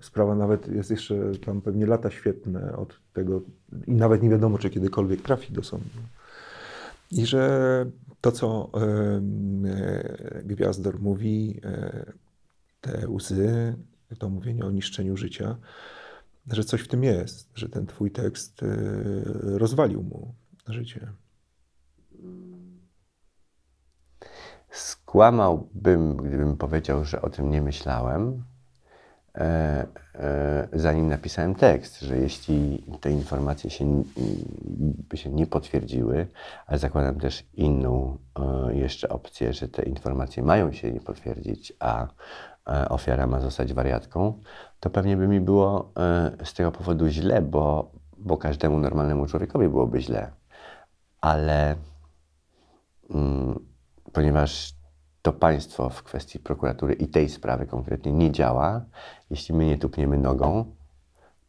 Sprawa 0.00 0.34
nawet 0.34 0.68
jest 0.68 0.90
jeszcze 0.90 1.14
tam 1.46 1.60
pewnie 1.60 1.86
lata 1.86 2.10
świetne 2.10 2.76
od 2.76 3.00
tego 3.12 3.40
i 3.86 3.94
nawet 3.94 4.22
nie 4.22 4.30
wiadomo, 4.30 4.58
czy 4.58 4.70
kiedykolwiek 4.70 5.22
trafi 5.22 5.52
do 5.52 5.62
sądu. 5.62 5.88
I 7.10 7.26
że 7.26 7.86
to, 8.24 8.32
co 8.32 8.70
e, 8.74 9.20
Gwiazdor 10.44 11.00
mówi, 11.00 11.60
e, 11.64 12.12
te 12.80 13.08
łzy, 13.08 13.76
to 14.18 14.28
mówienie 14.30 14.64
o 14.64 14.70
niszczeniu 14.70 15.16
życia, 15.16 15.56
że 16.46 16.64
coś 16.64 16.80
w 16.80 16.88
tym 16.88 17.04
jest, 17.04 17.50
że 17.54 17.68
ten 17.68 17.86
twój 17.86 18.10
tekst 18.10 18.62
e, 18.62 18.66
rozwalił 19.58 20.02
mu 20.02 20.34
życie. 20.68 21.12
Skłamałbym, 24.70 26.16
gdybym 26.16 26.56
powiedział, 26.56 27.04
że 27.04 27.22
o 27.22 27.30
tym 27.30 27.50
nie 27.50 27.62
myślałem, 27.62 28.44
e, 29.34 29.86
e, 30.14 30.68
zanim 30.72 31.08
napisałem 31.08 31.54
tekst, 31.54 32.00
że 32.00 32.18
jeśli 32.18 32.84
te 33.00 33.10
informacje 33.10 33.70
się, 33.70 34.02
by 35.10 35.16
się 35.16 35.30
nie 35.30 35.46
potwierdziły, 35.46 36.26
ale 36.66 36.78
zakładam 36.78 37.20
też 37.20 37.44
inną 37.54 38.18
e, 38.38 38.74
jeszcze 38.74 39.08
opcję, 39.08 39.52
że 39.52 39.68
te 39.68 39.82
informacje 39.82 40.42
mają 40.42 40.72
się 40.72 40.92
nie 40.92 41.00
potwierdzić, 41.00 41.72
a 41.80 42.06
e, 42.66 42.88
ofiara 42.88 43.26
ma 43.26 43.40
zostać 43.40 43.72
wariatką, 43.72 44.40
to 44.80 44.90
pewnie 44.90 45.16
by 45.16 45.28
mi 45.28 45.40
było 45.40 45.92
e, 45.98 46.44
z 46.44 46.54
tego 46.54 46.72
powodu 46.72 47.08
źle, 47.08 47.42
bo, 47.42 47.90
bo 48.18 48.36
każdemu 48.36 48.78
normalnemu 48.78 49.26
człowiekowi 49.26 49.68
byłoby 49.68 50.00
źle. 50.00 50.30
Ale 51.20 51.76
mm, 53.10 53.58
ponieważ 54.12 54.74
to 55.24 55.32
państwo 55.32 55.90
w 55.90 56.02
kwestii 56.02 56.38
prokuratury 56.38 56.94
i 56.94 57.08
tej 57.08 57.28
sprawy 57.28 57.66
konkretnie 57.66 58.12
nie 58.12 58.32
działa, 58.32 58.80
jeśli 59.30 59.54
my 59.54 59.66
nie 59.66 59.78
tupniemy 59.78 60.18
nogą, 60.18 60.64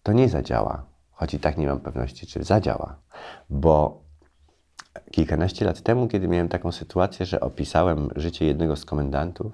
to 0.04 0.14
nie 0.14 0.30
zadziała. 0.30 0.84
Choć 1.12 1.34
i 1.34 1.40
tak 1.40 1.58
nie 1.58 1.68
mam 1.68 1.80
pewności, 1.80 2.28
czy 2.28 2.44
zadziała. 2.44 2.96
Bo 3.50 4.02
kilkanaście 5.12 5.66
lat 5.66 5.82
temu, 5.82 6.08
kiedy 6.08 6.28
miałem 6.28 6.50
taką 6.50 6.72
sytuację, 6.72 7.26
że 7.26 7.40
opisałem 7.40 8.10
życie 8.16 8.46
jednego 8.46 8.76
z 8.76 8.86
komendantów 8.86 9.52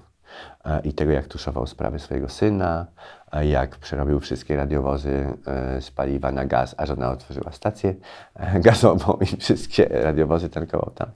e, 0.65 0.81
i 0.81 0.93
tego, 0.93 1.11
jak 1.11 1.27
tuszował 1.27 1.67
sprawy 1.67 1.99
swojego 1.99 2.29
syna, 2.29 2.85
a 3.31 3.43
jak 3.43 3.77
przerobił 3.77 4.19
wszystkie 4.19 4.55
radiowozy 4.55 5.33
e, 5.47 5.81
z 5.81 5.91
paliwa 5.91 6.31
na 6.31 6.45
gaz, 6.45 6.75
a 6.77 6.85
żona 6.85 7.11
otworzyła 7.11 7.51
stację 7.51 7.95
e, 8.35 8.59
gazową 8.59 9.17
i 9.21 9.25
wszystkie 9.37 9.85
radiowozy 10.09 10.49
tankował 10.49 10.91
tam, 10.95 11.11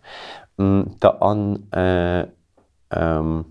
mm, 0.60 0.90
to 1.00 1.20
on 1.20 1.58
em, 2.96 3.44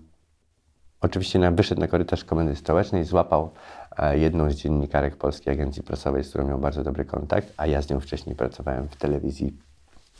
oczywiście 1.01 1.39
na, 1.39 1.51
wyszedł 1.51 1.81
na 1.81 1.87
korytarz 1.87 2.23
komendy 2.23 2.55
stołecznej, 2.55 3.03
złapał 3.03 3.51
e, 3.97 4.17
jedną 4.17 4.51
z 4.51 4.55
dziennikarek 4.55 5.15
Polskiej 5.15 5.53
Agencji 5.53 5.83
Prasowej, 5.83 6.23
z 6.23 6.29
którą 6.29 6.47
miał 6.47 6.59
bardzo 6.59 6.83
dobry 6.83 7.05
kontakt, 7.05 7.53
a 7.57 7.67
ja 7.67 7.81
z 7.81 7.89
nią 7.89 7.99
wcześniej 7.99 8.35
pracowałem 8.35 8.87
w 8.87 8.95
telewizji 8.95 9.57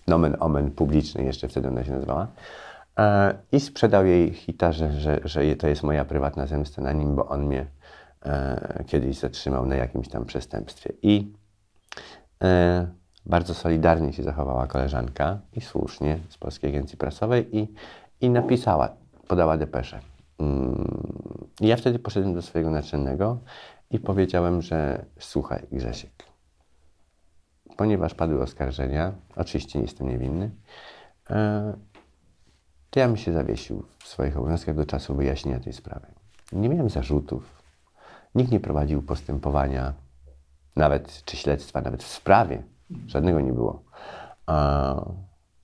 nomen 0.08 0.38
omen 0.40 0.72
publicznej, 0.72 1.26
jeszcze 1.26 1.48
wtedy 1.48 1.68
ona 1.68 1.84
się 1.84 1.92
nazywała. 1.92 2.28
E, 3.00 3.36
I 3.52 3.60
sprzedał 3.60 4.06
jej 4.06 4.34
hita, 4.34 4.72
że, 4.72 4.92
że, 4.92 5.20
że 5.24 5.56
to 5.56 5.68
jest 5.68 5.84
moja 5.84 6.06
prywatna 6.06 6.46
zemsta 6.46 6.82
na 6.82 6.92
nim, 6.92 7.16
bo 7.16 7.28
on 7.28 7.46
mnie 7.46 7.66
e, 8.26 8.84
kiedyś 8.88 9.20
zatrzymał 9.20 9.66
na 9.66 9.76
jakimś 9.76 10.08
tam 10.08 10.26
przestępstwie. 10.26 10.94
I 11.02 11.34
Bardzo 13.26 13.54
solidarnie 13.54 14.14
się 14.14 14.24
zachowała 14.24 14.68
koleżanka 14.68 15.40
i 15.54 15.62
słusznie 15.62 16.20
z 16.30 16.38
Polskiej 16.38 16.70
Agencji 16.70 16.98
Prasowej 16.98 17.58
i, 17.58 17.68
i 18.22 18.30
napisała, 18.30 18.90
podała 19.28 19.58
depeszę. 19.58 20.00
Mm, 20.40 21.48
ja 21.62 21.78
wtedy 21.78 22.00
poszedłem 22.00 22.34
do 22.34 22.42
swojego 22.42 22.72
naczelnego 22.72 23.40
i 23.92 24.00
powiedziałem, 24.00 24.62
że 24.62 25.06
słuchaj 25.20 25.68
Grzesiek, 25.72 26.12
ponieważ 27.78 28.14
padły 28.14 28.42
oskarżenia, 28.42 29.12
oczywiście 29.36 29.82
jestem 29.82 30.10
niewinny, 30.10 30.52
e, 31.30 31.74
to 32.90 33.00
ja 33.00 33.08
bym 33.08 33.18
się 33.18 33.34
zawiesił 33.34 33.86
w 34.00 34.08
swoich 34.08 34.38
obowiązkach 34.38 34.76
do 34.76 34.86
czasu 34.86 35.16
wyjaśnienia 35.16 35.60
tej 35.60 35.74
sprawy. 35.74 36.08
Nie 36.52 36.70
miałem 36.70 36.90
zarzutów, 36.90 37.64
nikt 38.36 38.52
nie 38.52 38.60
prowadził 38.60 39.02
postępowania, 39.02 39.94
nawet 40.76 41.24
czy 41.26 41.38
śledztwa, 41.38 41.82
nawet 41.82 42.04
w 42.04 42.08
sprawie. 42.08 42.64
Żadnego 43.08 43.42
nie 43.42 43.54
było. 43.54 43.84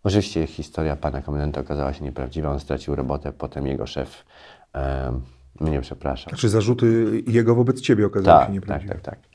Oczywiście 0.04 0.48
historia 0.48 0.96
pana 0.96 1.22
komendanta 1.22 1.62
okazała 1.62 1.94
się 1.94 2.04
nieprawdziwa, 2.04 2.52
on 2.52 2.60
stracił 2.60 2.96
robotę, 2.96 3.34
potem 3.34 3.68
jego 3.68 3.88
szef 3.88 4.26
e, 4.76 5.12
mnie 5.60 5.82
przepraszał. 5.82 6.30
Znaczy 6.30 6.50
zarzuty 6.50 7.06
jego 7.28 7.56
wobec 7.56 7.82
ciebie 7.82 8.06
okazały 8.06 8.40
Tak, 8.40 8.48
się 8.48 8.54
nieprawdziwe. 8.54 8.94
tak, 8.94 9.02
tak, 9.04 9.20
tak. 9.20 9.32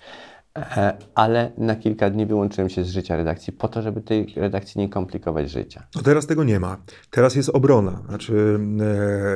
E, 0.78 0.96
Ale 1.14 1.52
na 1.58 1.76
kilka 1.76 2.10
dni 2.10 2.26
wyłączyłem 2.26 2.68
się 2.70 2.84
z 2.84 2.88
życia 2.90 3.16
redakcji 3.16 3.52
po 3.52 3.68
to, 3.68 3.82
żeby 3.82 4.00
tej 4.00 4.34
redakcji 4.36 4.80
nie 4.80 4.88
komplikować 4.88 5.50
życia. 5.50 5.86
No 5.96 6.02
teraz 6.02 6.26
tego 6.26 6.44
nie 6.44 6.60
ma. 6.60 6.76
Teraz 7.10 7.34
jest 7.34 7.48
obrona. 7.48 8.02
Znaczy 8.08 8.58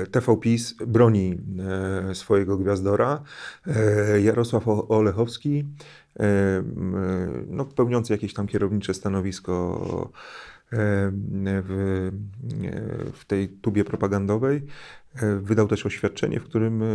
e, 0.05 0.07
TV 0.07 0.37
PiS 0.37 0.74
broni 0.87 1.39
e, 2.11 2.14
swojego 2.14 2.57
gwiazdora. 2.57 3.22
E, 3.66 4.20
Jarosław 4.20 4.68
Olechowski, 4.68 5.64
e, 6.20 6.22
m, 6.57 7.47
no, 7.51 7.64
pełniący 7.64 8.12
jakieś 8.12 8.35
tam 8.35 8.47
kierownicze 8.47 8.95
stanowisko 8.95 9.81
e, 10.12 10.20
w, 10.73 12.11
w 13.12 13.25
tej 13.25 13.49
tubie 13.49 13.85
propagandowej, 13.85 14.66
wydał 15.41 15.68
też 15.68 15.87
oświadczenie, 15.87 16.41
w 16.41 16.45
którym 16.45 16.83
e, 16.83 16.87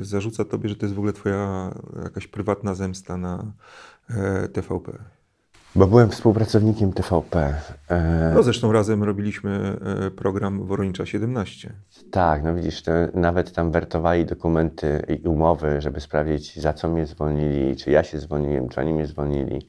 zarzuca 0.00 0.44
tobie, 0.44 0.68
że 0.68 0.76
to 0.76 0.86
jest 0.86 0.94
w 0.94 0.98
ogóle 0.98 1.12
twoja 1.12 1.70
jakaś 2.04 2.26
prywatna 2.26 2.74
zemsta 2.74 3.16
na 3.16 3.52
e, 4.10 4.48
TVP. 4.48 4.92
Bo 5.76 5.86
byłem 5.86 6.10
współpracownikiem 6.10 6.92
TVP. 6.92 7.54
E, 7.88 8.32
No 8.34 8.42
zresztą 8.42 8.72
razem 8.72 9.02
robiliśmy 9.02 9.76
program 10.16 10.66
Woronicza 10.66 11.06
17. 11.06 11.72
Tak, 12.10 12.42
no 12.44 12.54
widzisz, 12.54 12.82
to 12.82 12.92
nawet 13.14 13.52
tam 13.52 13.70
wertowali 13.70 14.24
dokumenty 14.26 15.02
i 15.08 15.28
umowy, 15.28 15.80
żeby 15.80 16.00
sprawdzić, 16.00 16.60
za 16.60 16.72
co 16.72 16.88
mnie 16.88 17.06
zwolnili, 17.06 17.76
czy 17.76 17.90
ja 17.90 18.02
się 18.02 18.18
zwolniłem, 18.18 18.68
czy 18.68 18.80
oni 18.80 18.92
mnie 18.92 19.06
zwolnili. 19.06 19.68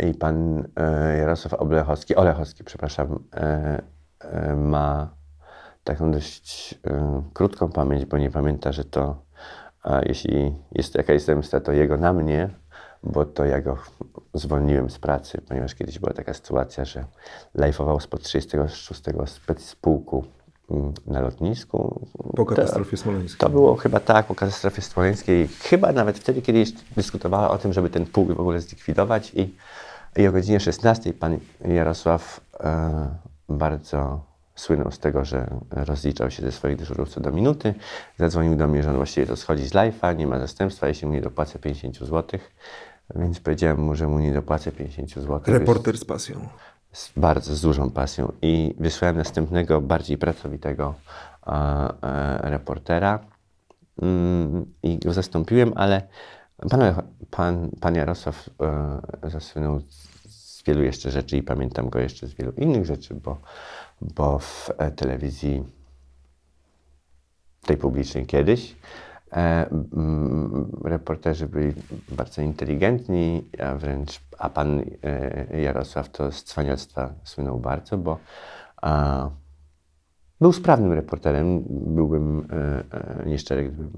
I 0.00 0.14
pan 0.14 0.64
e, 0.76 1.16
Jarosław 1.18 1.54
Olechowski, 1.60 2.16
Olechowski, 2.16 2.64
przepraszam, 2.64 3.24
e, 3.34 3.82
e, 4.20 4.56
ma 4.56 5.14
taką 5.84 6.12
dość 6.12 6.74
krótką 7.32 7.68
pamięć, 7.68 8.04
bo 8.04 8.18
nie 8.18 8.30
pamięta, 8.30 8.72
że 8.72 8.84
to, 8.84 9.22
jeśli 10.06 10.56
jest 10.72 10.94
jakaś 10.94 11.22
zemsta, 11.22 11.60
to 11.60 11.72
jego 11.72 11.96
na 11.96 12.12
mnie, 12.12 12.50
bo 13.02 13.24
to 13.24 13.44
ja 13.44 13.60
go 13.60 13.78
zwolniłem 14.34 14.90
z 14.90 14.98
pracy, 14.98 15.40
ponieważ 15.48 15.74
kiedyś 15.74 15.98
była 15.98 16.12
taka 16.12 16.34
sytuacja, 16.34 16.84
że 16.84 17.04
lajfował 17.54 18.00
spod 18.00 18.22
36 18.22 19.02
specpułku 19.26 20.16
mm, 20.18 20.41
na 21.06 21.20
lotnisku. 21.20 22.06
Po 22.36 22.46
katastrofie 22.46 22.96
smoleńskiej. 22.96 23.38
To 23.38 23.48
było 23.48 23.76
chyba 23.76 24.00
tak, 24.00 24.26
po 24.26 24.34
katastrofie 24.34 24.82
smoleńskiej. 24.82 25.48
Chyba 25.48 25.92
nawet 25.92 26.18
wtedy, 26.18 26.42
kiedy 26.42 26.64
dyskutowała 26.96 27.50
o 27.50 27.58
tym, 27.58 27.72
żeby 27.72 27.90
ten 27.90 28.06
pułk 28.06 28.32
w 28.32 28.40
ogóle 28.40 28.60
zlikwidować 28.60 29.32
i, 29.34 29.54
i 30.16 30.26
o 30.26 30.32
godzinie 30.32 30.60
16 30.60 31.12
pan 31.12 31.38
Jarosław 31.64 32.40
e, 32.60 33.08
bardzo 33.48 34.20
słynął 34.54 34.90
z 34.90 34.98
tego, 34.98 35.24
że 35.24 35.50
rozliczał 35.70 36.30
się 36.30 36.42
ze 36.42 36.52
swoich 36.52 36.76
dyżurów 36.76 37.08
co 37.08 37.20
do 37.20 37.30
minuty. 37.30 37.74
Zadzwonił 38.18 38.56
do 38.56 38.68
mnie, 38.68 38.82
że 38.82 38.90
on 38.90 38.96
właściwie 38.96 39.26
to 39.26 39.36
schodzi 39.36 39.66
z 39.66 39.72
live'a, 39.72 40.16
nie 40.16 40.26
ma 40.26 40.38
zastępstwa, 40.38 40.88
jeśli 40.88 41.06
mu 41.06 41.12
nie 41.12 41.20
dopłacę 41.20 41.58
50 41.58 41.98
zł. 41.98 42.40
Więc 43.16 43.40
powiedziałem 43.40 43.80
mu, 43.80 43.94
że 43.94 44.08
mu 44.08 44.18
nie 44.18 44.32
dopłacę 44.32 44.72
50 44.72 45.10
zł. 45.10 45.40
Reporter 45.46 45.98
z 45.98 46.04
pasją. 46.04 46.48
Z 46.92 47.12
bardzo 47.16 47.56
z 47.56 47.60
dużą 47.60 47.90
pasją 47.90 48.32
i 48.42 48.74
wysłałem 48.78 49.16
następnego, 49.16 49.80
bardziej 49.80 50.18
pracowitego 50.18 50.94
e, 51.46 51.50
e, 52.02 52.50
reportera 52.50 53.18
mm, 54.02 54.66
i 54.82 54.98
go 54.98 55.12
zastąpiłem, 55.12 55.72
ale 55.76 56.08
pan, 56.70 57.02
pan, 57.30 57.70
pan 57.80 57.94
Jarosław 57.94 58.50
e, 59.24 59.30
zasłynął 59.30 59.80
z- 59.80 60.12
z 60.62 60.64
wielu 60.64 60.82
jeszcze 60.82 61.10
rzeczy 61.10 61.36
i 61.36 61.42
pamiętam 61.42 61.90
go 61.90 61.98
jeszcze 61.98 62.26
z 62.26 62.34
wielu 62.34 62.52
innych 62.52 62.86
rzeczy, 62.86 63.14
bo, 63.14 63.38
bo 64.00 64.38
w 64.38 64.70
e, 64.78 64.90
telewizji 64.90 65.64
tej 67.66 67.76
publicznej 67.76 68.26
kiedyś. 68.26 68.76
E, 69.32 69.66
mm, 69.70 70.70
reporterzy 70.84 71.48
byli 71.48 71.72
bardzo 72.08 72.42
inteligentni, 72.42 73.44
a 73.60 73.74
wręcz, 73.74 74.20
a 74.38 74.50
pan 74.50 74.82
e, 75.02 75.60
Jarosław 75.60 76.08
to 76.08 76.32
z 76.32 76.44
cwaniactwa 76.44 77.12
słynął 77.24 77.58
bardzo, 77.58 77.98
bo 77.98 78.18
a, 78.82 79.30
był 80.40 80.52
sprawnym 80.52 80.92
reporterem, 80.92 81.64
byłbym 81.68 82.48
e, 82.50 83.24
e, 83.24 83.26
nieszczery, 83.26 83.64
gdybym 83.64 83.90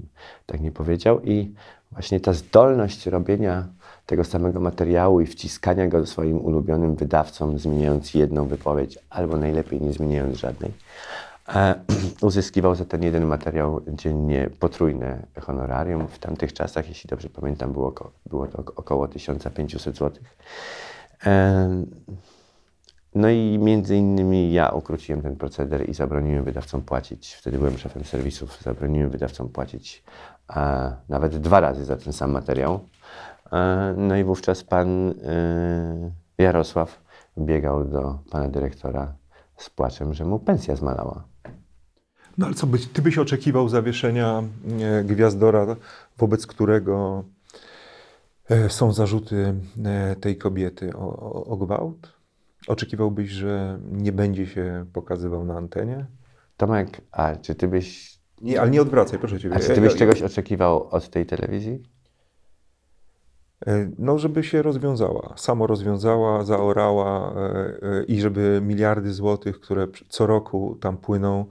tak 0.45 0.61
nie 0.61 0.71
powiedział. 0.71 1.21
I 1.21 1.53
właśnie 1.91 2.19
ta 2.19 2.33
zdolność 2.33 3.05
robienia 3.05 3.67
tego 4.05 4.23
samego 4.23 4.59
materiału 4.59 5.21
i 5.21 5.25
wciskania 5.25 5.87
go 5.87 6.05
swoim 6.05 6.37
ulubionym 6.37 6.95
wydawcom, 6.95 7.59
zmieniając 7.59 8.13
jedną 8.13 8.47
wypowiedź, 8.47 8.99
albo 9.09 9.37
najlepiej 9.37 9.81
nie 9.81 9.93
zmieniając 9.93 10.37
żadnej, 10.37 10.71
uzyskiwał 12.21 12.75
za 12.75 12.85
ten 12.85 13.03
jeden 13.03 13.25
materiał 13.25 13.81
dziennie 13.87 14.49
potrójne 14.59 15.27
honorarium. 15.41 16.07
W 16.07 16.19
tamtych 16.19 16.53
czasach, 16.53 16.89
jeśli 16.89 17.07
dobrze 17.07 17.29
pamiętam, 17.29 17.73
było, 17.73 17.87
oko- 17.87 18.11
było 18.25 18.47
to 18.47 18.57
około 18.75 19.07
1500 19.07 19.97
zł. 19.97 20.23
E, 21.25 21.85
no 23.15 23.29
i 23.29 23.59
między 23.61 23.95
innymi 23.95 24.53
ja 24.53 24.69
ukróciłem 24.69 25.21
ten 25.21 25.35
proceder 25.35 25.89
i 25.89 25.93
zabroniłem 25.93 26.43
wydawcom 26.43 26.81
płacić. 26.81 27.33
Wtedy 27.33 27.57
byłem 27.57 27.77
szefem 27.77 28.03
serwisów, 28.03 28.61
zabroniłem 28.61 29.09
wydawcom 29.09 29.49
płacić 29.49 30.03
e, 30.55 30.95
nawet 31.09 31.37
dwa 31.37 31.59
razy 31.59 31.85
za 31.85 31.95
ten 31.95 32.13
sam 32.13 32.31
materiał. 32.31 32.79
E, 33.51 33.93
no 33.97 34.15
i 34.15 34.23
wówczas 34.23 34.63
pan 34.63 35.09
e, 35.09 35.13
Jarosław 36.37 37.01
biegał 37.37 37.85
do 37.85 38.19
pana 38.31 38.47
dyrektora 38.47 39.13
z 39.57 39.69
płaczem, 39.69 40.13
że 40.13 40.25
mu 40.25 40.39
pensja 40.39 40.75
zmalała. 40.75 41.34
No 42.37 42.45
ale 42.45 42.55
co, 42.55 42.67
byś, 42.67 42.87
ty 42.87 43.01
byś 43.01 43.17
oczekiwał 43.17 43.69
zawieszenia 43.69 44.43
e, 44.81 45.03
gwiazdora, 45.03 45.75
wobec 46.17 46.47
którego 46.47 47.23
e, 48.49 48.69
są 48.69 48.93
zarzuty 48.93 49.53
e, 49.85 50.15
tej 50.15 50.37
kobiety 50.37 50.95
o, 50.95 51.17
o, 51.19 51.45
o 51.45 51.57
gwałt? 51.57 52.13
Oczekiwałbyś, 52.67 53.29
że 53.29 53.79
nie 53.91 54.11
będzie 54.11 54.47
się 54.47 54.85
pokazywał 54.93 55.45
na 55.45 55.57
antenie? 55.57 56.05
Tomek, 56.57 57.01
a 57.11 57.35
czy 57.35 57.55
ty 57.55 57.67
byś, 57.67 58.19
Nie, 58.41 58.61
ale 58.61 58.71
nie 58.71 58.81
odwracaj, 58.81 59.19
proszę 59.19 59.39
cię. 59.39 59.49
a 59.53 59.59
czy 59.59 59.67
ty 59.67 59.81
byś 59.81 59.95
czegoś 59.95 60.21
oczekiwał 60.21 60.87
od 60.91 61.09
tej 61.09 61.25
telewizji? 61.25 61.83
E, 63.67 63.91
No, 63.97 64.19
żeby 64.19 64.43
się 64.43 64.61
rozwiązała, 64.61 65.33
samo 65.37 65.67
rozwiązała, 65.67 66.43
zaorała 66.43 67.33
e, 67.33 67.37
e, 67.37 68.03
i 68.03 68.21
żeby 68.21 68.61
miliardy 68.63 69.13
złotych, 69.13 69.59
które 69.59 69.87
co 70.09 70.27
roku 70.27 70.77
tam 70.81 70.97
płyną, 70.97 71.45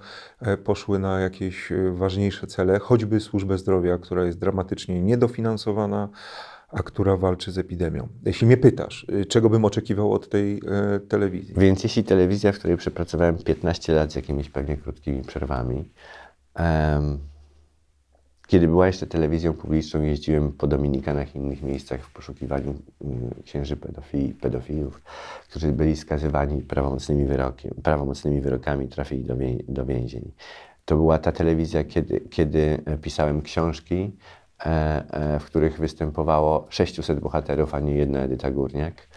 poszły 0.64 0.98
na 0.98 1.20
jakieś 1.20 1.72
ważniejsze 1.92 2.46
cele, 2.46 2.78
choćby 2.78 3.20
służbę 3.20 3.58
zdrowia, 3.58 3.98
która 3.98 4.24
jest 4.24 4.38
dramatycznie 4.38 5.00
niedofinansowana, 5.02 6.08
a 6.68 6.82
która 6.82 7.16
walczy 7.16 7.52
z 7.52 7.58
epidemią. 7.58 8.08
Jeśli 8.24 8.46
mnie 8.46 8.56
pytasz, 8.56 9.06
czego 9.28 9.50
bym 9.50 9.64
oczekiwał 9.64 10.12
od 10.12 10.28
tej 10.28 10.62
telewizji? 11.08 11.54
Więc 11.58 11.82
jeśli 11.82 12.04
telewizja, 12.04 12.52
w 12.52 12.58
której 12.58 12.76
przepracowałem 12.76 13.38
15 13.38 13.94
lat 13.94 14.12
z 14.12 14.16
jakimiś 14.16 14.50
pewnie 14.50 14.76
krótkimi 14.76 15.22
przerwami, 15.22 15.90
em, 16.54 17.18
kiedy 18.54 18.68
była 18.68 18.86
jeszcze 18.86 19.06
telewizją 19.06 19.52
publiczną, 19.52 20.02
jeździłem 20.02 20.52
po 20.52 20.66
Dominikanach 20.66 21.34
i 21.34 21.38
innych 21.38 21.62
miejscach 21.62 22.00
w 22.00 22.12
poszukiwaniu 22.12 22.74
mm, 23.04 23.30
księży 23.44 23.76
pedofili, 23.76 24.34
pedofilów, 24.34 25.02
którzy 25.48 25.72
byli 25.72 25.96
skazywani 25.96 26.62
prawomocnymi, 26.62 27.26
wyrokiem, 27.26 27.74
prawomocnymi 27.82 28.40
wyrokami, 28.40 28.88
trafili 28.88 29.24
do, 29.24 29.36
wię, 29.36 29.56
do 29.68 29.86
więzień. 29.86 30.32
To 30.84 30.96
była 30.96 31.18
ta 31.18 31.32
telewizja, 31.32 31.84
kiedy, 31.84 32.20
kiedy 32.20 32.82
pisałem 33.02 33.42
książki, 33.42 34.12
e, 34.60 34.66
e, 35.10 35.40
w 35.40 35.44
których 35.44 35.78
występowało 35.78 36.66
600 36.68 37.20
bohaterów, 37.20 37.74
a 37.74 37.80
nie 37.80 37.94
jedna 37.94 38.18
Edyta 38.18 38.50
Górniak. 38.50 39.08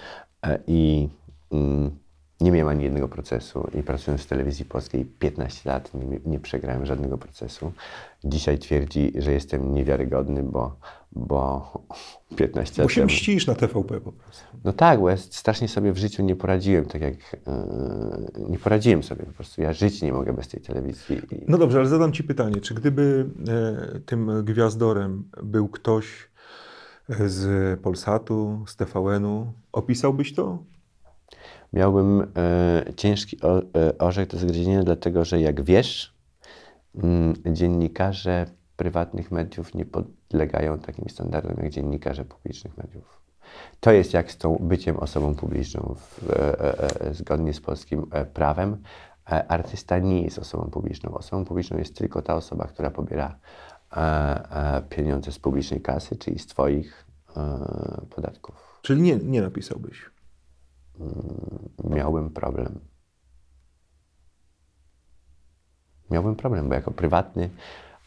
E, 0.46 0.60
I 0.68 1.10
mm, 1.52 1.92
nie 2.42 2.52
miałem 2.52 2.68
ani 2.68 2.84
jednego 2.84 3.08
procesu 3.08 3.68
i 3.80 3.84
pracując 3.84 4.22
w 4.22 4.26
telewizji 4.26 4.66
polskiej 4.66 5.06
15 5.06 5.70
lat 5.70 5.92
nie, 5.94 6.20
nie 6.26 6.40
przegrałem 6.40 6.86
żadnego 6.86 7.18
procesu. 7.18 7.72
Dzisiaj 8.24 8.60
twierdzi, 8.60 9.14
że 9.16 9.32
jestem 9.32 9.74
niewiarygodny, 9.74 10.44
bo, 10.44 10.76
bo 11.12 11.72
15 12.36 12.76
Bo 12.76 12.84
lat 12.84 12.92
się 12.92 12.96
temu... 12.96 13.06
mścisz 13.06 13.48
na 13.48 13.56
TVP 13.56 14.02
po 14.02 14.12
prostu. 14.12 14.44
No 14.64 14.74
tak, 14.74 15.00
bo 15.00 15.10
ja 15.10 15.18
strasznie 15.18 15.68
sobie 15.68 15.94
w 15.94 15.98
życiu 15.98 16.24
nie 16.24 16.36
poradziłem, 16.36 16.86
tak 16.86 17.02
jak 17.02 17.14
yy, 17.14 18.50
nie 18.50 18.60
poradziłem 18.60 19.04
sobie 19.04 19.26
po 19.26 19.32
prostu. 19.34 19.62
Ja 19.62 19.74
żyć 19.74 20.02
nie 20.02 20.14
mogę 20.14 20.34
bez 20.34 20.48
tej 20.48 20.62
telewizji. 20.62 21.18
I... 21.32 21.46
No 21.48 21.58
dobrze, 21.58 21.80
ale 21.80 21.88
zadam 21.88 22.14
Ci 22.14 22.24
pytanie, 22.24 22.62
czy 22.62 22.74
gdyby 22.74 23.26
e, 23.48 24.00
tym 24.00 24.46
gwiazdorem 24.46 25.24
był 25.44 25.68
ktoś 25.68 26.30
e, 27.10 27.30
z 27.30 27.80
Polsatu, 27.80 28.64
z 28.68 28.76
TVN-u, 28.76 29.54
opisałbyś 29.72 30.34
to? 30.34 30.64
Miałbym 31.74 32.22
e, 32.22 32.94
ciężki 32.96 33.42
o, 33.42 33.60
e, 33.60 33.98
orzech 33.98 34.28
do 34.28 34.38
zgryzienia, 34.38 34.84
dlatego 34.84 35.26
że 35.26 35.42
jak 35.42 35.62
wiesz, 35.62 36.14
mm, 36.96 37.34
dziennikarze 37.46 38.46
prywatnych 38.78 39.32
mediów 39.32 39.74
nie 39.74 39.86
podlegają 39.86 40.80
takim 40.80 41.10
standardom 41.10 41.56
jak 41.64 41.70
dziennikarze 41.70 42.26
publicznych 42.26 42.78
mediów. 42.78 43.22
To 43.80 43.92
jest 43.92 44.14
jak 44.14 44.32
z 44.32 44.38
tą 44.38 44.58
byciem 44.62 44.98
osobą 44.98 45.36
publiczną 45.36 45.96
w, 45.98 46.30
e, 46.30 47.02
e, 47.02 47.14
zgodnie 47.14 47.54
z 47.54 47.62
polskim 47.62 48.06
e, 48.12 48.26
prawem. 48.26 48.78
E, 49.32 49.52
Artysta 49.52 50.00
nie 50.00 50.22
jest 50.22 50.40
osobą 50.40 50.70
publiczną. 50.72 51.14
Osobą 51.14 51.46
publiczną 51.46 51.78
jest 51.78 51.96
tylko 51.96 52.22
ta 52.22 52.36
osoba, 52.36 52.68
która 52.68 52.90
pobiera 52.90 53.40
e, 53.92 53.98
e, 53.98 54.82
pieniądze 54.90 55.32
z 55.32 55.40
publicznej 55.40 55.82
kasy, 55.82 56.16
czyli 56.16 56.40
z 56.40 56.48
Twoich 56.48 57.06
e, 57.38 57.42
podatków. 58.10 58.80
Czyli 58.82 59.02
nie, 59.02 59.16
nie 59.16 59.42
napisałbyś. 59.42 60.17
Miałbym 61.84 62.30
problem. 62.30 62.80
Miałbym 66.12 66.36
problem, 66.36 66.70
bo 66.70 66.76
jako 66.76 66.92
prywatny, 66.92 67.50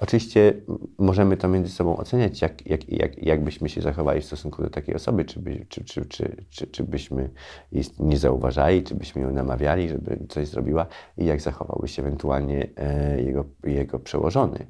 oczywiście 0.01 0.55
możemy 0.99 1.37
to 1.37 1.49
między 1.49 1.73
sobą 1.73 1.97
oceniać, 1.97 2.43
jak, 2.43 2.67
jak, 2.67 2.89
jak, 2.89 3.23
jak 3.23 3.45
byśmy 3.45 3.69
się 3.69 3.83
zachowali 3.83 4.21
w 4.21 4.25
stosunku 4.25 4.63
do 4.63 4.71
takiej 4.71 4.95
osoby, 4.95 5.25
czy, 5.25 5.41
by, 5.41 5.67
czy, 5.69 5.85
czy, 5.85 6.05
czy, 6.05 6.45
czy, 6.51 6.67
czy 6.67 6.85
byśmy 6.85 7.31
jej 7.73 7.85
nie 7.99 8.19
zauważali, 8.19 8.83
czy 8.83 8.95
byśmy 8.95 9.23
ją 9.23 9.33
namawiali, 9.33 9.89
żeby 9.89 10.19
coś 10.29 10.49
zrobiła 10.49 10.87
i 11.19 11.25
jak 11.25 11.41
zachowałby 11.41 11.89
się 11.89 12.03
ewentualnie 12.03 12.69
e, 12.77 13.23
jego, 13.23 13.45
jego 13.65 13.99
przełożony. 13.99 14.67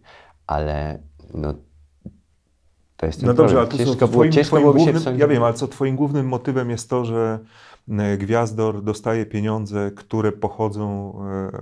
Ale 0.46 0.98
no, 1.34 1.54
to 2.96 3.06
jest 3.06 3.20
ten 3.20 3.26
No 3.26 3.34
dobrze, 3.34 3.58
ale 3.58 3.66
problem. 3.66 3.86
to 3.86 3.92
co, 3.92 3.98
ciężko 3.98 4.08
było, 4.08 4.22
twoim, 4.22 4.32
ciężko 4.32 4.56
twoim 4.56 4.72
głównym, 4.72 5.18
ja 5.18 5.28
wiem, 5.28 5.42
ale 5.42 5.54
co 5.54 5.68
twoim 5.68 5.96
głównym 5.96 6.28
motywem 6.28 6.70
jest 6.70 6.90
to, 6.90 7.04
że 7.04 7.38
Gwiazdor 8.18 8.82
dostaje 8.82 9.26
pieniądze, 9.26 9.90
które 9.90 10.32
pochodzą 10.32 11.14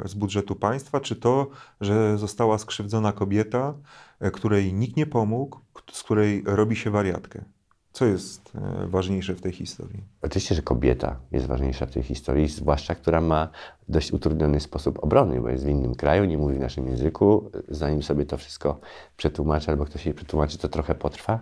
e, 0.04 0.08
z 0.08 0.14
budżetu 0.14 0.54
państwa, 0.54 1.00
czy 1.00 1.16
to, 1.16 1.46
że 1.80 2.18
została 2.18 2.58
skrzywdzona 2.58 3.12
kobieta, 3.12 3.74
e, 4.20 4.30
której 4.30 4.74
nikt 4.74 4.96
nie 4.96 5.06
pomógł, 5.06 5.58
z 5.92 6.02
której 6.02 6.42
robi 6.46 6.76
się 6.76 6.90
wariatkę? 6.90 7.44
Co 7.92 8.04
jest 8.04 8.52
e, 8.54 8.86
ważniejsze 8.86 9.34
w 9.34 9.40
tej 9.40 9.52
historii? 9.52 10.04
Oczywiście, 10.22 10.54
że 10.54 10.62
kobieta 10.62 11.16
jest 11.32 11.46
ważniejsza 11.46 11.86
w 11.86 11.90
tej 11.90 12.02
historii, 12.02 12.48
zwłaszcza 12.48 12.94
która 12.94 13.20
ma 13.20 13.48
dość 13.88 14.12
utrudniony 14.12 14.60
sposób 14.60 15.04
obrony, 15.04 15.40
bo 15.40 15.48
jest 15.48 15.64
w 15.64 15.68
innym 15.68 15.94
kraju, 15.94 16.24
nie 16.24 16.38
mówi 16.38 16.54
w 16.54 16.60
naszym 16.60 16.86
języku. 16.86 17.50
Zanim 17.68 18.02
sobie 18.02 18.26
to 18.26 18.36
wszystko 18.36 18.80
przetłumaczy, 19.16 19.70
albo 19.70 19.84
ktoś 19.84 20.06
jej 20.06 20.14
przetłumaczy, 20.14 20.58
to 20.58 20.68
trochę 20.68 20.94
potrwa, 20.94 21.40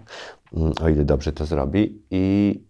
mm, 0.53 0.73
o 0.83 0.89
ile 0.89 1.05
dobrze 1.05 1.33
to 1.33 1.47
zrobi. 1.47 2.03
I 2.11 2.61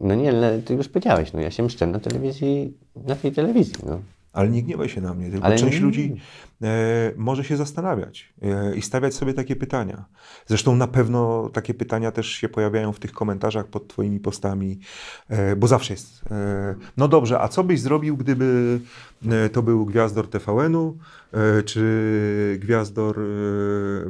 no 0.00 0.14
nie, 0.14 0.28
ale 0.28 0.62
ty 0.62 0.74
już 0.74 0.88
powiedziałeś, 0.88 1.32
no 1.32 1.40
ja 1.40 1.50
się 1.50 1.62
mszczę 1.62 1.86
na 1.86 1.98
telewizji, 2.00 2.72
na 3.06 3.14
tej 3.16 3.32
telewizji. 3.32 3.74
No. 3.86 4.00
Ale 4.32 4.48
nie 4.48 4.62
gniewaj 4.62 4.88
się 4.88 5.00
na 5.00 5.14
mnie, 5.14 5.30
tylko 5.30 5.46
Ale 5.46 5.56
część 5.58 5.76
nie- 5.78 5.84
ludzi 5.84 6.16
e, 6.62 6.66
może 7.16 7.44
się 7.44 7.56
zastanawiać 7.56 8.32
e, 8.42 8.76
i 8.76 8.82
stawiać 8.82 9.14
sobie 9.14 9.34
takie 9.34 9.56
pytania. 9.56 10.04
Zresztą 10.46 10.76
na 10.76 10.86
pewno 10.86 11.50
takie 11.52 11.74
pytania 11.74 12.12
też 12.12 12.26
się 12.26 12.48
pojawiają 12.48 12.92
w 12.92 12.98
tych 12.98 13.12
komentarzach 13.12 13.66
pod 13.66 13.88
Twoimi 13.88 14.20
postami, 14.20 14.78
e, 15.28 15.56
bo 15.56 15.66
zawsze 15.66 15.92
jest. 15.94 16.24
E, 16.30 16.74
no 16.96 17.08
dobrze, 17.08 17.40
a 17.40 17.48
co 17.48 17.64
byś 17.64 17.80
zrobił, 17.80 18.16
gdyby 18.16 18.80
e, 19.28 19.48
to 19.48 19.62
był 19.62 19.86
gwiazdor 19.86 20.30
TVN-u 20.30 20.96
e, 21.32 21.62
czy 21.62 22.58
gwiazdor 22.60 23.20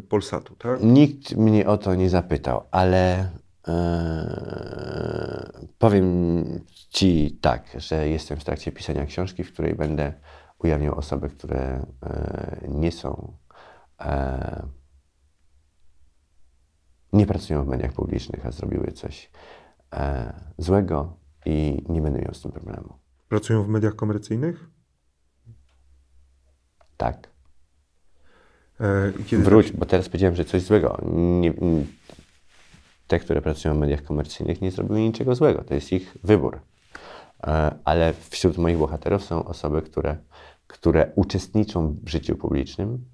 Polsatu, 0.09 0.57
tak? 0.57 0.83
Nikt 0.83 1.37
mnie 1.37 1.67
o 1.67 1.79
to 1.79 1.95
nie 1.95 2.11
zapytał, 2.11 2.63
ale 2.71 3.31
e, 3.69 5.51
powiem 5.79 6.45
Ci 6.69 7.39
tak, 7.41 7.77
że 7.77 8.09
jestem 8.09 8.39
w 8.39 8.45
trakcie 8.45 8.73
pisania 8.73 9.07
książki, 9.07 9.45
w 9.45 9.53
której 9.53 9.75
będę 9.75 10.13
ujawniał 10.59 10.95
osoby, 10.95 11.29
które 11.29 11.87
e, 12.03 12.61
nie 12.69 12.93
są, 12.93 13.37
e, 14.01 14.67
nie 17.13 17.27
pracują 17.27 17.65
w 17.65 17.69
mediach 17.69 17.93
publicznych, 17.93 18.47
a 18.47 18.51
zrobiły 18.51 18.93
coś 18.93 19.31
złego 20.59 21.17
i 21.47 21.85
nie 21.89 22.03
będę 22.03 22.21
miał 22.21 22.35
z 22.35 22.43
tym 22.43 22.53
problemu. 22.53 22.95
Pracują 23.29 23.63
w 23.63 23.69
mediach 23.69 23.97
komercyjnych? 23.97 24.71
Tak. 26.97 27.31
Kiedy 29.27 29.43
Wróć, 29.43 29.73
bo 29.73 29.87
teraz 29.87 30.09
powiedziałem, 30.09 30.37
że 30.37 30.45
coś 30.45 30.63
złego. 30.63 30.99
Nie, 31.41 31.53
te, 33.07 33.19
które 33.19 33.43
pracują 33.43 33.75
w 33.75 33.79
mediach 33.79 34.03
komercyjnych, 34.03 34.61
nie 34.61 34.71
zrobiły 34.71 35.01
niczego 35.01 35.35
złego. 35.35 35.65
To 35.65 35.75
jest 35.75 35.93
ich 35.93 36.17
wybór. 36.25 36.61
E, 37.47 37.75
Ale 37.85 38.15
wśród 38.31 38.59
moich 38.59 38.79
bohaterów 38.79 39.25
są 39.25 39.45
osoby, 39.45 39.83
które, 39.83 40.17
które 40.67 41.13
uczestniczą 41.15 41.97
w 42.03 42.09
życiu 42.09 42.37
publicznym, 42.37 43.05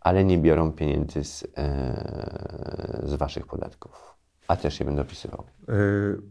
ale 0.00 0.24
nie 0.24 0.38
biorą 0.38 0.72
pieniędzy 0.72 1.24
z, 1.24 1.44
e, 1.56 3.02
z 3.06 3.14
waszych 3.14 3.46
podatków. 3.46 4.14
A 4.48 4.56
też 4.56 4.80
je 4.80 4.86
będę 4.86 5.02
opisywał. 5.02 5.40
E, 5.40 5.72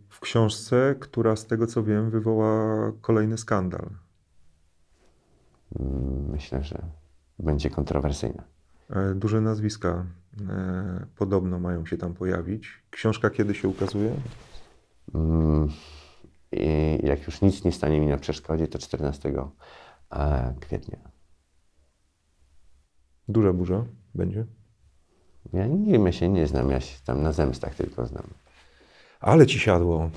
w 0.09 0.19
książce, 0.19 0.95
która 0.99 1.35
z 1.35 1.45
tego 1.45 1.67
co 1.67 1.83
wiem 1.83 2.09
wywoła 2.09 2.91
kolejny 3.01 3.37
skandal. 3.37 3.89
Mm, 5.79 6.29
Myślę, 6.31 6.63
że 6.63 6.81
będzie 7.39 7.69
kontrowersyjna. 7.69 8.43
Duże 9.15 9.41
nazwiska 9.41 10.05
podobno 11.15 11.59
mają 11.59 11.85
się 11.85 11.97
tam 11.97 12.13
pojawić. 12.13 12.83
Książka 12.89 13.29
kiedy 13.29 13.55
się 13.55 13.67
ukazuje? 13.67 14.15
Mm, 15.15 15.69
I 16.51 16.99
jak 17.03 17.25
już 17.25 17.41
nic 17.41 17.63
nie 17.63 17.71
stanie 17.71 17.99
mi 17.99 18.07
na 18.07 18.17
przeszkodzie, 18.17 18.67
to 18.67 18.79
14 18.79 19.33
e, 20.11 20.53
kwietnia. 20.59 20.97
Duża 23.27 23.53
burza 23.53 23.85
będzie. 24.15 24.45
Ja 25.53 25.67
nie 25.67 25.99
ja 25.99 26.11
się 26.11 26.29
nie 26.29 26.47
znam, 26.47 26.71
ja 26.71 26.81
się 26.81 26.99
tam 27.05 27.21
na 27.21 27.31
zemstach 27.33 27.75
tylko 27.75 28.05
znam. 28.05 28.23
Ale 29.19 29.47
ci 29.47 29.59
siadło. 29.59 30.09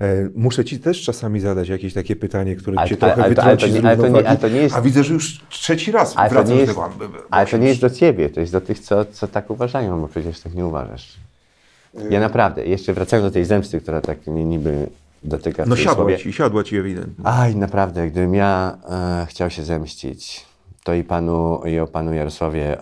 E, 0.00 0.28
Muszę 0.34 0.64
ci 0.64 0.78
też 0.80 1.02
czasami 1.02 1.40
zadać 1.40 1.68
jakieś 1.68 1.94
takie 1.94 2.16
pytanie, 2.16 2.56
które 2.56 2.78
Ale 2.78 2.88
cię 2.88 2.96
ale- 3.00 3.12
trochę 3.14 3.14
ale 3.14 3.22
ale 3.24 3.56
wytrąci 3.56 3.64
ale 3.64 3.72
to 3.72 3.88
nie- 3.88 3.94
równowagi. 3.96 4.26
ale 4.26 4.36
to 4.38 4.48
nie 4.48 4.60
jest- 4.60 4.76
A 4.76 4.80
widzę, 4.80 5.04
że 5.04 5.14
już 5.14 5.40
trzeci 5.50 5.92
raz 5.92 6.14
Ale 6.16 6.30
wracam 6.30 6.48
nie 6.50 6.54
do 6.54 6.60
jest, 6.60 6.72
tego. 6.74 6.90
ale 7.30 7.46
to 7.46 7.56
nie 7.56 7.68
jest 7.68 7.80
do 7.80 7.90
ciebie, 7.90 8.30
to 8.30 8.40
jest 8.40 8.52
do 8.52 8.60
tych, 8.60 8.78
co, 8.80 9.04
co 9.04 9.28
tak 9.28 9.50
uważają, 9.50 10.00
bo 10.00 10.08
przecież 10.08 10.40
tak 10.40 10.54
nie 10.54 10.66
uważasz. 10.66 11.16
Ja 12.10 12.20
naprawdę, 12.20 12.66
jeszcze 12.66 12.92
wracając 12.94 13.28
do 13.28 13.30
tej 13.32 13.44
zemsty, 13.44 13.80
która 13.80 14.00
tak 14.00 14.26
mnie 14.26 14.44
niby 14.44 14.86
dotyka 15.24 15.64
No 15.66 15.76
siadła 15.76 16.16
ci, 16.16 16.32
siadła 16.32 16.64
ci 16.64 16.76
ewidentnie. 16.76 17.26
Aj, 17.26 17.56
naprawdę, 17.56 18.10
gdybym 18.10 18.34
ja 18.34 18.78
e, 19.22 19.26
chciał 19.28 19.50
się 19.50 19.62
zemścić, 19.62 20.46
to 20.84 20.94
i 20.94 21.04
panu, 21.04 21.60
i 21.66 21.78
o 21.78 21.86
panu 21.86 22.14
Jarosławie 22.14 22.76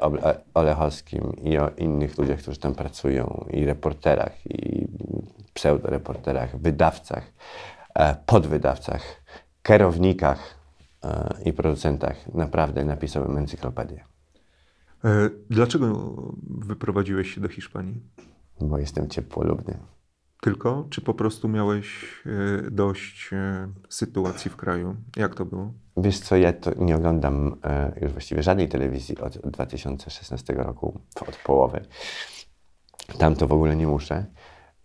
Olechowskim, 0.54 1.32
i 1.44 1.58
o 1.58 1.70
innych 1.78 2.18
ludziach, 2.18 2.38
którzy 2.38 2.58
tam 2.58 2.74
pracują, 2.74 3.44
i 3.52 3.64
reporterach, 3.64 4.32
i 4.48 4.86
pseudoreporterach, 5.56 6.56
wydawcach, 6.56 7.32
e, 7.94 8.16
podwydawcach, 8.26 9.02
kierownikach 9.62 10.40
e, 11.04 11.34
i 11.44 11.52
producentach, 11.52 12.34
naprawdę 12.34 12.84
napisałbym 12.84 13.38
encyklopedię, 13.38 14.04
E, 15.04 15.30
Dlaczego 15.50 16.14
wyprowadziłeś 16.50 17.34
się 17.34 17.40
do 17.40 17.48
Hiszpanii? 17.48 18.00
bo 18.60 18.78
jestem 18.78 19.08
ciepłolubny. 19.08 19.78
Tylko? 20.42 20.86
Czy 20.90 21.00
po 21.00 21.14
prostu 21.14 21.48
miałeś 21.48 22.04
dość 22.70 23.30
sytuacji 23.88 24.50
w 24.50 24.56
kraju? 24.56 24.96
Jak 25.16 25.34
to 25.34 25.44
było? 25.44 25.72
Wiesz 25.96 26.20
co, 26.20 26.36
ja 26.36 26.52
to 26.52 26.70
nie 26.78 26.96
oglądam 26.96 27.56
już 28.00 28.12
właściwie 28.12 28.42
żadnej 28.42 28.68
telewizji 28.68 29.18
od 29.18 29.38
2016 29.38 30.54
roku, 30.54 31.00
od 31.28 31.36
połowy. 31.36 31.80
Tam 33.18 33.36
to 33.36 33.46
w 33.46 33.52
ogóle 33.52 33.76
nie 33.76 33.86
muszę. 33.86 34.26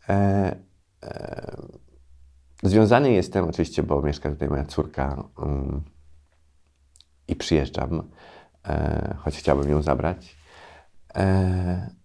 E, 0.10 0.56
e, 1.04 1.58
związany 2.64 3.12
jestem 3.12 3.50
oczywiście, 3.50 3.84
bo 3.84 4.02
mieszka 4.02 4.30
tutaj 4.30 4.50
moja 4.50 4.66
córka 4.66 5.24
mm, 5.44 5.82
i 7.28 7.36
przyjeżdżam, 7.36 8.10
e, 8.68 9.16
choć 9.20 9.38
chciałbym 9.38 9.70
ją 9.70 9.82
zabrać. 9.82 10.38
E, 11.16 11.96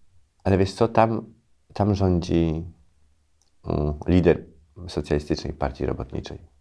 ale 0.44 0.59
wiesz 0.59 0.72
co, 0.72 0.88
tam, 0.88 1.34
tam 1.72 1.94
rządzi 1.94 2.64
mm, 3.64 3.94
lider 4.07 4.44
Socjalistycznej 4.88 5.53
Partii 5.53 5.86
Robotniczej 5.86 6.57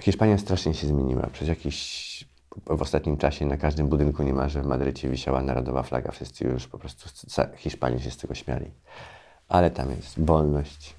Hiszpania 0.00 0.38
strasznie 0.38 0.74
się 0.74 0.86
zmieniła. 0.86 1.26
Przez 1.26 1.48
jakiś 1.48 2.06
w 2.66 2.82
ostatnim 2.82 3.16
czasie 3.16 3.46
na 3.46 3.56
każdym 3.56 3.88
budynku 3.88 4.22
niemalże 4.22 4.62
w 4.62 4.66
Madrycie 4.66 5.08
wisiała 5.08 5.42
narodowa 5.42 5.82
flaga. 5.82 6.10
Wszyscy 6.10 6.44
już 6.44 6.68
po 6.68 6.78
prostu 6.78 7.08
Hiszpanie 7.56 8.00
się 8.00 8.10
z 8.10 8.16
tego 8.16 8.34
śmiali. 8.34 8.70
Ale 9.48 9.70
tam 9.70 9.90
jest 9.90 10.24
wolność 10.24 10.94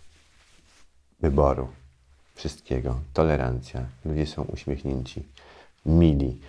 wyboru, 1.19 1.67
wszystkiego, 2.35 2.99
tolerancja. 3.13 3.85
Ludzie 4.05 4.25
są 4.25 4.43
uśmiechnięci, 4.43 5.23
mili. 5.85 6.39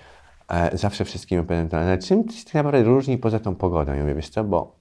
E, 0.48 0.76
zawsze 0.76 1.04
wszystkim 1.04 1.40
opowiadam, 1.40 1.82
ale 1.82 1.98
czym 1.98 2.30
się 2.30 2.44
tak 2.44 2.54
naprawdę 2.54 2.82
różni 2.82 3.18
poza 3.18 3.38
tą 3.38 3.54
pogodą? 3.54 3.94
Ja 3.94 4.00
mówię, 4.00 4.14
wiesz 4.14 4.28
co, 4.28 4.44
bo 4.44 4.76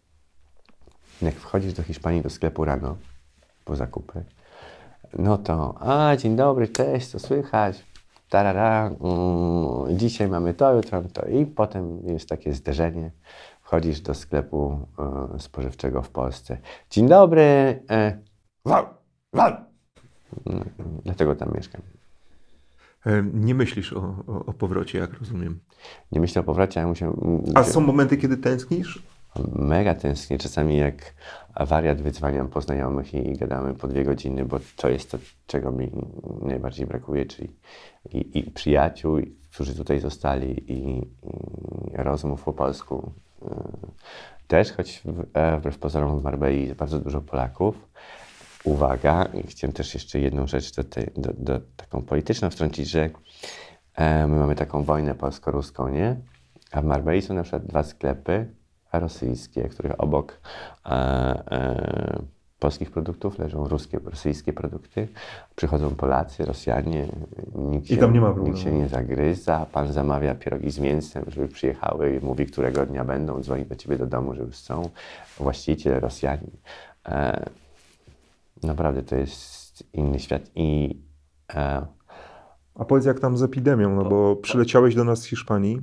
jak 1.22 1.36
wchodzisz 1.36 1.74
do 1.74 1.84
Hiszpanii, 1.84 2.22
do 2.22 2.30
sklepu 2.30 2.65
rano, 2.65 2.97
po 3.65 3.76
zakupy, 3.76 4.24
no 5.13 5.38
to, 5.38 5.76
a 5.80 6.15
dzień 6.15 6.36
dobry, 6.36 6.68
cześć, 6.68 7.07
co 7.07 7.20
słychać? 7.20 7.84
Tarara, 8.30 8.88
mm, 8.88 9.97
dzisiaj 9.97 10.28
mamy 10.28 10.53
to, 10.53 10.74
jutro 10.74 11.03
to. 11.13 11.26
I 11.26 11.45
potem 11.45 11.99
jest 12.07 12.30
takie 12.30 12.53
zderzenie. 12.53 13.11
Wchodzisz 13.68 14.01
do 14.01 14.13
sklepu 14.13 14.88
y, 15.36 15.39
spożywczego 15.39 16.01
w 16.01 16.09
Polsce. 16.09 16.57
Dzień 16.89 17.07
dobry. 17.07 17.41
Y, 17.41 18.22
wal, 18.65 18.86
wal. 19.34 19.65
No, 20.45 20.53
dlatego 21.03 21.36
tam 21.36 21.51
mieszkam. 21.55 21.82
Nie 23.34 23.55
myślisz 23.55 23.93
o, 23.93 23.99
o, 24.28 24.45
o, 24.45 24.53
powrocie, 24.53 24.99
jak 24.99 25.13
rozumiem. 25.20 25.59
Nie 26.11 26.20
myślę 26.20 26.41
o 26.41 26.43
powrocie, 26.43 26.80
ale 26.80 26.89
muszę. 26.89 27.13
A 27.55 27.63
są 27.63 27.82
momenty, 27.82 28.18
kiedy 28.18 28.38
tęsknisz? 28.38 29.03
Mega 29.55 29.95
tęsknię. 29.95 30.38
Czasami 30.38 30.78
jak 30.78 31.13
wariat 31.59 32.01
wydzwaniam 32.01 32.47
po 32.47 32.61
znajomych 32.61 33.13
i, 33.13 33.34
gadamy 33.34 33.74
po 33.74 33.88
dwie 33.88 34.03
godziny, 34.03 34.45
bo 34.45 34.59
to 34.76 34.89
jest 34.89 35.11
to, 35.11 35.18
czego 35.47 35.72
mi 35.72 35.91
najbardziej 36.41 36.86
brakuje, 36.86 37.26
czyli 37.26 37.49
i, 38.13 38.39
i 38.39 38.51
przyjaciół, 38.51 39.20
którzy 39.53 39.76
tutaj 39.76 39.99
zostali 39.99 40.72
i, 40.74 40.97
i 40.97 41.01
rozmów 41.93 42.43
po 42.43 42.53
polsku. 42.53 43.11
Y, 43.41 43.47
też, 44.47 44.71
choć 44.71 45.03
e, 45.33 45.57
wbrew 45.57 45.77
pozorom 45.79 46.19
w 46.19 46.23
Marbei 46.23 46.61
jest 46.61 46.73
bardzo 46.73 46.99
dużo 46.99 47.21
Polaków. 47.21 47.88
Uwaga, 48.63 49.25
i 49.25 49.47
chciałem 49.47 49.73
też 49.73 49.93
jeszcze 49.93 50.19
jedną 50.19 50.47
rzecz 50.47 50.75
do, 50.75 50.83
do, 51.15 51.33
do 51.38 51.59
taką 51.75 52.01
polityczną 52.01 52.49
wtrącić, 52.49 52.89
że 52.89 53.09
e, 53.95 54.27
my 54.27 54.39
mamy 54.39 54.55
taką 54.55 54.83
wojnę 54.83 55.15
polsko-ruską, 55.15 55.88
nie? 55.88 56.15
A 56.71 56.81
w 56.81 56.85
Marbei 56.85 57.21
są 57.21 57.33
na 57.33 57.43
przykład 57.43 57.65
dwa 57.65 57.83
sklepy, 57.83 58.47
rosyjskie, 58.93 59.69
których 59.69 60.01
obok 60.01 60.39
e, 60.85 60.89
e, 60.89 62.21
polskich 62.60 62.91
produktów 62.91 63.39
leżą 63.39 63.68
ruskie, 63.68 63.99
rosyjskie 64.05 64.53
produkty. 64.53 65.08
Przychodzą 65.55 65.95
Polacy, 65.95 66.45
Rosjanie, 66.45 67.08
nikt 67.55 67.88
się, 67.88 68.12
nie, 68.12 68.22
nikt 68.43 68.60
się 68.60 68.72
nie 68.72 68.88
zagryza. 68.88 69.66
Pan 69.72 69.93
zamawia 69.93 70.36
pierogi 70.36 70.72
z 70.72 70.80
mięsem, 70.80 71.26
żeby 71.28 71.47
przyjechały, 71.47 72.20
mówi, 72.24 72.45
którego 72.45 72.86
dnia 72.86 73.05
będą, 73.05 73.41
dzwoni 73.41 73.66
do 73.66 73.76
ciebie 73.76 73.97
do 73.97 74.05
domu, 74.05 74.36
że 74.36 74.41
już 74.41 74.55
są. 74.55 74.89
Właściciel, 75.38 75.99
Rosjanin. 75.99 76.51
E, 77.05 77.45
naprawdę 78.64 79.03
to 79.03 79.16
jest 79.16 79.84
inny 79.93 80.20
świat 80.20 80.41
i 80.55 80.99
e, 81.53 81.86
a 82.76 82.86
powiedz, 82.86 83.05
jak 83.05 83.20
tam 83.20 83.38
z 83.38 83.43
epidemią, 83.43 83.95
no 83.95 84.10
bo 84.10 84.36
przyleciałeś 84.36 84.95
do 84.95 85.03
nas 85.03 85.20
z 85.20 85.26
Hiszpanii. 85.26 85.82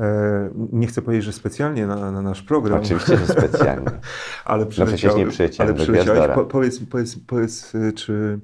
E, 0.00 0.50
nie 0.72 0.86
chcę 0.86 1.02
powiedzieć, 1.02 1.24
że 1.24 1.32
specjalnie 1.32 1.86
na, 1.86 2.12
na 2.12 2.22
nasz 2.22 2.42
program. 2.42 2.80
Oczywiście, 2.80 3.16
że 3.16 3.26
specjalnie. 3.26 3.90
ale 4.44 4.66
przyleciał, 4.66 5.18
no 5.18 5.30
przecież 5.30 5.58
nie 5.58 5.64
ale 5.64 5.74
przyleciałeś. 5.74 6.34
Po, 6.34 6.44
powiedz, 6.44 6.80
powiedz, 6.84 7.16
powiedz, 7.26 7.74
y, 7.74 7.92
czy 7.92 8.40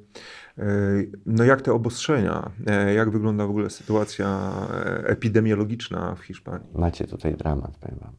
y, 0.59 1.13
no 1.27 1.45
jak 1.45 1.63
te 1.63 1.73
obostrzenia, 1.73 2.51
e, 2.67 2.95
jak 2.95 3.11
wygląda 3.11 3.47
w 3.47 3.51
ogóle 3.51 3.71
sytuacja 3.71 4.53
e, 4.71 5.07
epidemiologiczna 5.07 6.15
w 6.15 6.21
Hiszpanii? 6.21 6.69
Macie 6.75 7.07
tutaj 7.07 7.35
dramat, 7.35 7.79
powiem 7.79 7.99
wam. 7.99 8.13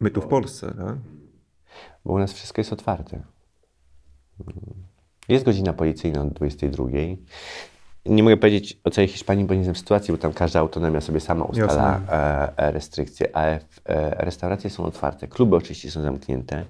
My 0.00 0.10
tu 0.10 0.20
w 0.20 0.26
Polsce, 0.26 0.66
tak? 0.66 0.96
Bo 2.04 2.12
u 2.12 2.18
nas 2.18 2.32
wszystko 2.32 2.60
jest 2.60 2.72
otwarte. 2.72 3.22
Jest 5.28 5.44
godzina 5.44 5.72
policyjna 5.72 6.22
od 6.22 6.32
22 6.32 6.84
nie 8.08 8.22
mogę 8.22 8.36
powiedzieć 8.36 8.80
o 8.84 8.90
całej 8.90 9.08
Hiszpanii, 9.08 9.44
bo 9.44 9.54
nie 9.54 9.64
znam 9.64 9.76
sytuacji, 9.76 10.12
bo 10.12 10.18
tam 10.18 10.32
każda 10.32 10.60
autonomia 10.60 11.00
sobie 11.00 11.20
sama 11.20 11.44
ustala 11.44 12.00
e, 12.08 12.58
e, 12.58 12.72
restrykcje, 12.72 13.36
ale 13.36 13.60
restauracje 14.18 14.70
są 14.70 14.84
otwarte, 14.84 15.28
kluby 15.28 15.56
oczywiście 15.56 15.90
są 15.90 16.02
zamknięte, 16.02 16.64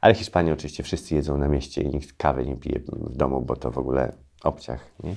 ale 0.00 0.14
Hiszpanii 0.14 0.52
oczywiście 0.52 0.82
wszyscy 0.82 1.14
jedzą 1.14 1.38
na 1.38 1.48
mieście 1.48 1.82
i 1.82 1.88
nikt 1.88 2.12
kawy 2.16 2.46
nie 2.46 2.56
pije 2.56 2.80
w 2.88 3.16
domu, 3.16 3.40
bo 3.40 3.56
to 3.56 3.70
w 3.70 3.78
ogóle 3.78 4.12
obciach, 4.42 4.86
nie? 5.02 5.14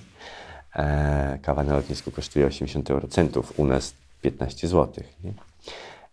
E, 0.76 1.40
kawa 1.42 1.64
na 1.64 1.76
lotnisku 1.76 2.12
kosztuje 2.12 2.46
80 2.46 2.92
eurocentów, 2.92 3.60
u 3.60 3.66
nas 3.66 3.94
15 4.22 4.68
zł, 4.68 5.04
nie? 5.24 5.34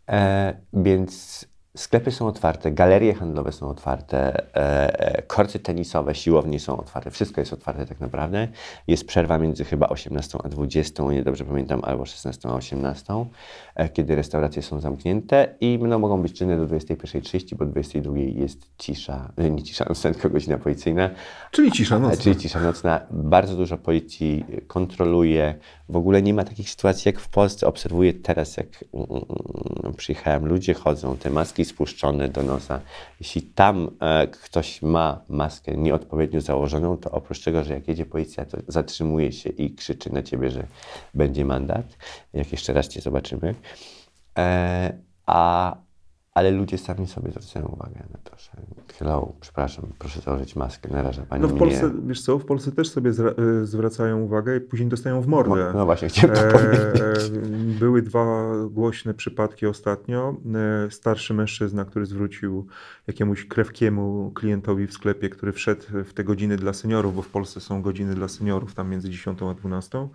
E, 0.08 0.54
więc 0.72 1.44
Sklepy 1.76 2.10
są 2.10 2.26
otwarte, 2.26 2.72
galerie 2.72 3.14
handlowe 3.14 3.52
są 3.52 3.68
otwarte, 3.68 4.40
e, 4.56 5.16
e, 5.16 5.22
korty 5.22 5.58
tenisowe, 5.58 6.14
siłownie 6.14 6.60
są 6.60 6.76
otwarte, 6.76 7.10
wszystko 7.10 7.40
jest 7.40 7.52
otwarte 7.52 7.86
tak 7.86 8.00
naprawdę. 8.00 8.48
Jest 8.86 9.06
przerwa 9.06 9.38
między 9.38 9.64
chyba 9.64 9.88
18 9.88 10.38
a 10.44 10.48
20, 10.48 11.02
nie 11.02 11.22
dobrze 11.22 11.44
pamiętam, 11.44 11.80
albo 11.84 12.06
16 12.06 12.48
a 12.48 12.54
18, 12.54 13.26
e, 13.74 13.88
kiedy 13.88 14.16
restauracje 14.16 14.62
są 14.62 14.80
zamknięte 14.80 15.54
i 15.60 15.78
no, 15.82 15.98
mogą 15.98 16.22
być 16.22 16.32
czynne 16.32 16.56
do 16.56 16.66
21.30, 16.66 17.56
bo 17.56 17.66
22 17.66 18.18
jest 18.18 18.70
cisza, 18.78 19.32
nie 19.38 19.62
cisza 19.62 19.84
nocna, 19.88 20.12
tylko 20.12 20.30
godzina 20.30 20.58
policyjna. 20.58 21.10
Czyli 21.50 21.72
cisza 21.72 21.98
nocna. 21.98 22.22
Czyli 22.22 22.36
cisza 22.36 22.60
nocna. 22.60 23.00
Bardzo 23.10 23.56
dużo 23.56 23.78
policji 23.78 24.44
kontroluje. 24.66 25.54
W 25.88 25.96
ogóle 25.96 26.22
nie 26.22 26.34
ma 26.34 26.44
takich 26.44 26.70
sytuacji 26.70 27.08
jak 27.08 27.20
w 27.20 27.28
Polsce. 27.28 27.66
Obserwuję 27.66 28.14
teraz, 28.14 28.56
jak 28.56 28.84
mm, 28.94 29.06
mm, 29.10 29.94
przyjechałem, 29.94 30.46
ludzie 30.46 30.74
chodzą, 30.74 31.16
te 31.16 31.30
maski 31.30 31.64
spuszczone 31.64 32.28
do 32.28 32.42
nosa. 32.42 32.80
Jeśli 33.20 33.42
tam 33.42 33.90
e, 34.00 34.26
ktoś 34.26 34.82
ma 34.82 35.20
maskę 35.28 35.76
nieodpowiednio 35.76 36.40
założoną, 36.40 36.96
to 36.96 37.10
oprócz 37.10 37.40
tego, 37.40 37.64
że 37.64 37.74
jak 37.74 37.88
jedzie 37.88 38.06
policja, 38.06 38.44
to 38.44 38.58
zatrzymuje 38.68 39.32
się 39.32 39.50
i 39.50 39.74
krzyczy 39.74 40.12
na 40.12 40.22
ciebie, 40.22 40.50
że 40.50 40.66
będzie 41.14 41.44
mandat. 41.44 41.86
Jak 42.32 42.52
jeszcze 42.52 42.72
raz 42.72 42.88
cię 42.88 43.00
zobaczymy. 43.00 43.54
E, 44.38 44.98
a 45.26 45.76
ale 46.34 46.50
ludzie 46.50 46.78
sami 46.78 47.06
sobie 47.06 47.30
zwracają 47.30 47.66
uwagę 47.66 48.06
na 48.12 48.18
to, 48.24 48.38
że 48.38 48.50
hello, 48.98 49.32
przepraszam, 49.40 49.84
proszę 49.98 50.20
założyć 50.20 50.56
maskę, 50.56 50.88
naraża 50.92 51.22
Pani 51.22 51.42
No 51.42 51.48
w 51.48 51.58
Polsce, 51.58 51.88
mnie. 51.88 52.02
wiesz 52.06 52.22
co, 52.22 52.38
w 52.38 52.44
Polsce 52.44 52.72
też 52.72 52.90
sobie 52.90 53.10
y, 53.62 53.66
zwracają 53.66 54.20
uwagę 54.20 54.56
i 54.56 54.60
później 54.60 54.88
dostają 54.88 55.20
w 55.22 55.26
mordę. 55.26 55.70
No, 55.72 55.78
no 55.78 55.84
właśnie, 55.84 56.08
chciałem 56.08 56.36
to 56.36 56.42
e, 56.42 56.52
powiedzieć. 56.52 57.38
Były 57.80 58.02
dwa 58.02 58.52
głośne 58.70 59.14
przypadki 59.14 59.66
ostatnio. 59.66 60.36
E, 60.86 60.90
starszy 60.90 61.34
mężczyzna, 61.34 61.84
który 61.84 62.06
zwrócił 62.06 62.66
jakiemuś 63.06 63.46
krewkiemu 63.46 64.32
klientowi 64.34 64.86
w 64.86 64.92
sklepie, 64.92 65.28
który 65.30 65.52
wszedł 65.52 65.82
w 66.04 66.12
te 66.12 66.24
godziny 66.24 66.56
dla 66.56 66.72
seniorów, 66.72 67.16
bo 67.16 67.22
w 67.22 67.28
Polsce 67.28 67.60
są 67.60 67.82
godziny 67.82 68.14
dla 68.14 68.28
seniorów, 68.28 68.74
tam 68.74 68.90
między 68.90 69.10
10 69.10 69.42
a 69.42 69.54
12 69.54 69.98
E, 69.98 70.08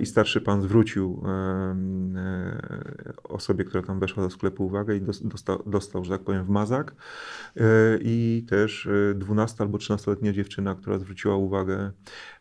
i 0.00 0.06
starszy 0.06 0.40
pan 0.40 0.62
zwrócił 0.62 1.22
e, 1.24 1.30
e, 1.30 3.12
osobie, 3.24 3.64
która 3.64 3.82
tam 3.82 4.00
weszła 4.00 4.22
do 4.22 4.30
sklepu 4.30 4.66
uwagę 4.66 4.96
i 4.96 5.00
dostał, 5.24 5.62
dostał 5.66 6.04
że 6.04 6.10
tak 6.10 6.24
powiem, 6.24 6.44
w 6.44 6.48
mazak. 6.48 6.94
I 8.00 8.46
też 8.48 8.88
12 9.14 9.64
albo 9.64 9.78
13-letnia 9.78 10.32
dziewczyna, 10.32 10.74
która 10.74 10.98
zwróciła 10.98 11.36
uwagę 11.36 11.90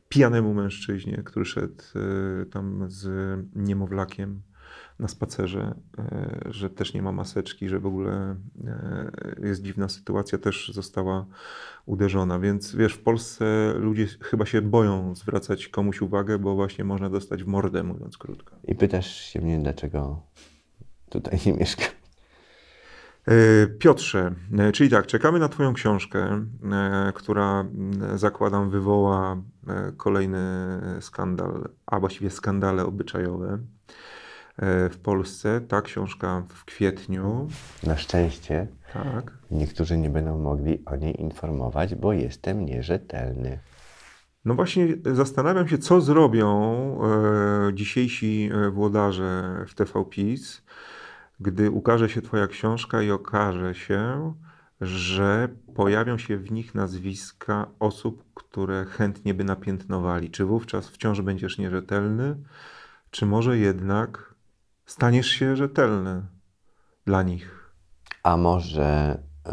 pijanemu 0.10 0.54
mężczyźnie, 0.54 1.24
który 1.26 1.46
szedł 1.46 1.84
tam 2.52 2.86
z 2.88 3.08
niemowlakiem 3.56 4.42
na 5.00 5.08
spacerze, 5.08 5.76
e, 5.97 6.39
że 6.45 6.70
też 6.70 6.93
nie 6.93 7.02
ma 7.02 7.12
maseczki, 7.12 7.70
że 7.70 7.80
w 7.80 7.86
ogóle 7.86 8.36
e, 8.68 9.47
jest 9.47 9.62
dziwna 9.62 9.89
sytuacja, 9.89 10.38
też 10.38 10.72
została 10.74 11.26
uderzona. 11.86 12.39
Więc 12.39 12.76
wiesz, 12.76 12.93
w 12.93 13.02
Polsce 13.02 13.74
ludzie 13.78 14.08
chyba 14.22 14.45
się 14.45 14.62
boją 14.62 15.16
zwracać 15.16 15.68
komuś 15.68 16.02
uwagę, 16.02 16.39
bo 16.39 16.56
właśnie 16.56 16.84
można 16.84 17.10
dostać 17.10 17.43
w 17.43 17.47
mordę, 17.47 17.84
mówiąc 17.84 18.18
krótko. 18.18 18.56
I 18.64 18.76
pytasz 18.76 19.16
się 19.16 19.41
mnie, 19.41 19.60
dlaczego 19.60 20.22
tutaj 21.10 21.39
nie 21.45 21.54
mieszkam. 21.54 21.89
E, 23.28 23.68
Piotrze, 23.68 24.36
czyli 24.74 24.89
tak, 24.89 25.08
czekamy 25.08 25.39
na 25.39 25.50
Twoją 25.50 25.74
książkę, 25.74 26.45
która 27.14 27.66
zakładam 28.16 28.70
wywoła 28.70 29.41
kolejny 29.97 30.39
skandal, 31.02 31.70
a 31.86 32.00
właściwie 32.00 32.30
skandale 32.30 32.86
obyczajowe. 32.86 33.60
E, 34.60 34.89
w 34.89 34.97
Polsce. 34.97 35.62
Ta 35.62 35.82
książka 35.82 36.43
w 36.49 36.66
kwietniu. 36.66 37.47
Na 37.84 37.97
szczęście. 37.97 38.68
Tak. 38.93 39.32
Niektórzy 39.51 39.97
nie 39.97 40.10
będą 40.10 40.38
mogli 40.38 40.86
o 40.86 40.95
niej 40.95 41.22
informować, 41.22 41.95
bo 41.95 42.14
jestem 42.14 42.66
nierzetelny. 42.66 43.60
No 44.45 44.55
właśnie 44.55 44.88
zastanawiam 45.14 45.68
się, 45.68 45.78
co 45.78 46.01
zrobią 46.01 46.49
e, 47.03 47.74
dzisiejsi 47.74 48.49
e, 48.53 48.70
włodarze 48.70 49.66
w 49.68 49.76
TVPiS, 49.76 50.62
gdy 51.39 51.72
ukaże 51.72 52.10
się 52.10 52.22
Twoja 52.22 52.47
książka 52.47 53.01
i 53.01 53.12
okaże 53.12 53.76
się, 53.76 54.34
że 54.82 55.49
pojawią 55.76 56.18
się 56.18 56.38
w 56.38 56.51
nich 56.51 56.76
nazwiska 56.76 57.68
osób, 57.80 58.24
które 58.34 58.86
chętnie 58.86 59.34
by 59.34 59.43
napiętnowali. 59.43 60.32
Czy 60.32 60.45
wówczas 60.45 60.89
wciąż 60.89 61.22
będziesz 61.22 61.57
nierzetelny, 61.57 62.36
czy 63.12 63.26
może 63.26 63.57
jednak 63.57 64.29
staniesz 64.90 65.28
się 65.28 65.56
rzetelny 65.56 66.22
dla 67.06 67.24
nich? 67.24 67.74
A 68.24 68.38
może. 68.38 69.20
Yy, 69.46 69.52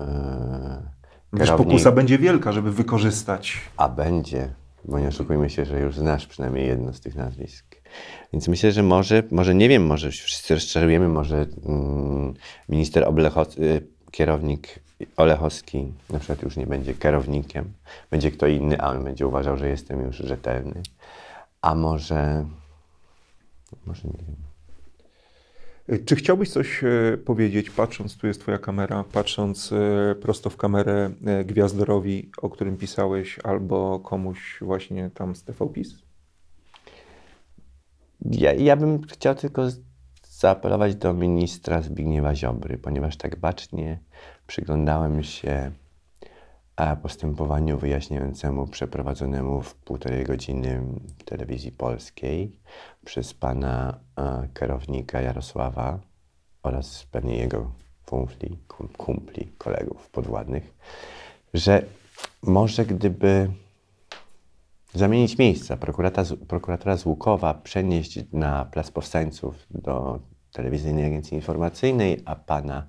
Wiesz, 1.32 1.51
pokusa 1.51 1.93
będzie 1.93 2.18
wielka, 2.18 2.53
żeby 2.53 2.72
wykorzystać. 2.72 3.61
A 3.76 3.89
będzie, 3.89 4.55
bo 4.84 4.99
nie 4.99 5.09
oszukujmy 5.09 5.51
się, 5.51 5.64
że 5.64 5.80
już 5.80 5.97
znasz 5.97 6.26
przynajmniej 6.26 6.66
jedno 6.66 6.93
z 6.93 7.01
tych 7.01 7.14
nazwisk. 7.14 7.76
Więc 8.32 8.49
myślę, 8.49 8.72
że 8.72 8.82
może, 8.82 9.22
może 9.30 9.55
nie 9.55 9.68
wiem, 9.68 9.87
może 9.87 10.11
wszyscy 10.11 10.55
rozczarujemy, 10.55 11.09
może 11.09 11.47
mm, 11.66 12.34
minister 12.68 13.05
Oblechowski, 13.05 13.62
y, 13.62 13.87
kierownik 14.11 14.80
Olechowski 15.16 15.93
na 16.11 16.18
przykład 16.18 16.43
już 16.43 16.57
nie 16.57 16.66
będzie 16.66 16.95
kierownikiem, 16.95 17.72
będzie 18.11 18.30
kto 18.30 18.47
inny, 18.47 18.80
a 18.80 18.91
on 18.91 19.05
będzie 19.05 19.26
uważał, 19.26 19.57
że 19.57 19.68
jestem 19.68 20.03
już 20.03 20.16
rzetelny. 20.16 20.82
A 21.62 21.74
może, 21.74 22.47
może 23.87 24.09
nie 24.09 24.24
wiem. 24.28 24.45
Czy 26.07 26.16
chciałbyś 26.16 26.51
coś 26.51 26.84
e, 26.84 27.18
powiedzieć, 27.24 27.70
patrząc, 27.70 28.16
tu 28.16 28.26
jest 28.26 28.41
Twoja 28.41 28.59
kamera, 28.59 29.05
patrząc 29.12 29.72
e, 29.72 30.14
prosto 30.14 30.51
w 30.51 30.57
kamerę 30.57 31.11
e, 31.26 31.45
Gwiazdorowi, 31.45 32.30
o 32.43 32.51
którym 32.51 32.76
pisałeś, 32.76 33.39
albo 33.45 34.01
komuś 34.01 34.59
właśnie 34.61 35.11
tam 35.14 35.37
z 35.37 35.45
TVPiS? 35.45 35.95
Ja, 38.30 38.53
ja 38.53 38.76
bym 38.76 39.03
chciał 39.03 39.34
tylko 39.34 39.62
zaapelować 40.22 40.95
do 40.95 41.14
ministra 41.14 41.82
Zbigniewa 41.82 42.34
Ziobry, 42.34 42.78
ponieważ 42.78 43.16
tak 43.16 43.37
bacznie 43.37 43.99
przyglądałem 44.47 45.22
się 45.22 45.70
postępowaniu 47.03 47.79
wyjaśniającemu 47.79 48.66
przeprowadzonemu 48.66 49.62
w 49.62 49.74
półtorej 49.74 50.24
godziny 50.24 50.83
w 51.18 51.24
telewizji 51.24 51.72
polskiej 51.72 52.57
przez 53.05 53.35
pana 53.35 54.01
kierownika 54.61 55.20
Jarosława 55.20 55.99
oraz 56.62 57.07
pewnie 57.11 57.37
jego 57.37 57.72
kumpli, 58.07 58.59
kumpli, 58.97 59.53
kolegów 59.59 60.11
podwładnych, 60.11 60.74
że 61.55 61.83
może 62.43 62.87
gdyby 62.87 63.51
zamienić 64.95 65.39
miejsca 65.39 65.77
prokuratora 66.49 66.97
z 66.97 67.07
Łukowa, 67.07 67.55
przenieść 67.55 68.18
na 68.33 68.64
Plac 68.64 68.91
Powstańców 68.91 69.66
do 69.70 70.20
telewizyjnej 70.53 71.07
agencji 71.07 71.35
informacyjnej, 71.35 72.22
a 72.24 72.37
pana 72.37 72.87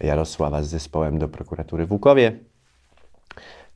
Jarosława 0.00 0.62
z 0.62 0.68
zespołem 0.68 1.18
do 1.18 1.28
prokuratury 1.28 1.86
w 1.86 1.92
Łukowie, 1.92 2.38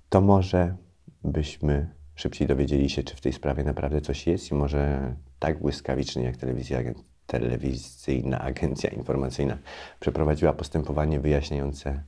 to 0.09 0.21
może 0.21 0.77
byśmy 1.25 1.95
szybciej 2.15 2.49
dowiedzieli 2.49 2.91
się, 2.91 3.03
czy 3.03 3.17
w 3.17 3.21
tej 3.21 3.33
sprawie 3.33 3.65
naprawdę 3.65 4.01
coś 4.01 4.27
jest 4.27 4.51
i 4.51 4.55
może 4.55 5.15
tak 5.39 5.61
błyskawicznie 5.61 6.23
jak 6.23 6.37
telewizja, 6.37 6.79
telewizyjna 7.27 8.41
agencja 8.41 8.91
informacyjna 8.91 9.59
przeprowadziła 10.01 10.53
postępowanie 10.53 11.21
wyjaśniające 11.21 12.03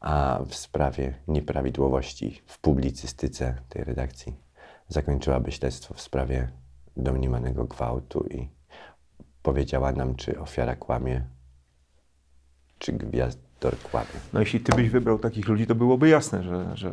a 0.00 0.40
w 0.48 0.54
sprawie 0.54 1.14
nieprawidłowości 1.28 2.42
w 2.46 2.58
publicystyce 2.58 3.54
tej 3.68 3.84
redakcji 3.84 4.36
zakończyłaby 4.88 5.52
śledztwo 5.52 5.94
w 5.94 6.00
sprawie 6.00 6.48
domniemanego 6.96 7.64
gwałtu 7.64 8.26
i 8.26 8.48
powiedziała 9.42 9.92
nam, 9.92 10.14
czy 10.14 10.40
ofiara 10.40 10.76
kłamie, 10.76 11.24
czy 12.78 12.92
kłamie. 13.70 14.06
No 14.32 14.40
jeśli 14.40 14.60
ty 14.60 14.76
byś 14.76 14.90
wybrał 14.90 15.18
takich 15.18 15.48
ludzi, 15.48 15.66
to 15.66 15.74
byłoby 15.74 16.08
jasne, 16.08 16.42
że, 16.42 16.70
że 16.74 16.92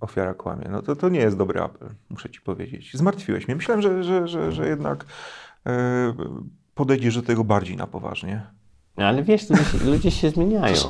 ofiara 0.00 0.34
kłamie. 0.34 0.68
No 0.70 0.82
to, 0.82 0.96
to 0.96 1.08
nie 1.08 1.20
jest 1.20 1.36
dobry 1.36 1.60
apel, 1.60 1.88
muszę 2.10 2.30
ci 2.30 2.40
powiedzieć. 2.40 2.90
Zmartwiłeś 2.94 3.48
mnie. 3.48 3.56
Myślałem, 3.56 3.82
że, 3.82 4.04
że, 4.04 4.28
że, 4.28 4.52
że 4.52 4.68
jednak 4.68 5.04
e, 5.66 6.14
podejdziesz 6.74 7.16
do 7.16 7.22
tego 7.22 7.44
bardziej 7.44 7.76
na 7.76 7.86
poważnie. 7.86 8.46
No, 8.96 9.04
ale 9.04 9.22
wiesz, 9.22 9.50
ludzie, 9.50 9.84
ludzie 9.84 10.10
się 10.10 10.30
zmieniają. 10.30 10.74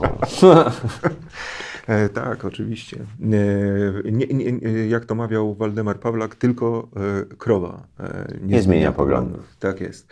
E, 1.86 2.08
tak, 2.08 2.44
oczywiście. 2.44 2.96
E, 2.96 4.12
nie, 4.12 4.26
nie, 4.26 4.60
jak 4.88 5.04
to 5.04 5.14
mawiał 5.14 5.54
Waldemar 5.54 6.00
Pawlak, 6.00 6.34
tylko 6.34 6.88
e, 7.30 7.36
krowa 7.36 7.86
e, 8.00 8.28
nie, 8.40 8.54
nie, 8.54 8.62
zmienia 8.62 8.92
poglądów. 8.92 9.30
poglądów. 9.30 9.56
Tak 9.58 9.80
jest. 9.80 10.08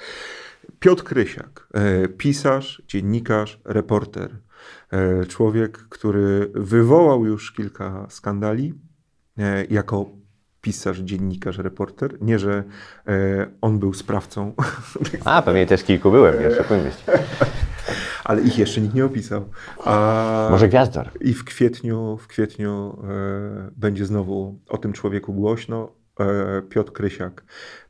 Piotr 0.81 1.05
Krysiak, 1.05 1.69
e, 1.75 2.09
pisarz, 2.09 2.83
dziennikarz, 2.89 3.61
reporter. 3.65 4.31
E, 4.95 5.27
człowiek, 5.27 5.79
który 5.79 6.51
wywołał 6.55 7.27
już 7.27 7.53
kilka 7.53 8.07
skandali 8.09 8.75
jako 9.71 10.07
pisarz, 10.61 10.99
dziennikarz, 10.99 11.59
reporter. 11.59 12.23
Nie, 12.23 12.39
że 12.39 12.65
on 13.61 13.79
był 13.79 13.95
sprawcą. 13.95 14.55
A, 15.25 15.43
pewnie 15.43 15.67
też 15.67 15.85
kilku 15.85 16.11
byłem, 16.11 16.41
nie 16.41 16.57
szukujmy 16.57 16.91
ale 18.25 18.43
ich 18.43 18.59
jeszcze 18.59 18.81
nikt 18.81 18.95
nie 18.95 19.05
opisał. 19.05 19.45
A 19.85 20.49
Może 20.51 20.69
Gwiazdor. 20.69 21.11
I 21.21 21.35
w 21.35 21.45
kwietniu, 21.45 22.17
w 22.17 22.27
kwietniu 22.27 22.99
e, 23.05 23.71
będzie 23.77 24.07
znowu 24.07 24.59
o 24.69 24.79
tym 24.79 24.93
człowieku 24.93 25.33
głośno. 25.33 25.93
E, 26.21 26.63
Piotr 26.63 26.93
Krysiak. 26.93 27.45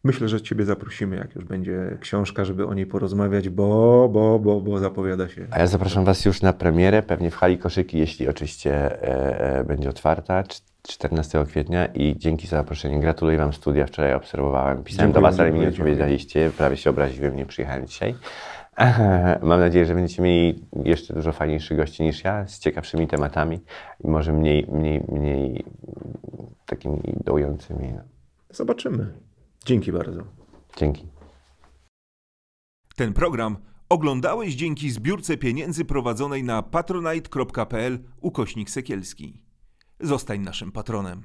Myślę, 0.05 0.29
że 0.29 0.41
Ciebie 0.41 0.65
zaprosimy, 0.65 1.17
jak 1.17 1.35
już 1.35 1.45
będzie 1.45 1.99
książka, 2.01 2.45
żeby 2.45 2.67
o 2.67 2.75
niej 2.75 2.87
porozmawiać, 2.87 3.49
bo, 3.49 4.09
bo, 4.13 4.39
bo, 4.39 4.61
bo 4.61 4.79
zapowiada 4.79 5.29
się. 5.29 5.47
A 5.51 5.59
ja 5.59 5.67
zapraszam 5.67 6.05
Was 6.05 6.25
już 6.25 6.43
na 6.43 6.53
premierę, 6.53 7.03
pewnie 7.03 7.31
w 7.31 7.37
hali 7.37 7.59
koszyki, 7.59 7.99
jeśli 7.99 8.29
oczywiście 8.29 8.75
e, 8.75 9.59
e 9.59 9.65
będzie 9.65 9.89
otwarta. 9.89 10.45
14 10.89 11.45
kwietnia 11.49 11.87
i 11.87 12.19
dzięki 12.19 12.47
za 12.47 12.57
zaproszenie. 12.57 13.01
Gratuluję 13.01 13.39
Wam 13.39 13.53
studia. 13.53 13.87
Wczoraj 13.87 14.15
obserwowałem, 14.15 14.85
pisałem 14.85 15.13
dziękuję, 15.13 15.31
do 15.31 15.31
Was, 15.31 15.41
ale 15.41 15.53
mi 15.53 15.61
nie 15.61 15.69
odpowiedzieliście. 15.69 16.51
Prawie 16.57 16.77
się 16.77 16.91
obraziłem, 16.91 17.37
nie 17.37 17.47
przyjechałem 17.47 17.87
dzisiaj. 17.87 18.15
Mam 19.43 19.61
nadzieję, 19.61 19.87
że 19.87 19.95
będziecie 19.95 20.23
mieli 20.23 20.65
jeszcze 20.85 21.15
dużo 21.15 21.33
fajniejszych 21.33 21.77
gości 21.77 22.03
niż 22.03 22.25
ja, 22.25 22.47
z 22.47 22.59
ciekawszymi 22.59 23.07
tematami 23.07 23.61
i 24.05 24.09
może 24.09 24.33
mniej, 24.33 24.67
mniej, 24.73 25.03
mniej 25.09 25.65
takimi 26.67 27.01
dołującymi. 27.25 27.95
Zobaczymy. 28.55 29.13
Dzięki 29.65 29.93
bardzo. 29.93 30.21
Dzięki. 30.77 31.07
Ten 32.97 33.13
program 33.13 33.57
oglądałeś 33.89 34.55
dzięki 34.55 34.91
zbiórce 34.91 35.37
pieniędzy 35.37 35.85
prowadzonej 35.85 36.45
na 36.45 36.63
patronite.pl 36.63 37.99
ukośnik 38.21 38.71
Sekielski. 38.71 39.43
Zostań 40.01 40.41
naszym 40.41 40.73
patronem. 40.73 41.25